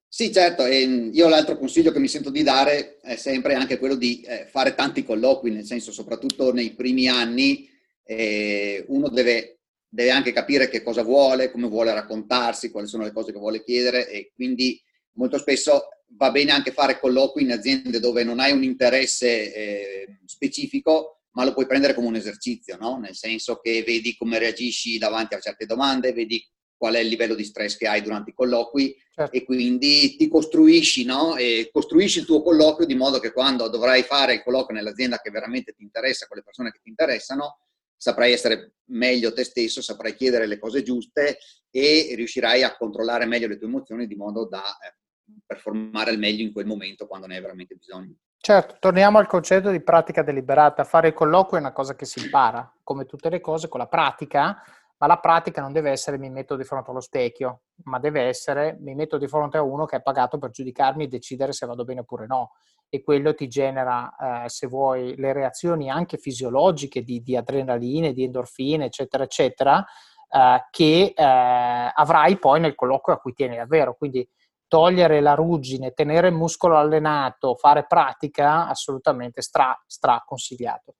sì 0.07 0.31
certo 0.31 0.65
e 0.65 0.79
io 0.79 1.27
l'altro 1.29 1.57
consiglio 1.57 1.91
che 1.91 1.99
mi 1.99 2.07
sento 2.07 2.29
di 2.29 2.43
dare 2.43 2.99
è 2.99 3.15
sempre 3.15 3.53
anche 3.53 3.77
quello 3.77 3.95
di 3.95 4.21
eh, 4.21 4.45
fare 4.45 4.75
tanti 4.75 5.03
colloqui 5.03 5.51
nel 5.51 5.65
senso 5.65 5.91
soprattutto 5.91 6.51
nei 6.51 6.73
primi 6.73 7.07
anni 7.07 7.69
eh, 8.03 8.83
uno 8.89 9.09
deve, 9.09 9.59
deve 9.87 10.11
anche 10.11 10.33
capire 10.33 10.67
che 10.67 10.83
cosa 10.83 11.01
vuole 11.01 11.49
come 11.49 11.67
vuole 11.67 11.93
raccontarsi 11.93 12.71
quali 12.71 12.87
sono 12.87 13.03
le 13.03 13.13
cose 13.13 13.31
che 13.31 13.39
vuole 13.39 13.63
chiedere 13.63 14.09
e 14.09 14.31
quindi 14.35 14.81
molto 15.13 15.37
spesso 15.37 15.87
va 16.17 16.31
bene 16.31 16.51
anche 16.51 16.71
fare 16.71 16.99
colloqui 16.99 17.43
in 17.43 17.51
aziende 17.51 17.99
dove 17.99 18.23
non 18.23 18.39
hai 18.39 18.51
un 18.51 18.63
interesse 18.63 19.53
eh, 19.53 20.17
specifico, 20.25 21.21
ma 21.31 21.43
lo 21.43 21.53
puoi 21.53 21.65
prendere 21.65 21.93
come 21.93 22.07
un 22.07 22.15
esercizio, 22.15 22.77
no? 22.77 22.97
nel 22.97 23.15
senso 23.15 23.57
che 23.57 23.83
vedi 23.83 24.15
come 24.15 24.39
reagisci 24.39 24.97
davanti 24.97 25.35
a 25.35 25.39
certe 25.39 25.65
domande, 25.65 26.13
vedi 26.13 26.41
qual 26.77 26.95
è 26.95 26.99
il 26.99 27.07
livello 27.07 27.35
di 27.35 27.43
stress 27.43 27.77
che 27.77 27.87
hai 27.87 28.01
durante 28.01 28.31
i 28.31 28.33
colloqui 28.33 28.95
certo. 29.13 29.35
e 29.35 29.43
quindi 29.43 30.15
ti 30.17 30.27
costruisci, 30.27 31.05
no? 31.05 31.35
E 31.37 31.69
costruisci 31.71 32.19
il 32.19 32.25
tuo 32.25 32.41
colloquio 32.41 32.85
di 32.85 32.95
modo 32.95 33.19
che 33.19 33.31
quando 33.31 33.69
dovrai 33.69 34.03
fare 34.03 34.35
il 34.35 34.43
colloquio 34.43 34.77
nell'azienda 34.77 35.19
che 35.19 35.31
veramente 35.31 35.73
ti 35.73 35.83
interessa, 35.83 36.27
con 36.27 36.37
le 36.37 36.43
persone 36.43 36.71
che 36.71 36.79
ti 36.83 36.89
interessano, 36.89 37.59
saprai 37.95 38.33
essere 38.33 38.73
meglio 38.89 39.33
te 39.33 39.43
stesso, 39.43 39.81
saprai 39.81 40.15
chiedere 40.15 40.45
le 40.45 40.59
cose 40.59 40.83
giuste 40.83 41.37
e 41.71 42.13
riuscirai 42.15 42.63
a 42.63 42.75
controllare 42.75 43.25
meglio 43.25 43.47
le 43.47 43.57
tue 43.57 43.67
emozioni 43.67 44.05
di 44.05 44.15
modo 44.15 44.45
da 44.47 44.63
eh, 44.63 44.95
performare 45.45 46.11
al 46.11 46.17
meglio 46.17 46.43
in 46.43 46.53
quel 46.53 46.65
momento 46.65 47.07
quando 47.07 47.27
ne 47.27 47.35
hai 47.35 47.41
veramente 47.41 47.75
bisogno. 47.75 48.15
Certo, 48.37 48.75
torniamo 48.79 49.17
al 49.17 49.27
concetto 49.27 49.71
di 49.71 49.81
pratica 49.81 50.21
deliberata. 50.21 50.83
Fare 50.83 51.07
il 51.07 51.13
colloquio 51.13 51.57
è 51.57 51.63
una 51.63 51.71
cosa 51.71 51.95
che 51.95 52.05
si 52.05 52.23
impara, 52.23 52.71
come 52.83 53.05
tutte 53.05 53.29
le 53.29 53.41
cose, 53.41 53.67
con 53.67 53.79
la 53.79 53.87
pratica, 53.87 54.61
ma 54.97 55.07
la 55.07 55.17
pratica 55.17 55.61
non 55.61 55.73
deve 55.73 55.91
essere 55.91 56.17
mi 56.17 56.29
metto 56.29 56.55
di 56.55 56.63
fronte 56.63 56.91
allo 56.91 57.01
specchio, 57.01 57.63
ma 57.85 57.99
deve 57.99 58.21
essere 58.21 58.77
mi 58.79 58.93
metto 58.93 59.17
di 59.17 59.27
fronte 59.27 59.57
a 59.57 59.63
uno 59.63 59.85
che 59.85 59.97
è 59.97 60.01
pagato 60.01 60.37
per 60.37 60.51
giudicarmi 60.51 61.03
e 61.05 61.07
decidere 61.07 61.53
se 61.53 61.65
vado 61.65 61.83
bene 61.83 62.01
oppure 62.01 62.27
no. 62.27 62.51
E 62.87 63.01
quello 63.01 63.33
ti 63.33 63.47
genera, 63.47 64.43
eh, 64.45 64.49
se 64.49 64.67
vuoi, 64.67 65.15
le 65.17 65.33
reazioni 65.33 65.89
anche 65.89 66.17
fisiologiche 66.17 67.01
di, 67.01 67.23
di 67.23 67.35
adrenaline, 67.35 68.13
di 68.13 68.23
endorfine, 68.23 68.85
eccetera, 68.85 69.23
eccetera, 69.23 69.83
eh, 70.29 70.65
che 70.69 71.13
eh, 71.15 71.91
avrai 71.93 72.37
poi 72.37 72.59
nel 72.59 72.75
colloquio 72.75 73.15
a 73.15 73.19
cui 73.19 73.33
tieni 73.33 73.57
davvero. 73.57 73.95
Quindi 73.95 74.27
togliere 74.75 75.21
la 75.21 75.35
ruggine, 75.35 75.93
tenere 75.93 76.27
il 76.27 76.33
muscolo 76.33 76.75
allenato, 76.75 77.55
fare 77.55 77.85
pratica, 77.87 78.67
assolutamente 78.67 79.41
stra, 79.41 79.73
stra 79.87 80.21
consigliato. 80.25 80.95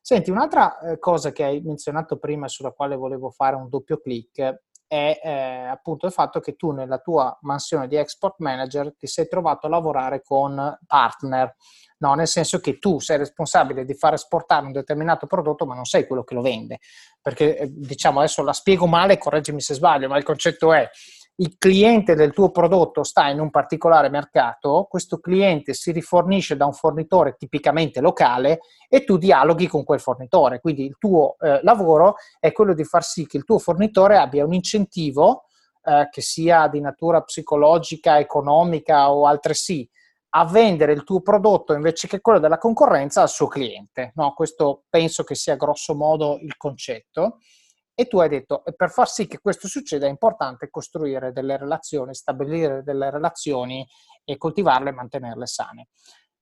Senti, 0.00 0.30
un'altra 0.30 0.78
eh, 0.78 0.98
cosa 0.98 1.30
che 1.30 1.44
hai 1.44 1.60
menzionato 1.60 2.16
prima 2.16 2.48
sulla 2.48 2.70
quale 2.70 2.96
volevo 2.96 3.28
fare 3.28 3.54
un 3.54 3.68
doppio 3.68 4.00
clic 4.00 4.62
è 4.86 5.20
eh, 5.22 5.30
appunto 5.66 6.06
il 6.06 6.12
fatto 6.12 6.40
che 6.40 6.56
tu 6.56 6.70
nella 6.70 7.00
tua 7.00 7.36
mansione 7.42 7.86
di 7.86 7.96
export 7.96 8.36
manager 8.38 8.96
ti 8.96 9.06
sei 9.06 9.28
trovato 9.28 9.66
a 9.66 9.68
lavorare 9.68 10.22
con 10.22 10.78
partner, 10.86 11.54
no? 11.98 12.14
nel 12.14 12.28
senso 12.28 12.60
che 12.60 12.78
tu 12.78 12.98
sei 12.98 13.18
responsabile 13.18 13.84
di 13.84 13.92
far 13.92 14.14
esportare 14.14 14.64
un 14.64 14.72
determinato 14.72 15.26
prodotto 15.26 15.66
ma 15.66 15.74
non 15.74 15.84
sei 15.84 16.06
quello 16.06 16.24
che 16.24 16.32
lo 16.32 16.40
vende, 16.40 16.78
perché 17.20 17.58
eh, 17.58 17.68
diciamo 17.70 18.20
adesso 18.20 18.42
la 18.42 18.54
spiego 18.54 18.86
male, 18.86 19.18
correggimi 19.18 19.60
se 19.60 19.74
sbaglio, 19.74 20.08
ma 20.08 20.16
il 20.16 20.24
concetto 20.24 20.72
è 20.72 20.88
il 21.40 21.56
cliente 21.56 22.16
del 22.16 22.32
tuo 22.32 22.50
prodotto 22.50 23.04
sta 23.04 23.28
in 23.28 23.38
un 23.38 23.50
particolare 23.50 24.08
mercato, 24.08 24.86
questo 24.90 25.18
cliente 25.18 25.72
si 25.72 25.92
rifornisce 25.92 26.56
da 26.56 26.66
un 26.66 26.72
fornitore 26.72 27.36
tipicamente 27.38 28.00
locale 28.00 28.60
e 28.88 29.04
tu 29.04 29.16
dialoghi 29.18 29.68
con 29.68 29.84
quel 29.84 30.00
fornitore. 30.00 30.60
Quindi 30.60 30.84
il 30.84 30.96
tuo 30.98 31.36
eh, 31.38 31.60
lavoro 31.62 32.16
è 32.40 32.50
quello 32.50 32.74
di 32.74 32.82
far 32.82 33.04
sì 33.04 33.26
che 33.26 33.36
il 33.36 33.44
tuo 33.44 33.58
fornitore 33.58 34.16
abbia 34.16 34.44
un 34.44 34.52
incentivo 34.52 35.44
eh, 35.84 36.08
che 36.10 36.20
sia 36.22 36.66
di 36.66 36.80
natura 36.80 37.22
psicologica, 37.22 38.18
economica 38.18 39.12
o 39.12 39.26
altresì 39.26 39.88
a 40.30 40.44
vendere 40.44 40.92
il 40.92 41.04
tuo 41.04 41.20
prodotto 41.20 41.72
invece 41.72 42.08
che 42.08 42.20
quello 42.20 42.40
della 42.40 42.58
concorrenza 42.58 43.22
al 43.22 43.30
suo 43.30 43.46
cliente. 43.46 44.10
No, 44.16 44.34
questo 44.34 44.82
penso 44.88 45.22
che 45.22 45.36
sia 45.36 45.54
grosso 45.54 45.94
modo 45.94 46.36
il 46.42 46.56
concetto. 46.56 47.38
E 48.00 48.06
tu 48.06 48.20
hai 48.20 48.28
detto, 48.28 48.62
per 48.76 48.90
far 48.92 49.08
sì 49.08 49.26
che 49.26 49.40
questo 49.40 49.66
succeda 49.66 50.06
è 50.06 50.08
importante 50.08 50.70
costruire 50.70 51.32
delle 51.32 51.56
relazioni, 51.56 52.14
stabilire 52.14 52.84
delle 52.84 53.10
relazioni 53.10 53.84
e 54.22 54.36
coltivarle 54.36 54.90
e 54.90 54.92
mantenerle 54.92 55.46
sane. 55.48 55.88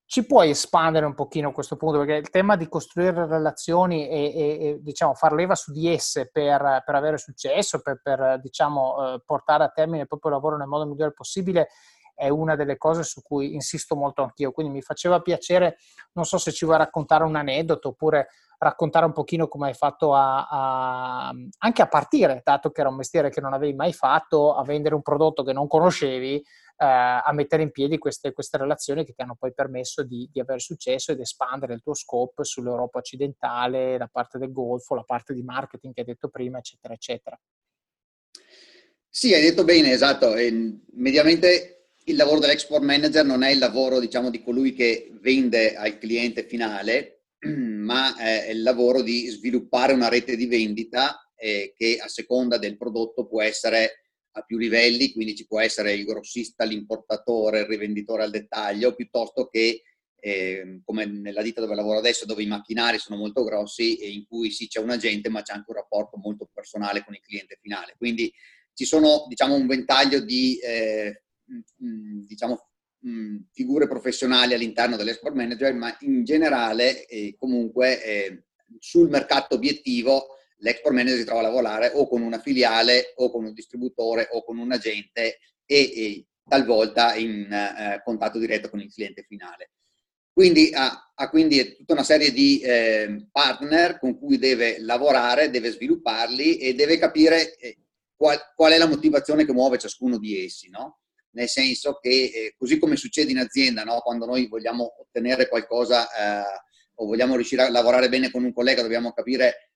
Ci 0.05 0.27
puoi 0.27 0.51
espandere 0.51 1.07
un 1.07 1.15
pochino 1.15 1.53
questo 1.53 1.77
punto? 1.77 1.97
Perché 1.97 2.17
il 2.17 2.29
tema 2.29 2.57
di 2.57 2.69
costruire 2.69 3.27
relazioni 3.27 4.07
e, 4.07 4.25
e, 4.37 4.67
e 4.67 4.79
diciamo, 4.83 5.15
far 5.15 5.33
leva 5.33 5.55
su 5.55 5.73
di 5.73 5.91
esse 5.91 6.29
per, 6.31 6.83
per 6.85 6.95
avere 6.95 7.17
successo, 7.17 7.81
per, 7.81 8.03
per 8.03 8.39
diciamo, 8.39 9.15
eh, 9.15 9.23
portare 9.25 9.65
a 9.65 9.71
termine 9.71 10.03
il 10.03 10.09
proprio 10.09 10.33
lavoro 10.33 10.59
nel 10.59 10.69
modo 10.69 10.85
migliore 10.85 11.15
possibile, 11.15 11.69
è 12.17 12.29
una 12.29 12.57
delle 12.57 12.79
cose 12.79 13.05
su 13.05 13.23
cui 13.23 13.55
insisto 13.55 13.95
molto 13.95 14.23
anch'io. 14.23 14.51
Quindi 14.51 14.73
mi 14.73 14.83
faceva 14.83 15.21
piacere, 15.21 15.77
non 16.13 16.25
so 16.25 16.39
se 16.39 16.51
ci 16.51 16.65
vuoi 16.65 16.79
raccontare 16.79 17.25
un 17.25 17.37
aneddoto 17.37 17.89
oppure 17.89 18.29
raccontare 18.59 19.05
un 19.05 19.13
pochino 19.13 19.49
come 19.49 19.69
hai 19.69 19.75
fatto 19.75 20.15
a, 20.15 20.47
a, 20.49 21.33
anche 21.59 21.83
a 21.83 21.89
partire, 21.89 22.41
dato 22.43 22.71
che 22.71 22.81
era 22.81 22.89
un 22.89 22.97
mestiere 22.97 23.29
che 23.29 23.43
non 23.43 23.53
avevi 23.53 23.75
mai 23.75 23.93
fatto, 23.93 24.55
a 24.55 24.65
vendere 24.65 24.95
un 24.95 25.03
prodotto 25.03 25.43
che 25.43 25.53
non 25.53 25.67
conoscevi, 25.67 26.37
eh, 26.37 26.85
a 26.85 27.31
mettere 27.33 27.63
in 27.63 27.71
piedi 27.71 27.99
queste, 27.99 28.33
queste, 28.33 28.57
relazioni 28.57 29.05
che 29.05 29.13
ti 29.13 29.23
hanno 29.23 29.37
poi 29.39 29.53
permesso 29.53 30.03
di, 30.03 30.29
di, 30.33 30.41
avere 30.41 30.59
successo 30.59 31.13
ed 31.13 31.21
espandere 31.21 31.75
il 31.75 31.83
tuo 31.83 31.95
scope 31.95 32.45
sull'Europa 32.45 32.99
occidentale, 32.99 33.99
la 33.99 34.09
parte 34.11 34.39
del 34.39 34.53
Golfo, 34.53 34.95
la 34.95 35.05
parte 35.05 35.35
di 35.35 35.43
marketing 35.43 35.93
che 35.93 36.01
hai 36.01 36.07
detto 36.07 36.29
prima, 36.29 36.59
eccetera, 36.59 36.95
eccetera. 36.95 37.39
Sì, 39.09 39.33
hai 39.33 39.41
detto 39.41 39.65
bene, 39.65 39.93
esatto. 39.93 40.35
E, 40.35 40.81
mediamente 40.93 41.76
il 42.09 42.17
lavoro 42.17 42.39
dell'export 42.39 42.85
manager 42.85 43.25
non 43.25 43.43
è 43.43 43.51
il 43.51 43.59
lavoro, 43.59 43.99
diciamo, 43.99 44.31
di 44.31 44.43
colui 44.43 44.75
che 44.75 45.11
vende 45.21 45.75
al 45.75 45.99
cliente 45.99 46.45
finale, 46.45 47.25
ma 47.47 48.17
è 48.17 48.51
il 48.51 48.63
lavoro 48.63 49.03
di 49.03 49.27
sviluppare 49.27 49.93
una 49.93 50.09
rete 50.09 50.37
di 50.37 50.47
vendita 50.47 51.29
eh, 51.35 51.75
che 51.77 51.99
a 52.01 52.09
seconda 52.09 52.59
del 52.59 52.77
prodotto 52.77 53.27
può 53.27 53.43
essere 53.43 54.03
a 54.37 54.43
più 54.43 54.57
livelli, 54.57 55.13
quindi 55.13 55.35
ci 55.35 55.47
può 55.47 55.61
essere 55.61 55.95
il 55.95 56.05
grossista, 56.05 56.65
l'importatore, 56.65 57.61
il 57.61 57.67
rivenditore 57.67 58.23
al 58.23 58.31
dettaglio, 58.31 58.95
piuttosto 58.95 59.49
che 59.49 59.83
eh, 60.19 60.81
come 60.85 61.07
nella 61.07 61.43
ditta 61.43 61.61
dove 61.61 61.75
lavoro 61.75 61.99
adesso, 61.99 62.27
dove 62.27 62.43
i 62.43 62.47
macchinari 62.47 62.99
sono 62.99 63.19
molto 63.19 63.43
grossi 63.43 63.97
e 63.97 64.11
in 64.11 64.27
cui 64.27 64.51
sì 64.51 64.69
c'è 64.69 64.79
un 64.79 64.91
agente, 64.91 65.29
ma 65.29 65.43
c'è 65.43 65.55
anche 65.55 65.71
un 65.71 65.77
rapporto 65.77 66.19
molto 66.19 66.49
personale 66.53 67.03
con 67.05 67.15
il 67.15 67.21
cliente 67.21 67.59
finale. 67.61 67.95
Quindi 67.99 68.33
ci 68.75 68.85
sono 68.85 69.25
diciamo, 69.27 69.55
un 69.55 69.67
ventaglio 69.67 70.21
di 70.21 70.59
eh, 70.59 71.23
diciamo, 72.27 72.71
mh, 73.01 73.37
figure 73.53 73.87
professionali 73.89 74.55
all'interno 74.55 74.97
dell'export 74.97 75.35
manager, 75.35 75.75
ma 75.75 75.97
in 76.01 76.25
generale 76.25 77.07
eh, 77.07 77.35
comunque 77.39 78.03
eh, 78.03 78.45
sul 78.79 79.09
mercato 79.09 79.55
obiettivo 79.55 80.29
l'export 80.59 80.95
manager 80.95 81.19
si 81.19 81.25
trova 81.25 81.41
a 81.41 81.45
lavorare 81.45 81.91
o 81.95 82.09
con 82.09 82.23
una 82.23 82.41
filiale 82.41 83.13
o 83.17 83.31
con 83.31 83.45
un 83.45 83.53
distributore 83.53 84.29
o 84.33 84.45
con 84.45 84.59
un 84.59 84.73
agente 84.73 85.39
e, 85.65 85.93
e 85.95 86.27
talvolta 86.49 87.15
in 87.15 87.53
eh, 87.53 88.01
contatto 88.05 88.39
diretto 88.39 88.71
con 88.71 88.81
il 88.81 88.93
cliente 88.93 89.23
finale. 89.23 89.73
Quindi 90.33 90.71
ha, 90.75 91.13
ha 91.15 91.31
quindi 91.31 91.77
tutta 91.77 91.95
una 91.95 92.03
serie 92.03 92.31
di 92.31 92.61
eh, 92.61 93.27
partner 93.33 93.99
con 93.99 94.19
cui 94.19 94.39
deve 94.39 94.79
lavorare, 94.81 95.51
deve 95.51 95.71
svilupparli 95.71 96.59
e 96.59 96.75
deve 96.75 96.99
capire 96.99 97.57
eh, 97.57 97.79
qual, 98.15 98.39
qual, 98.55 98.73
è 98.73 98.79
la 98.79 98.87
motivazione 98.87 99.47
che 99.47 99.53
muove 99.53 99.79
ciascuno 99.79 100.19
di 100.19 100.45
essi. 100.45 100.69
No? 100.69 101.01
Nel 101.37 101.49
senso 101.49 101.99
che 102.01 102.09
eh, 102.09 102.55
così 102.57 102.79
come 102.79 102.97
succede 102.97 103.31
in 103.31 103.39
azienda, 103.39 103.85
no? 103.85 104.01
quando 104.01 104.25
noi 104.25 104.49
vogliamo 104.49 104.97
ottenere 105.01 105.49
qualcosa 105.49 106.09
eh, 106.09 106.63
o 106.95 107.05
vogliamo 107.05 107.35
riuscire 107.35 107.63
a 107.63 107.71
lavorare 107.71 108.09
bene 108.09 108.31
con 108.31 108.43
un 108.43 108.55
collega, 108.55 108.81
dobbiamo 108.81 109.13
capire 109.13 109.71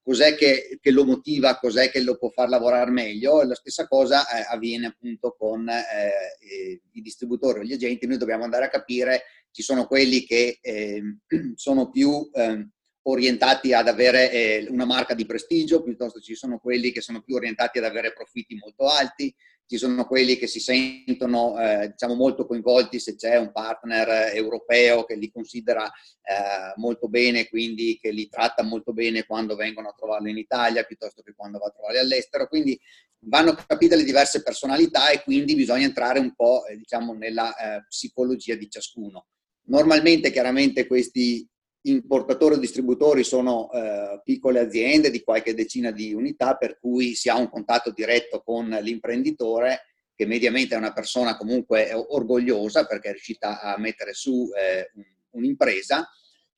cos'è 0.00 0.36
che, 0.36 0.78
che, 0.80 0.90
lo 0.92 1.04
motiva, 1.04 1.58
cos'è 1.58 1.90
che 1.90 2.00
lo 2.00 2.16
può 2.16 2.30
far 2.30 2.48
lavorare 2.48 2.92
meglio. 2.92 3.42
La 3.42 3.56
stessa 3.56 3.88
cosa 3.88 4.24
eh, 4.28 4.46
avviene 4.48 4.86
appunto 4.86 5.34
con 5.36 5.68
eh, 5.68 6.80
i 6.92 7.02
distributori 7.02 7.58
o 7.58 7.62
gli 7.64 7.72
agenti, 7.72 8.06
noi 8.06 8.16
dobbiamo 8.16 8.44
andare 8.44 8.66
a 8.66 8.70
capire, 8.70 9.24
ci 9.50 9.62
sono 9.62 9.86
quelli 9.86 10.24
che 10.24 10.58
ehm, 10.60 11.22
sono 11.56 11.90
più 11.90 12.30
ehm, 12.32 12.70
orientati 13.10 13.72
ad 13.72 13.88
avere 13.88 14.30
eh, 14.30 14.66
una 14.70 14.84
marca 14.84 15.14
di 15.14 15.26
prestigio, 15.26 15.82
piuttosto 15.82 16.20
ci 16.20 16.34
sono 16.34 16.58
quelli 16.58 16.92
che 16.92 17.00
sono 17.00 17.22
più 17.22 17.36
orientati 17.36 17.78
ad 17.78 17.84
avere 17.84 18.12
profitti 18.12 18.54
molto 18.54 18.86
alti, 18.88 19.34
ci 19.66 19.76
sono 19.76 20.06
quelli 20.06 20.36
che 20.38 20.46
si 20.46 20.60
sentono 20.60 21.60
eh, 21.60 21.88
diciamo 21.90 22.14
molto 22.14 22.46
coinvolti 22.46 22.98
se 22.98 23.16
c'è 23.16 23.36
un 23.36 23.52
partner 23.52 24.34
europeo 24.34 25.04
che 25.04 25.14
li 25.14 25.30
considera 25.30 25.84
eh, 25.84 26.72
molto 26.76 27.08
bene, 27.08 27.48
quindi 27.48 27.98
che 28.00 28.10
li 28.10 28.28
tratta 28.28 28.62
molto 28.62 28.94
bene 28.94 29.26
quando 29.26 29.56
vengono 29.56 29.88
a 29.88 29.94
trovarli 29.94 30.30
in 30.30 30.38
Italia 30.38 30.84
piuttosto 30.84 31.20
che 31.20 31.34
quando 31.36 31.58
va 31.58 31.66
a 31.66 31.70
trovarli 31.70 31.98
all'estero. 31.98 32.48
Quindi 32.48 32.80
vanno 33.20 33.52
capite 33.52 33.96
le 33.96 34.04
diverse 34.04 34.42
personalità 34.42 35.10
e 35.10 35.22
quindi 35.22 35.54
bisogna 35.54 35.84
entrare 35.84 36.18
un 36.18 36.34
po' 36.34 36.64
eh, 36.64 36.76
diciamo, 36.76 37.12
nella 37.12 37.54
eh, 37.54 37.84
psicologia 37.88 38.54
di 38.54 38.70
ciascuno. 38.70 39.26
Normalmente 39.64 40.30
chiaramente 40.30 40.86
questi 40.86 41.46
importatori 41.82 42.54
o 42.54 42.58
distributori 42.58 43.22
sono 43.24 43.70
eh, 43.72 44.20
piccole 44.24 44.60
aziende 44.60 45.10
di 45.10 45.22
qualche 45.22 45.54
decina 45.54 45.90
di 45.90 46.12
unità, 46.12 46.56
per 46.56 46.78
cui 46.78 47.14
si 47.14 47.28
ha 47.28 47.36
un 47.36 47.48
contatto 47.48 47.90
diretto 47.90 48.42
con 48.42 48.68
l'imprenditore, 48.68 49.82
che 50.14 50.26
mediamente 50.26 50.74
è 50.74 50.78
una 50.78 50.92
persona 50.92 51.36
comunque 51.36 51.92
orgogliosa 51.92 52.86
perché 52.86 53.08
è 53.08 53.12
riuscita 53.12 53.60
a 53.60 53.78
mettere 53.78 54.14
su 54.14 54.48
eh, 54.52 54.90
un'impresa 55.30 56.08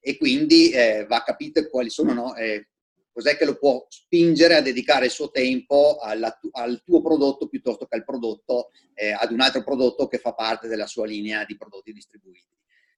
e 0.00 0.16
quindi 0.16 0.70
eh, 0.70 1.04
va 1.06 1.22
capito 1.22 1.68
quali 1.68 1.90
sono, 1.90 2.14
no? 2.14 2.34
Eh, 2.36 2.68
cos'è 3.12 3.36
che 3.36 3.44
lo 3.44 3.58
può 3.58 3.84
spingere 3.90 4.54
a 4.54 4.62
dedicare 4.62 5.06
il 5.06 5.10
suo 5.10 5.30
tempo 5.30 5.98
alla, 5.98 6.38
al 6.52 6.82
tuo 6.82 7.02
prodotto 7.02 7.48
piuttosto 7.48 7.84
che 7.84 7.96
al 7.96 8.04
prodotto, 8.04 8.70
eh, 8.94 9.12
ad 9.12 9.30
un 9.30 9.40
altro 9.40 9.62
prodotto 9.62 10.06
che 10.06 10.18
fa 10.18 10.32
parte 10.32 10.68
della 10.68 10.86
sua 10.86 11.04
linea 11.04 11.44
di 11.44 11.56
prodotti 11.56 11.92
distribuiti. 11.92 12.46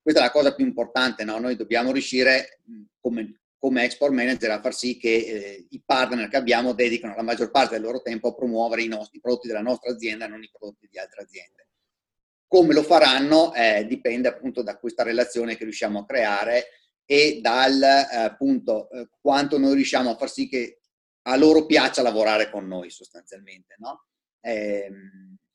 Questa 0.02 0.20
è 0.20 0.24
la 0.24 0.32
cosa 0.32 0.52
più 0.52 0.66
importante, 0.66 1.22
no? 1.22 1.38
Noi 1.38 1.54
dobbiamo 1.54 1.92
riuscire, 1.92 2.60
come, 3.00 3.42
come 3.56 3.84
export 3.84 4.12
manager 4.12 4.50
a 4.50 4.60
far 4.60 4.74
sì 4.74 4.96
che 4.96 5.14
eh, 5.14 5.66
i 5.70 5.80
partner 5.84 6.28
che 6.28 6.36
abbiamo 6.36 6.72
dedicano 6.72 7.14
la 7.14 7.22
maggior 7.22 7.52
parte 7.52 7.74
del 7.74 7.84
loro 7.84 8.02
tempo 8.02 8.28
a 8.28 8.34
promuovere 8.34 8.82
i, 8.82 8.88
nostri, 8.88 9.18
i 9.18 9.20
prodotti 9.20 9.46
della 9.46 9.60
nostra 9.60 9.92
azienda 9.92 10.26
non 10.26 10.42
i 10.42 10.50
prodotti 10.50 10.88
di 10.90 10.98
altre 10.98 11.22
aziende. 11.22 11.68
Come 12.48 12.74
lo 12.74 12.82
faranno 12.82 13.54
eh, 13.54 13.86
dipende 13.86 14.26
appunto 14.26 14.62
da 14.62 14.76
questa 14.76 15.04
relazione 15.04 15.56
che 15.56 15.62
riusciamo 15.62 16.00
a 16.00 16.04
creare 16.04 16.64
e 17.04 17.38
dal 17.40 17.80
eh, 17.80 18.16
appunto 18.16 18.90
eh, 18.90 19.08
quanto 19.20 19.56
noi 19.56 19.74
riusciamo 19.74 20.10
a 20.10 20.16
far 20.16 20.30
sì 20.30 20.48
che 20.48 20.80
a 21.22 21.36
loro 21.36 21.64
piaccia 21.64 22.02
lavorare 22.02 22.50
con 22.50 22.66
noi 22.66 22.90
sostanzialmente. 22.90 23.76
No? 23.78 24.06
Eh, 24.42 24.90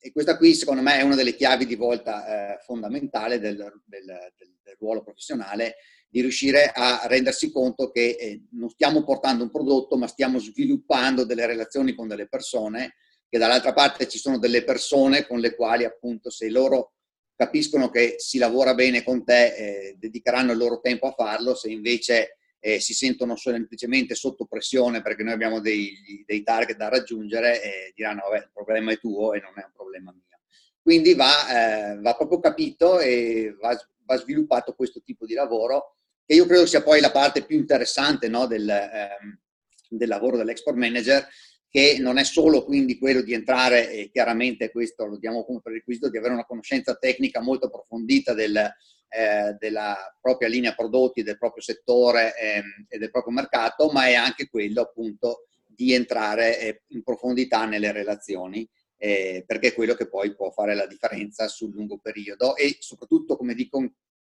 e 0.00 0.12
questa 0.12 0.36
qui 0.36 0.54
secondo 0.54 0.80
me 0.80 0.98
è 0.98 1.02
una 1.02 1.16
delle 1.16 1.34
chiavi 1.34 1.66
di 1.66 1.74
volta 1.74 2.54
eh, 2.54 2.62
fondamentale 2.62 3.38
del, 3.38 3.56
del, 3.84 4.04
del, 4.36 4.76
ruolo 4.78 5.02
professionale 5.02 5.74
di 6.08 6.20
riuscire 6.20 6.70
a 6.72 7.02
rendersi 7.06 7.50
conto 7.50 7.90
che 7.90 8.16
eh, 8.18 8.44
non 8.52 8.70
stiamo 8.70 9.02
portando 9.02 9.42
un 9.42 9.50
prodotto, 9.50 9.96
ma 9.96 10.06
stiamo 10.06 10.38
sviluppando 10.38 11.24
delle 11.24 11.46
relazioni 11.46 11.94
con 11.94 12.08
delle 12.08 12.28
persone, 12.28 12.94
che 13.28 13.38
dall'altra 13.38 13.72
parte 13.72 14.08
ci 14.08 14.18
sono 14.18 14.38
delle 14.38 14.64
persone 14.64 15.26
con 15.26 15.40
le 15.40 15.54
quali 15.54 15.84
appunto 15.84 16.30
se 16.30 16.48
loro 16.48 16.94
capiscono 17.34 17.90
che 17.90 18.14
si 18.18 18.38
lavora 18.38 18.74
bene 18.74 19.02
con 19.02 19.24
te, 19.24 19.54
eh, 19.54 19.96
dedicheranno 19.98 20.52
il 20.52 20.58
loro 20.58 20.80
tempo 20.80 21.06
a 21.08 21.12
farlo, 21.12 21.54
se 21.54 21.70
invece 21.70 22.36
eh, 22.60 22.80
si 22.80 22.94
sentono 22.94 23.36
semplicemente 23.36 24.14
sotto 24.14 24.46
pressione 24.46 25.02
perché 25.02 25.22
noi 25.22 25.34
abbiamo 25.34 25.60
dei, 25.60 26.24
dei 26.26 26.42
target 26.42 26.76
da 26.76 26.88
raggiungere, 26.88 27.62
eh, 27.62 27.92
diranno 27.94 28.22
vabbè 28.28 28.44
il 28.44 28.50
problema 28.52 28.92
è 28.92 28.98
tuo 28.98 29.32
e 29.32 29.40
non 29.40 29.52
è 29.56 29.64
un 29.64 29.72
problema 29.72 30.12
mio. 30.12 30.24
Quindi 30.80 31.14
va, 31.14 31.92
eh, 31.92 32.00
va 32.00 32.14
proprio 32.14 32.40
capito 32.40 32.98
e 32.98 33.54
va, 33.60 33.76
va 34.04 34.16
sviluppato 34.16 34.74
questo 34.74 35.02
tipo 35.04 35.26
di 35.26 35.34
lavoro 35.34 35.96
che 36.24 36.34
io 36.34 36.46
credo 36.46 36.66
sia 36.66 36.82
poi 36.82 37.00
la 37.00 37.10
parte 37.10 37.44
più 37.44 37.56
interessante 37.56 38.28
no, 38.28 38.46
del, 38.46 38.68
ehm, 38.68 39.38
del, 39.88 40.08
lavoro 40.08 40.36
dell'export 40.36 40.76
manager, 40.76 41.26
che 41.70 41.96
non 42.00 42.18
è 42.18 42.24
solo 42.24 42.64
quindi 42.64 42.98
quello 42.98 43.22
di 43.22 43.32
entrare, 43.32 43.90
e 43.90 44.10
chiaramente 44.10 44.70
questo 44.70 45.06
lo 45.06 45.16
diamo 45.16 45.44
come 45.44 45.60
prerequisito, 45.62 46.10
di 46.10 46.18
avere 46.18 46.34
una 46.34 46.44
conoscenza 46.44 46.96
tecnica 46.96 47.40
molto 47.40 47.66
approfondita 47.66 48.34
del, 48.34 48.70
eh, 49.08 49.56
della 49.58 49.96
propria 50.20 50.48
linea 50.48 50.74
prodotti, 50.74 51.22
del 51.22 51.38
proprio 51.38 51.62
settore 51.62 52.34
ehm, 52.36 52.86
e 52.88 52.98
del 52.98 53.10
proprio 53.10 53.32
mercato, 53.32 53.88
ma 53.90 54.06
è 54.06 54.14
anche 54.14 54.48
quello 54.48 54.82
appunto 54.82 55.46
di 55.66 55.92
entrare 55.92 56.60
eh, 56.60 56.82
in 56.88 57.02
profondità 57.02 57.64
nelle 57.64 57.92
relazioni. 57.92 58.68
Eh, 59.00 59.44
perché 59.46 59.68
è 59.68 59.74
quello 59.74 59.94
che 59.94 60.08
poi 60.08 60.34
può 60.34 60.50
fare 60.50 60.74
la 60.74 60.84
differenza 60.84 61.46
sul 61.46 61.72
lungo 61.72 61.98
periodo 61.98 62.56
e 62.56 62.78
soprattutto, 62.80 63.36
come 63.36 63.54
dico 63.54 63.80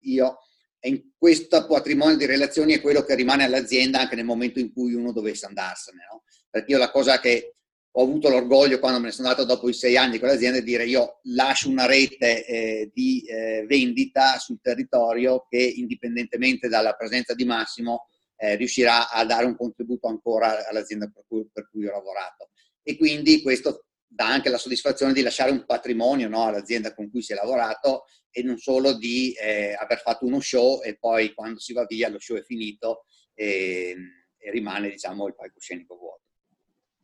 io, 0.05 0.39
in 0.85 1.11
questo 1.17 1.67
patrimonio 1.67 2.17
di 2.17 2.25
relazioni 2.25 2.73
è 2.73 2.81
quello 2.81 3.03
che 3.03 3.15
rimane 3.15 3.45
all'azienda 3.45 4.01
anche 4.01 4.17
nel 4.17 4.25
momento 4.25 4.59
in 4.59 4.73
cui 4.73 4.95
uno 4.95 5.13
dovesse 5.13 5.47
andarsene. 5.47 6.07
No? 6.11 6.23
Perché 6.49 6.73
io 6.73 6.79
la 6.79 6.91
cosa 6.91 7.21
che 7.21 7.57
ho 7.95 8.03
avuto 8.03 8.31
l'orgoglio 8.31 8.79
quando 8.79 8.99
me 8.99 9.07
ne 9.07 9.13
sono 9.13 9.29
andato 9.29 9.47
dopo 9.47 9.69
i 9.69 9.75
sei 9.75 9.99
anni 9.99 10.19
con 10.19 10.29
l'azienda 10.29 10.59
è 10.59 10.63
dire 10.63 10.87
io 10.87 11.21
lascio 11.25 11.69
una 11.69 11.85
rete 11.85 12.47
eh, 12.47 12.91
di 12.93 13.23
eh, 13.27 13.67
vendita 13.67 14.39
sul 14.39 14.61
territorio 14.63 15.47
che 15.49 15.63
indipendentemente 15.63 16.69
dalla 16.69 16.95
presenza 16.95 17.35
di 17.35 17.45
Massimo 17.45 18.07
eh, 18.37 18.57
riuscirà 18.57 19.11
a 19.11 19.25
dare 19.27 19.45
un 19.45 19.57
contributo 19.57 20.09
ancora 20.09 20.67
all'azienda 20.67 21.11
per 21.13 21.25
cui, 21.29 21.47
per 21.53 21.69
cui 21.71 21.87
ho 21.87 21.93
lavorato. 21.93 22.51
E 22.83 22.97
quindi 22.97 23.43
questo 23.43 23.87
dà 24.05 24.27
anche 24.27 24.49
la 24.49 24.59
soddisfazione 24.59 25.13
di 25.13 25.23
lasciare 25.23 25.51
un 25.51 25.65
patrimonio 25.65 26.29
no, 26.29 26.47
all'azienda 26.47 26.95
con 26.95 27.11
cui 27.11 27.23
si 27.23 27.33
è 27.33 27.35
lavorato 27.35 28.05
e 28.31 28.43
non 28.43 28.57
solo 28.57 28.95
di 28.95 29.33
eh, 29.33 29.75
aver 29.79 30.01
fatto 30.01 30.25
uno 30.25 30.41
show 30.41 30.83
e 30.83 30.97
poi 30.97 31.35
quando 31.35 31.61
si 31.61 31.73
va 31.73 31.85
via 31.85 32.09
lo 32.09 32.19
show 32.19 32.37
è 32.37 32.43
finito 32.43 33.05
e, 33.35 33.95
e 34.39 34.51
rimane 34.51 34.89
diciamo 34.89 35.27
il 35.27 35.35
palcoscenico 35.35 35.97
vuoto. 35.97 36.32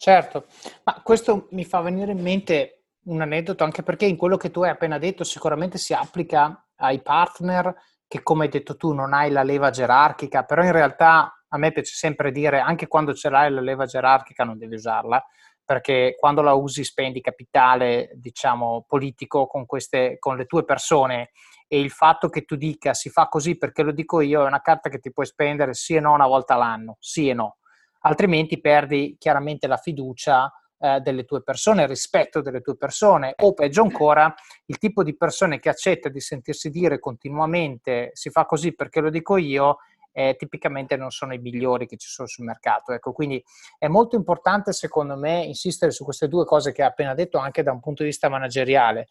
Certo, 0.00 0.46
ma 0.84 1.00
questo 1.02 1.48
mi 1.50 1.64
fa 1.64 1.80
venire 1.80 2.12
in 2.12 2.20
mente 2.20 2.84
un 3.06 3.20
aneddoto 3.20 3.64
anche 3.64 3.82
perché 3.82 4.04
in 4.06 4.16
quello 4.16 4.36
che 4.36 4.50
tu 4.52 4.62
hai 4.62 4.70
appena 4.70 4.96
detto 4.96 5.24
sicuramente 5.24 5.76
si 5.76 5.92
applica 5.92 6.66
ai 6.76 7.02
partner 7.02 7.74
che 8.06 8.22
come 8.22 8.44
hai 8.44 8.50
detto 8.50 8.76
tu 8.76 8.92
non 8.92 9.12
hai 9.12 9.30
la 9.30 9.42
leva 9.42 9.70
gerarchica, 9.70 10.44
però 10.44 10.62
in 10.62 10.70
realtà 10.72 11.42
a 11.48 11.58
me 11.58 11.72
piace 11.72 11.94
sempre 11.96 12.30
dire 12.30 12.60
anche 12.60 12.86
quando 12.86 13.12
ce 13.12 13.28
l'hai 13.28 13.50
la 13.50 13.60
leva 13.60 13.86
gerarchica 13.86 14.44
non 14.44 14.56
devi 14.56 14.74
usarla 14.76 15.22
perché 15.64 16.14
quando 16.18 16.40
la 16.42 16.54
usi 16.54 16.82
spendi 16.84 17.20
capitale, 17.20 18.10
diciamo, 18.14 18.84
politico 18.88 19.46
con, 19.46 19.66
queste, 19.66 20.16
con 20.18 20.38
le 20.38 20.46
tue 20.46 20.64
persone. 20.64 21.30
E 21.66 21.78
il 21.78 21.90
fatto 21.90 22.30
che 22.30 22.44
tu 22.46 22.56
dica 22.56 22.94
si 22.94 23.10
fa 23.10 23.28
così 23.28 23.58
perché 23.58 23.82
lo 23.82 23.92
dico 23.92 24.22
io 24.22 24.42
è 24.44 24.46
una 24.46 24.62
carta 24.62 24.88
che 24.88 24.98
ti 25.00 25.12
puoi 25.12 25.26
spendere 25.26 25.74
sì 25.74 25.94
e 25.96 26.00
no 26.00 26.14
una 26.14 26.26
volta 26.26 26.54
l'anno, 26.56 26.96
sì 27.00 27.28
e 27.28 27.34
no, 27.34 27.57
altrimenti 28.00 28.60
perdi 28.60 29.16
chiaramente 29.18 29.66
la 29.66 29.76
fiducia 29.76 30.52
eh, 30.78 31.00
delle 31.00 31.24
tue 31.24 31.42
persone, 31.42 31.82
il 31.82 31.88
rispetto 31.88 32.40
delle 32.40 32.60
tue 32.60 32.76
persone 32.76 33.34
o 33.38 33.52
peggio 33.52 33.82
ancora 33.82 34.32
il 34.66 34.78
tipo 34.78 35.02
di 35.02 35.16
persone 35.16 35.58
che 35.58 35.68
accetta 35.68 36.08
di 36.08 36.20
sentirsi 36.20 36.70
dire 36.70 36.98
continuamente 36.98 38.10
si 38.12 38.30
fa 38.30 38.46
così 38.46 38.74
perché 38.74 39.00
lo 39.00 39.10
dico 39.10 39.36
io 39.36 39.78
eh, 40.12 40.34
tipicamente 40.36 40.96
non 40.96 41.10
sono 41.10 41.32
i 41.32 41.38
migliori 41.38 41.86
che 41.86 41.96
ci 41.96 42.08
sono 42.08 42.26
sul 42.26 42.44
mercato. 42.44 42.92
Ecco, 42.92 43.12
quindi 43.12 43.42
è 43.78 43.86
molto 43.86 44.16
importante 44.16 44.72
secondo 44.72 45.16
me 45.16 45.44
insistere 45.44 45.92
su 45.92 46.04
queste 46.04 46.28
due 46.28 46.44
cose 46.44 46.72
che 46.72 46.82
ha 46.82 46.86
appena 46.86 47.14
detto 47.14 47.38
anche 47.38 47.62
da 47.62 47.72
un 47.72 47.80
punto 47.80 48.02
di 48.02 48.08
vista 48.08 48.28
manageriale. 48.28 49.08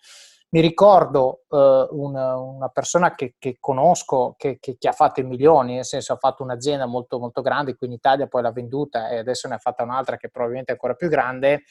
Mi 0.49 0.61
ricordo 0.61 1.41
eh, 1.49 1.87
una, 1.91 2.37
una, 2.37 2.69
persona 2.69 3.15
che, 3.15 3.35
che 3.37 3.57
conosco 3.59 4.35
che, 4.37 4.59
che, 4.61 4.77
che, 4.79 4.87
ha 4.87 4.93
fatto 4.93 5.19
i 5.19 5.23
milioni, 5.23 5.75
nel 5.75 5.85
senso 5.85 6.13
ha 6.13 6.17
fatto 6.17 6.41
un'azienda 6.41 6.85
molto, 6.85 7.19
molto 7.19 7.41
grande 7.41 7.75
qui 7.75 7.87
in 7.87 7.93
Italia, 7.93 8.27
poi 8.27 8.41
l'ha 8.41 8.53
venduta 8.53 9.09
e 9.09 9.17
adesso 9.17 9.49
ne 9.49 9.55
ha 9.55 9.59
fatta 9.59 9.83
un'altra 9.83 10.15
che 10.15 10.29
probabilmente 10.29 10.71
è 10.71 10.75
ancora 10.75 10.93
più 10.93 11.09
grande, 11.09 11.63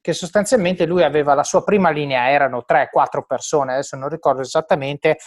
che 0.00 0.12
sostanzialmente 0.12 0.86
lui 0.86 1.02
aveva 1.02 1.34
la 1.34 1.42
sua 1.42 1.64
prima 1.64 1.90
linea, 1.90 2.30
erano 2.30 2.64
3-4 2.66 3.22
persone, 3.26 3.72
adesso 3.72 3.96
non 3.96 4.08
ricordo 4.08 4.42
esattamente, 4.42 5.18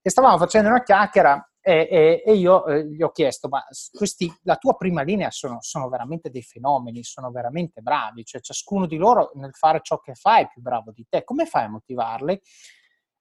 e 0.00 0.10
stavamo 0.10 0.38
facendo 0.38 0.68
una 0.68 0.82
chiacchiera 0.82 1.51
e, 1.64 1.88
e, 1.88 2.22
e 2.26 2.34
io 2.34 2.66
eh, 2.66 2.86
gli 2.88 3.02
ho 3.02 3.10
chiesto, 3.10 3.48
ma 3.48 3.64
questi, 3.92 4.32
la 4.42 4.56
tua 4.56 4.74
prima 4.74 5.02
linea 5.02 5.30
sono, 5.30 5.58
sono, 5.60 5.88
veramente 5.88 6.28
dei 6.28 6.42
fenomeni, 6.42 7.04
sono 7.04 7.30
veramente 7.30 7.80
bravi, 7.80 8.24
cioè 8.24 8.40
ciascuno 8.40 8.86
di 8.86 8.96
loro 8.96 9.30
nel 9.34 9.54
fare 9.54 9.80
ciò 9.80 10.00
che 10.00 10.14
fa 10.14 10.38
è 10.38 10.48
più 10.48 10.60
bravo 10.60 10.90
di 10.90 11.06
te, 11.08 11.22
come 11.22 11.46
fai 11.46 11.64
a 11.64 11.68
motivarli? 11.68 12.40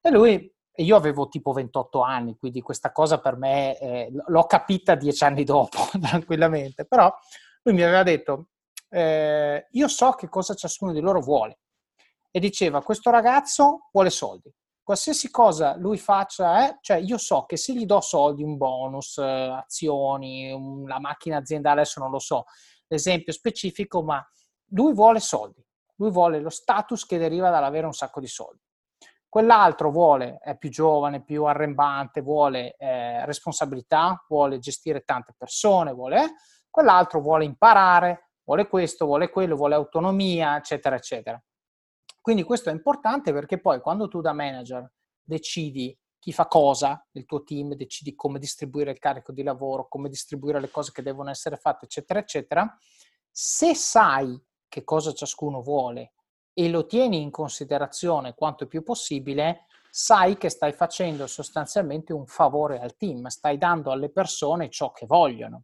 E 0.01 0.09
lui, 0.09 0.51
e 0.73 0.83
io 0.83 0.95
avevo 0.95 1.27
tipo 1.27 1.51
28 1.51 2.01
anni, 2.01 2.35
quindi 2.35 2.61
questa 2.61 2.91
cosa 2.91 3.19
per 3.19 3.37
me 3.37 3.77
eh, 3.77 4.11
l'ho 4.11 4.45
capita 4.45 4.95
dieci 4.95 5.23
anni 5.23 5.43
dopo, 5.43 5.77
tranquillamente, 6.01 6.85
però 6.85 7.13
lui 7.61 7.75
mi 7.75 7.83
aveva 7.83 8.01
detto, 8.01 8.47
eh, 8.89 9.67
io 9.69 9.87
so 9.87 10.13
che 10.13 10.27
cosa 10.29 10.55
ciascuno 10.55 10.91
di 10.91 10.99
loro 10.99 11.21
vuole. 11.21 11.59
E 12.31 12.39
diceva, 12.39 12.81
questo 12.81 13.11
ragazzo 13.11 13.89
vuole 13.91 14.09
soldi, 14.09 14.51
qualsiasi 14.83 15.29
cosa 15.29 15.75
lui 15.75 15.97
faccia, 15.97 16.67
eh, 16.67 16.77
cioè 16.81 16.97
io 16.97 17.17
so 17.17 17.45
che 17.45 17.57
se 17.57 17.73
gli 17.73 17.85
do 17.85 18.01
soldi, 18.01 18.43
un 18.43 18.57
bonus, 18.57 19.17
eh, 19.17 19.23
azioni, 19.23 20.85
la 20.85 20.99
macchina 20.99 21.37
aziendale, 21.37 21.81
adesso 21.81 21.99
non 21.99 22.11
lo 22.11 22.19
so, 22.19 22.45
l'esempio 22.87 23.33
specifico, 23.33 24.03
ma 24.03 24.25
lui 24.71 24.93
vuole 24.93 25.19
soldi, 25.19 25.63
lui 25.95 26.11
vuole 26.11 26.39
lo 26.39 26.49
status 26.49 27.05
che 27.05 27.17
deriva 27.17 27.49
dall'avere 27.49 27.85
un 27.85 27.93
sacco 27.93 28.19
di 28.19 28.27
soldi. 28.27 28.59
Quell'altro 29.29 29.91
vuole, 29.91 30.39
è 30.43 30.57
più 30.57 30.69
giovane, 30.69 31.23
più 31.23 31.45
arrembante, 31.45 32.19
vuole 32.19 32.75
eh, 32.75 33.25
responsabilità, 33.25 34.25
vuole 34.27 34.59
gestire 34.59 35.03
tante 35.05 35.33
persone, 35.37 35.93
vuole, 35.93 36.23
eh, 36.23 36.33
quell'altro 36.69 37.21
vuole 37.21 37.45
imparare, 37.45 38.31
vuole 38.43 38.67
questo, 38.67 39.05
vuole 39.05 39.29
quello, 39.29 39.55
vuole 39.55 39.75
autonomia, 39.75 40.57
eccetera, 40.57 40.97
eccetera. 40.97 41.41
Quindi 42.21 42.43
questo 42.43 42.69
è 42.69 42.73
importante 42.73 43.33
perché 43.33 43.59
poi 43.59 43.81
quando 43.81 44.07
tu 44.07 44.21
da 44.21 44.31
manager 44.31 44.89
decidi 45.23 45.97
chi 46.19 46.31
fa 46.31 46.45
cosa 46.45 47.03
nel 47.13 47.25
tuo 47.25 47.41
team, 47.41 47.73
decidi 47.73 48.13
come 48.13 48.37
distribuire 48.37 48.91
il 48.91 48.99
carico 48.99 49.31
di 49.31 49.41
lavoro, 49.41 49.87
come 49.87 50.07
distribuire 50.07 50.59
le 50.59 50.69
cose 50.69 50.91
che 50.91 51.01
devono 51.01 51.31
essere 51.31 51.57
fatte, 51.57 51.85
eccetera, 51.85 52.19
eccetera, 52.19 52.77
se 53.31 53.73
sai 53.73 54.39
che 54.67 54.83
cosa 54.83 55.13
ciascuno 55.13 55.61
vuole 55.61 56.13
e 56.53 56.69
lo 56.69 56.85
tieni 56.85 57.21
in 57.21 57.31
considerazione 57.31 58.35
quanto 58.35 58.67
più 58.67 58.83
possibile, 58.83 59.65
sai 59.89 60.37
che 60.37 60.49
stai 60.49 60.73
facendo 60.73 61.25
sostanzialmente 61.25 62.13
un 62.13 62.27
favore 62.27 62.79
al 62.79 62.95
team, 62.95 63.25
stai 63.27 63.57
dando 63.57 63.91
alle 63.91 64.11
persone 64.11 64.69
ciò 64.69 64.91
che 64.91 65.07
vogliono. 65.07 65.63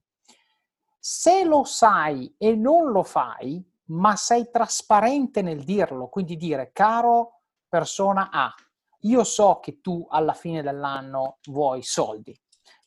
Se 0.97 1.43
lo 1.43 1.63
sai 1.65 2.33
e 2.37 2.55
non 2.55 2.91
lo 2.91 3.03
fai, 3.03 3.63
ma 3.87 4.15
sei 4.15 4.49
trasparente 4.49 5.41
nel 5.41 5.63
dirlo, 5.63 6.07
quindi 6.07 6.35
dire 6.35 6.71
caro 6.73 7.41
persona 7.67 8.29
A, 8.31 8.53
io 9.01 9.23
so 9.23 9.59
che 9.59 9.79
tu 9.81 10.05
alla 10.09 10.33
fine 10.33 10.61
dell'anno 10.61 11.37
vuoi 11.45 11.83
soldi, 11.83 12.37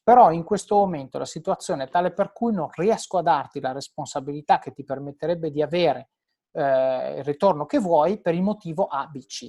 però 0.03 0.33
in 0.33 0.45
questo 0.45 0.77
momento 0.77 1.19
la 1.19 1.25
situazione 1.25 1.85
è 1.85 1.89
tale 1.89 2.13
per 2.13 2.33
cui 2.33 2.53
non 2.53 2.69
riesco 2.73 3.19
a 3.19 3.23
darti 3.23 3.61
la 3.61 3.73
responsabilità 3.73 4.59
che 4.59 4.73
ti 4.73 4.85
permetterebbe 4.85 5.51
di 5.51 5.63
avere 5.63 6.11
eh, 6.53 7.19
il 7.19 7.25
ritorno 7.25 7.67
che 7.67 7.79
vuoi 7.79 8.21
per 8.21 8.35
il 8.35 8.43
motivo 8.43 8.87
A, 8.87 9.07
B, 9.07 9.25
C. 9.25 9.49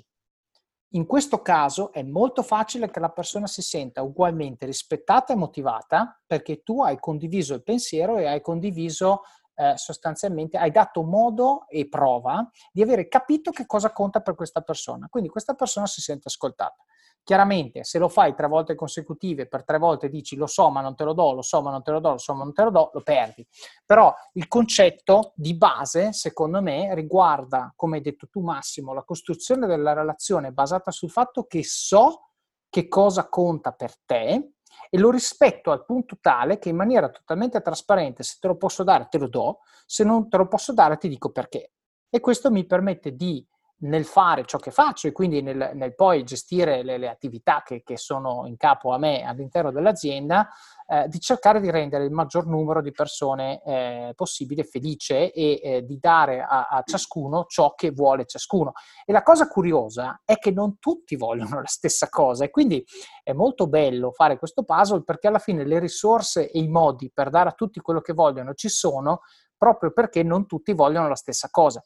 In 0.94 1.06
questo 1.06 1.42
caso 1.42 1.94
è 1.94 2.04
molto 2.04 2.44
facile 2.44 2.90
che 2.92 3.00
la 3.00 3.10
persona 3.10 3.48
si 3.48 3.62
senta 3.62 4.02
ugualmente 4.02 4.66
rispettata 4.66 5.32
e 5.32 5.38
motivata 5.38 6.22
perché 6.26 6.64
tu 6.64 6.82
hai 6.84 7.00
condiviso 7.00 7.54
il 7.54 7.64
pensiero 7.64 8.18
e 8.18 8.28
hai 8.28 8.42
condiviso 8.42 9.22
eh, 9.62 9.78
sostanzialmente, 9.78 10.58
hai 10.58 10.72
dato 10.72 11.04
modo 11.04 11.68
e 11.68 11.88
prova 11.88 12.50
di 12.72 12.82
avere 12.82 13.08
capito 13.08 13.52
che 13.52 13.68
cosa 13.68 13.92
conta 13.92 14.22
per 14.22 14.34
questa 14.34 14.62
persona. 14.62 15.08
Quindi 15.08 15.30
questa 15.30 15.54
persona 15.54 15.86
si 15.86 16.02
sente 16.02 16.30
ascoltata. 16.30 16.84
Chiaramente, 17.24 17.84
se 17.84 18.00
lo 18.00 18.10
fai 18.10 18.34
tre 18.34 18.48
volte 18.48 18.74
consecutive, 18.74 19.46
per 19.46 19.64
tre 19.64 19.78
volte 19.78 20.10
dici 20.10 20.36
lo 20.36 20.48
so 20.48 20.72
ma 20.72 20.82
non 20.82 20.96
te 20.96 21.04
lo 21.04 21.14
do, 21.14 21.34
lo 21.34 21.44
so 21.44 21.62
ma 21.62 21.70
non 21.70 21.84
te 21.84 21.92
lo 21.92 22.00
do, 22.00 22.12
lo 22.12 22.18
so 22.18 22.34
ma 22.34 22.44
non 22.44 22.54
te 22.54 22.64
lo 22.64 22.72
do, 22.72 22.90
lo 22.92 23.02
perdi. 23.02 23.46
Però 23.86 24.12
il 24.34 24.48
concetto 24.48 25.34
di 25.36 25.56
base, 25.56 26.12
secondo 26.12 26.60
me, 26.64 26.96
riguarda, 26.96 27.72
come 27.76 27.98
hai 27.98 28.02
detto 28.02 28.28
tu 28.28 28.42
Massimo, 28.42 28.96
la 28.96 29.04
costruzione 29.04 29.68
della 29.68 29.94
relazione 29.94 30.52
basata 30.52 30.90
sul 30.90 31.12
fatto 31.12 31.44
che 31.44 31.64
so 31.64 32.30
che 32.68 32.88
cosa 32.88 33.30
conta 33.30 33.74
per 33.74 33.94
te 34.04 34.54
e 34.90 34.98
lo 34.98 35.12
rispetto 35.12 35.72
al 35.72 35.86
punto 35.86 36.18
tale 36.20 36.60
che 36.60 36.70
in 36.70 36.76
maniera 36.76 37.10
totalmente 37.10 37.62
trasparente, 37.62 38.24
se 38.24 38.38
te 38.40 38.48
lo 38.48 38.58
posso 38.58 38.84
dare, 38.84 39.08
te 39.10 39.18
lo 39.18 39.28
do, 39.28 39.60
se 39.86 40.04
non 40.04 40.30
te 40.30 40.38
lo 40.38 40.48
posso 40.48 40.74
dare, 40.74 40.98
ti 40.98 41.08
dico 41.08 41.32
perché. 41.32 41.72
E 42.10 42.20
questo 42.20 42.52
mi 42.52 42.66
permette 42.66 43.16
di 43.16 43.46
nel 43.82 44.06
fare 44.06 44.46
ciò 44.46 44.58
che 44.58 44.72
faccio 44.72 45.08
e 45.08 45.12
quindi 45.12 45.42
nel, 45.42 45.72
nel 45.74 45.96
poi 45.96 46.24
gestire 46.24 46.84
le, 46.84 46.98
le 46.98 47.10
attività 47.10 47.64
che, 47.66 47.82
che, 47.84 47.98
sono 47.98 48.46
in 48.46 48.58
capo 48.58 48.92
a 48.92 48.98
me 48.98 49.24
all'interno 49.24 49.72
dell'azienda, 49.72 50.50
eh, 50.88 51.08
di 51.08 51.20
cercare 51.20 51.60
di 51.60 51.72
rendere 51.72 52.04
il 52.04 52.12
maggior 52.12 52.46
numero 52.46 52.82
di 52.82 52.92
persone 52.92 53.62
eh, 53.64 54.14
possibile 54.16 54.64
felice 54.64 55.32
e 55.32 55.60
eh, 55.64 55.86
di 55.86 55.98
dare 56.00 56.42
a, 56.42 56.68
a, 56.68 56.84
ciascuno 56.86 57.46
ciò 57.46 57.74
che 57.74 57.92
vuole 57.92 58.26
ciascuno. 58.26 58.74
E 59.06 59.12
la 59.12 59.24
cosa 59.24 59.48
curiosa 59.48 60.22
è 60.26 60.38
che 60.38 60.52
non 60.52 60.78
tutti 60.80 61.16
vogliono 61.16 61.62
la 61.62 61.68
stessa 61.68 62.08
cosa 62.10 62.46
e 62.46 62.50
quindi 62.50 62.86
è 63.24 63.34
molto 63.34 63.68
bello 63.68 64.12
fare 64.12 64.38
questo 64.38 64.64
puzzle 64.64 65.04
perché 65.04 65.28
alla 65.28 65.40
fine 65.40 65.66
le 65.66 65.80
risorse 65.80 66.52
e 66.52 66.60
i 66.60 66.68
modi 66.68 67.12
per 67.12 67.30
dare 67.30 67.50
a 67.50 67.54
tutti 67.54 67.80
quello 67.80 68.02
che 68.02 68.14
vogliono 68.14 68.54
ci 68.54 68.70
sono 68.70 69.22
proprio 69.58 69.92
perché 69.92 70.24
non 70.24 70.46
tutti 70.46 70.74
vogliono 70.74 71.08
la 71.08 71.16
stessa 71.16 71.48
cosa. 71.50 71.84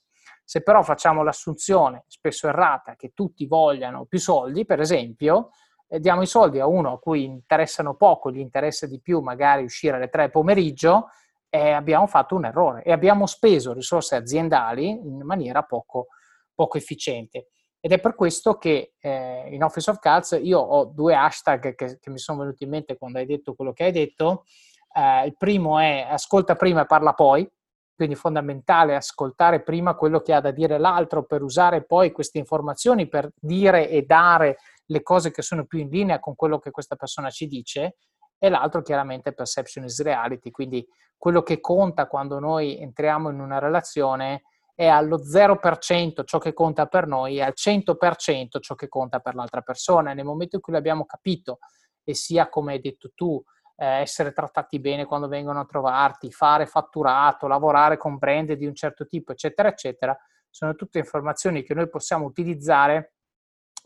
Se 0.48 0.62
però 0.62 0.84
facciamo 0.84 1.24
l'assunzione, 1.24 2.04
spesso 2.08 2.48
errata, 2.48 2.96
che 2.96 3.14
tutti 3.14 3.48
vogliano 3.48 4.06
più 4.06 4.20
soldi, 4.20 4.64
per 4.64 4.80
esempio, 4.80 5.50
eh, 5.88 6.00
diamo 6.00 6.22
i 6.22 6.28
soldi 6.28 6.60
a 6.60 6.68
uno 6.68 6.94
a 6.94 7.00
cui 7.00 7.24
interessano 7.24 7.96
poco, 7.96 8.32
gli 8.32 8.40
interessa 8.40 8.86
di 8.86 9.02
più 9.02 9.22
magari 9.22 9.64
uscire 9.64 9.96
alle 9.98 10.10
tre 10.10 10.30
pomeriggio, 10.30 11.08
eh, 11.50 11.72
abbiamo 11.72 12.06
fatto 12.06 12.36
un 12.36 12.46
errore 12.46 12.84
e 12.84 12.92
abbiamo 12.92 13.26
speso 13.26 13.74
risorse 13.74 14.16
aziendali 14.16 14.88
in 14.90 15.22
maniera 15.24 15.64
poco, 15.64 16.08
poco 16.54 16.78
efficiente. 16.78 17.48
Ed 17.80 17.92
è 17.92 18.00
per 18.00 18.16
questo 18.16 18.58
che 18.58 18.94
eh, 19.00 19.48
in 19.52 19.64
Office 19.64 19.90
of 19.90 20.00
Cards 20.00 20.40
io 20.42 20.60
ho 20.60 20.86
due 20.86 21.16
hashtag 21.16 21.76
che, 21.76 21.98
che, 22.00 22.10
mi 22.10 22.18
sono 22.18 22.40
venuti 22.40 22.64
in 22.64 22.70
mente 22.70 22.98
quando 22.98 23.20
hai 23.20 23.26
detto 23.26 23.56
quello 23.56 23.74
che 23.74 23.86
hai 23.86 23.92
detto. 23.92 24.46
Eh, 24.92 25.28
il 25.28 25.36
primo 25.38 25.80
è 25.80 26.08
ascolta 26.10 26.56
prima 26.56 26.82
e 26.82 26.86
parla 26.88 27.14
poi, 27.14 27.48
quindi 27.96 28.16
è 28.16 28.18
fondamentale 28.18 28.96
ascoltare 28.96 29.64
prima 29.64 29.96
quello 29.96 30.20
che 30.20 30.34
ha 30.34 30.42
da 30.42 30.52
dire 30.52 30.78
l'altro 30.78 31.24
per 31.24 31.42
usare 31.42 31.86
poi 31.86 32.12
queste 32.12 32.38
informazioni 32.38 33.08
per 33.08 33.32
dire 33.40 33.90
e 33.90 34.04
dare 34.04 34.58
le 34.88 35.02
cose 35.02 35.32
che 35.32 35.42
sono 35.42 35.66
più 35.66 35.80
in 35.80 35.90
linea 35.90 36.20
con 36.20 36.36
quello 36.36 36.60
che 36.60 36.72
questa 36.72 36.96
persona 36.96 37.30
ci 37.30 37.48
dice 37.48 37.96
e 38.38 38.50
l'altro 38.50 38.82
chiaramente 38.82 39.34
perception 39.34 39.86
is 39.86 40.02
reality, 40.02 40.52
quindi 40.52 40.86
quello 41.18 41.42
che 41.42 41.62
conta 41.62 42.08
quando 42.08 42.40
noi 42.40 42.80
entriamo 42.80 43.30
in 43.30 43.40
una 43.40 43.60
relazione 43.60 44.44
è 44.76 44.88
allo 44.88 45.18
0% 45.18 46.26
ciò 46.26 46.38
che 46.38 46.54
conta 46.54 46.86
per 46.88 47.08
noi 47.08 47.38
e 47.38 47.42
al 47.42 47.54
100% 47.56 48.60
ciò 48.60 48.76
che 48.76 48.90
conta 48.90 49.20
per 49.20 49.34
l'altra 49.34 49.62
persona. 49.62 50.14
Nel 50.14 50.26
momento 50.26 50.58
in 50.58 50.62
cui 50.62 50.74
l'abbiamo 50.74 51.06
capito 51.06 51.60
e 52.04 52.14
sia 52.14 52.50
come 52.50 52.74
hai 52.74 52.82
detto 52.82 53.12
tu, 53.16 53.42
eh, 53.76 53.86
essere 54.02 54.32
trattati 54.32 54.80
bene 54.80 55.06
quando 55.06 55.28
vengono 55.28 55.60
a 55.60 55.66
trovarti, 55.66 56.32
fare 56.32 56.66
fatturato, 56.66 57.48
lavorare 57.48 57.98
con 57.98 58.18
brand 58.18 58.54
di 58.54 58.66
un 58.66 58.76
certo 58.76 59.06
tipo, 59.06 59.32
eccetera, 59.32 59.70
eccetera, 59.70 60.18
sono 60.50 60.76
tutte 60.76 61.00
informazioni 61.00 61.64
che 61.64 61.74
noi 61.74 61.90
possiamo 61.90 62.26
utilizzare 62.26 63.16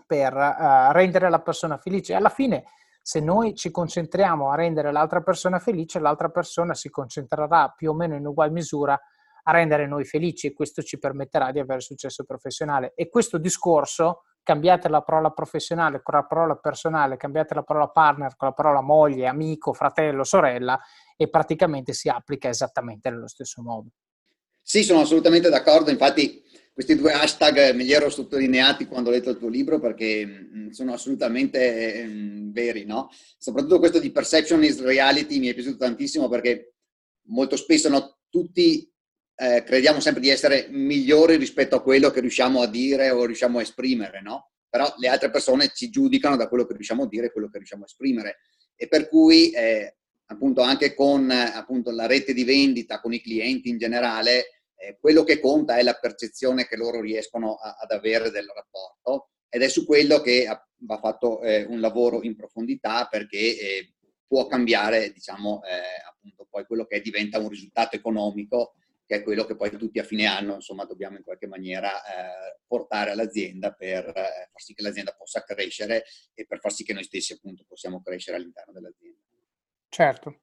per 0.06 0.34
uh, 0.34 0.92
rendere 0.92 1.30
la 1.30 1.42
persona 1.42 1.78
felice. 1.78 2.14
Alla 2.14 2.30
fine, 2.30 2.66
se 3.02 3.20
noi 3.20 3.56
ci 3.56 3.72
concentriamo 3.72 4.52
a 4.52 4.56
rendere 4.56 4.92
l'altra 4.92 5.22
persona 5.22 5.60
felice, 5.60 6.00
l'altra 6.00 6.30
persona 6.30 6.74
si 6.74 6.90
concentrerà 6.90 7.70
più 7.76 7.92
o 7.92 7.94
meno 7.94 8.16
in 8.16 8.26
ugual 8.26 8.52
misura 8.52 9.00
a 9.44 9.52
rendere 9.52 9.88
noi 9.88 10.06
felici 10.06 10.48
e 10.48 10.54
questo 10.54 10.84
ci 10.84 11.00
permetterà 11.00 11.52
di 11.52 11.60
avere 11.60 11.82
successo 11.82 12.24
professionale. 12.24 12.94
E 12.96 13.10
questo 13.10 13.38
discorso 13.38 14.26
cambiate 14.50 14.90
la 14.90 15.04
parola 15.04 15.30
professionale 15.30 16.02
con 16.02 16.16
la 16.16 16.24
parola 16.24 16.56
personale, 16.56 17.18
cambiate 17.18 17.54
la 17.54 17.62
parola 17.62 17.88
partner 17.90 18.36
con 18.36 18.48
la 18.48 18.54
parola 18.56 18.82
moglie, 18.82 19.28
amico, 19.28 19.74
fratello, 19.74 20.24
sorella 20.24 20.80
e 21.16 21.30
praticamente 21.30 21.94
si 21.94 22.10
applica 22.10 22.50
esattamente 22.50 23.12
nello 23.12 23.28
stesso 23.28 23.62
modo. 23.62 23.90
Sì, 24.60 24.82
sono 24.82 25.02
assolutamente 25.02 25.50
d'accordo, 25.50 25.92
infatti 25.92 26.42
questi 26.74 26.96
due 26.96 27.12
hashtag 27.14 27.76
me 27.76 27.84
li 27.84 27.92
ero 27.92 28.10
sottolineati 28.10 28.88
quando 28.88 29.12
ho 29.12 29.14
letto 29.14 29.30
il 29.30 29.38
tuo 29.38 29.50
libro 29.50 29.80
perché 29.80 30.26
mm, 30.26 30.70
sono 30.70 30.94
assolutamente 30.94 32.06
mm, 32.08 32.52
veri, 32.52 32.86
no? 32.86 33.10
Soprattutto 33.38 33.78
questo 33.78 34.00
di 34.00 34.12
perception 34.12 34.64
is 34.64 34.82
reality 34.82 35.38
mi 35.38 35.50
è 35.50 35.54
piaciuto 35.54 35.78
tantissimo 35.78 36.28
perché 36.28 36.74
molto 37.28 37.56
spesso 37.56 37.88
no, 37.88 38.18
tutti 38.30 38.89
eh, 39.42 39.64
crediamo 39.64 40.02
sempre 40.02 40.22
di 40.22 40.28
essere 40.28 40.68
migliori 40.70 41.38
rispetto 41.38 41.78
a 41.78 41.82
quello 41.82 42.10
che 42.10 42.20
riusciamo 42.20 42.62
a 42.62 42.68
dire 42.68 43.10
o 43.10 43.24
riusciamo 43.24 43.60
a 43.60 43.62
esprimere, 43.62 44.22
no? 44.22 44.52
Però 44.70 44.94
le 44.98 45.08
altre 45.08 45.32
persone 45.32 45.72
ci 45.74 45.90
giudicano 45.90 46.36
da 46.36 46.50
quello 46.50 46.66
che 46.66 46.74
riusciamo 46.74 47.04
a 47.04 47.08
dire 47.08 47.28
e 47.28 47.32
quello 47.32 47.50
che 47.50 47.58
riusciamo 47.58 47.84
a 47.84 47.86
esprimere. 47.86 48.40
E 48.76 48.90
per 48.90 49.08
cui, 49.08 49.52
eh, 49.52 49.96
appunto, 50.26 50.62
anche 50.62 50.94
con 50.94 51.32
appunto, 51.32 51.90
la 51.92 52.06
rete 52.06 52.34
di 52.34 52.44
vendita, 52.44 53.00
con 53.00 53.14
i 53.14 53.22
clienti 53.22 53.70
in 53.70 53.78
generale, 53.78 54.64
eh, 54.76 54.98
quello 55.00 55.24
che 55.24 55.40
conta 55.40 55.78
è 55.78 55.84
la 55.84 55.94
percezione 55.94 56.68
che 56.68 56.76
loro 56.76 57.00
riescono 57.00 57.56
a, 57.56 57.78
ad 57.80 57.92
avere 57.92 58.32
del 58.32 58.52
rapporto 58.54 59.30
ed 59.48 59.62
è 59.62 59.70
su 59.70 59.86
quello 59.86 60.20
che 60.20 60.48
va 60.80 60.98
fatto 61.00 61.42
eh, 61.42 61.64
un 61.64 61.80
lavoro 61.80 62.24
in 62.24 62.36
profondità 62.36 63.08
perché 63.10 63.38
eh, 63.38 63.94
può 64.28 64.48
cambiare, 64.48 65.12
diciamo, 65.14 65.62
eh, 65.64 66.06
appunto, 66.06 66.46
poi 66.50 66.66
quello 66.66 66.86
che 66.86 67.00
diventa 67.00 67.40
un 67.40 67.48
risultato 67.48 67.96
economico 67.96 68.74
che 69.10 69.16
è 69.16 69.24
quello 69.24 69.44
che 69.44 69.56
poi 69.56 69.76
tutti 69.76 69.98
a 69.98 70.04
fine 70.04 70.28
anno 70.28 70.54
insomma, 70.54 70.86
dobbiamo 70.86 71.18
in 71.18 71.24
qualche 71.24 71.48
maniera 71.48 71.90
eh, 72.04 72.60
portare 72.68 73.10
all'azienda 73.10 73.72
per 73.72 74.06
eh, 74.06 74.50
far 74.52 74.62
sì 74.62 74.76
che 74.76 74.84
l'azienda 74.84 75.16
possa 75.18 75.42
crescere 75.42 76.04
e 76.36 76.46
per 76.46 76.60
far 76.60 76.72
sì 76.72 76.84
che 76.84 76.94
noi 76.94 77.04
stessi 77.04 77.34
appunto 77.34 77.66
possiamo 77.68 78.04
crescere 78.04 78.38
all'interno 78.38 78.72
dell'azienda. 78.72 79.18
Certo. 79.90 80.42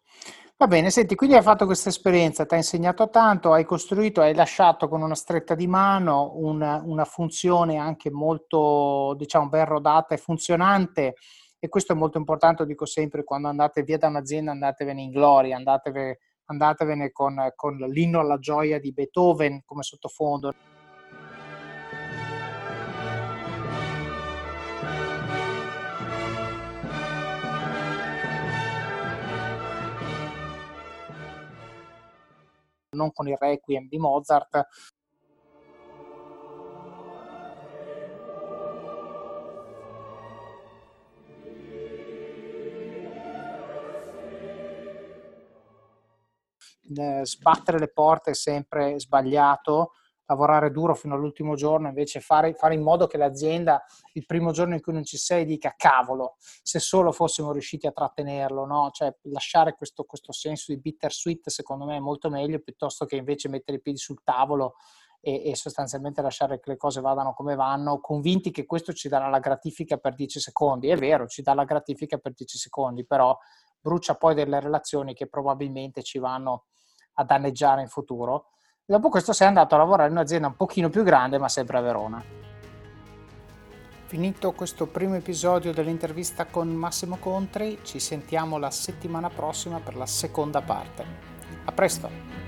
Va 0.56 0.66
bene, 0.66 0.90
senti, 0.90 1.14
quindi 1.14 1.36
hai 1.36 1.42
fatto 1.42 1.64
questa 1.64 1.90
esperienza, 1.90 2.44
ti 2.44 2.54
ha 2.54 2.56
insegnato 2.56 3.08
tanto, 3.08 3.52
hai 3.52 3.64
costruito, 3.64 4.20
hai 4.20 4.34
lasciato 4.34 4.88
con 4.88 5.00
una 5.00 5.14
stretta 5.14 5.54
di 5.54 5.68
mano 5.68 6.32
una, 6.34 6.82
una 6.84 7.04
funzione 7.04 7.76
anche 7.76 8.10
molto, 8.10 9.14
diciamo, 9.16 9.48
ben 9.48 9.64
rodata 9.64 10.12
e 10.12 10.18
funzionante 10.18 11.14
e 11.60 11.68
questo 11.68 11.92
è 11.92 11.96
molto 11.96 12.18
importante, 12.18 12.62
lo 12.62 12.68
dico 12.68 12.84
sempre, 12.84 13.22
quando 13.22 13.46
andate 13.46 13.84
via 13.84 13.96
da 13.96 14.08
un'azienda 14.08 14.50
andatevene 14.50 15.02
in 15.02 15.10
gloria, 15.12 15.54
andatevene 15.54 16.18
andatevene 16.46 17.12
con, 17.12 17.36
con 17.54 17.76
l'inno 17.76 18.20
alla 18.20 18.38
gioia 18.38 18.78
di 18.78 18.92
Beethoven 18.92 19.62
come 19.64 19.82
sottofondo. 19.82 20.52
non 32.96 33.12
con 33.12 33.28
il 33.28 33.36
Requiem 33.38 33.86
di 33.88 33.98
Mozart, 33.98 34.66
eh, 46.94 47.24
sbattere 47.24 47.78
le 47.78 47.88
porte 47.88 48.30
è 48.30 48.34
sempre 48.34 48.98
sbagliato, 48.98 49.92
lavorare 50.26 50.70
duro 50.70 50.94
fino 50.94 51.14
all'ultimo 51.14 51.54
giorno, 51.54 51.88
invece 51.88 52.20
fare, 52.20 52.54
fare, 52.54 52.74
in 52.74 52.82
modo 52.82 53.06
che 53.06 53.16
l'azienda 53.16 53.82
il 54.14 54.26
primo 54.26 54.50
giorno 54.50 54.74
in 54.74 54.80
cui 54.80 54.92
non 54.92 55.04
ci 55.04 55.16
sei 55.16 55.44
dica 55.44 55.74
cavolo, 55.76 56.36
se 56.38 56.78
solo 56.78 57.12
fossimo 57.12 57.52
riusciti 57.52 57.86
a 57.86 57.92
trattenerlo, 57.92 58.64
no? 58.66 58.90
cioè 58.92 59.14
lasciare 59.22 59.74
questo, 59.74 60.04
questo 60.04 60.32
senso 60.32 60.72
di 60.72 60.80
bittersweet 60.80 61.48
secondo 61.48 61.84
me 61.84 61.96
è 61.96 62.00
molto 62.00 62.28
meglio 62.28 62.58
piuttosto 62.58 63.04
che 63.04 63.16
invece 63.16 63.48
mettere 63.48 63.78
i 63.78 63.80
piedi 63.80 63.98
sul 63.98 64.22
tavolo 64.24 64.74
e, 65.20 65.50
e, 65.50 65.56
sostanzialmente 65.56 66.22
lasciare 66.22 66.60
che 66.60 66.70
le 66.70 66.76
cose 66.76 67.00
vadano 67.00 67.32
come 67.32 67.54
vanno, 67.54 68.00
convinti 68.00 68.50
che 68.50 68.64
questo 68.64 68.92
ci 68.92 69.08
darà 69.08 69.28
la 69.28 69.40
gratifica 69.40 69.96
per 69.96 70.14
10 70.14 70.38
secondi. 70.38 70.88
È 70.88 70.96
vero, 70.96 71.26
ci 71.26 71.42
dà 71.42 71.52
la 71.52 71.64
gratifica 71.64 72.18
per 72.18 72.32
10 72.32 72.58
secondi, 72.58 73.04
però 73.04 73.36
brucia 73.80 74.14
poi 74.14 74.34
delle 74.34 74.60
relazioni 74.60 75.14
che 75.14 75.28
probabilmente 75.28 76.02
ci 76.02 76.18
vanno 76.18 76.64
a 77.14 77.24
danneggiare 77.24 77.82
in 77.82 77.88
futuro. 77.88 78.50
Dopo 78.84 79.08
questo 79.08 79.32
sei 79.32 79.48
andato 79.48 79.74
a 79.74 79.78
lavorare 79.78 80.08
in 80.08 80.16
un'azienda 80.16 80.46
un 80.48 80.56
pochino 80.56 80.88
più 80.88 81.02
grande, 81.02 81.38
ma 81.38 81.48
sempre 81.48 81.78
a 81.78 81.80
Verona. 81.80 82.22
Finito 84.06 84.52
questo 84.52 84.86
primo 84.86 85.16
episodio 85.16 85.72
dell'intervista 85.72 86.46
con 86.46 86.68
Massimo 86.68 87.16
Contri, 87.16 87.80
ci 87.82 87.98
sentiamo 87.98 88.56
la 88.56 88.70
settimana 88.70 89.28
prossima 89.28 89.80
per 89.80 89.96
la 89.96 90.06
seconda 90.06 90.62
parte. 90.62 91.04
A 91.64 91.72
presto! 91.72 92.45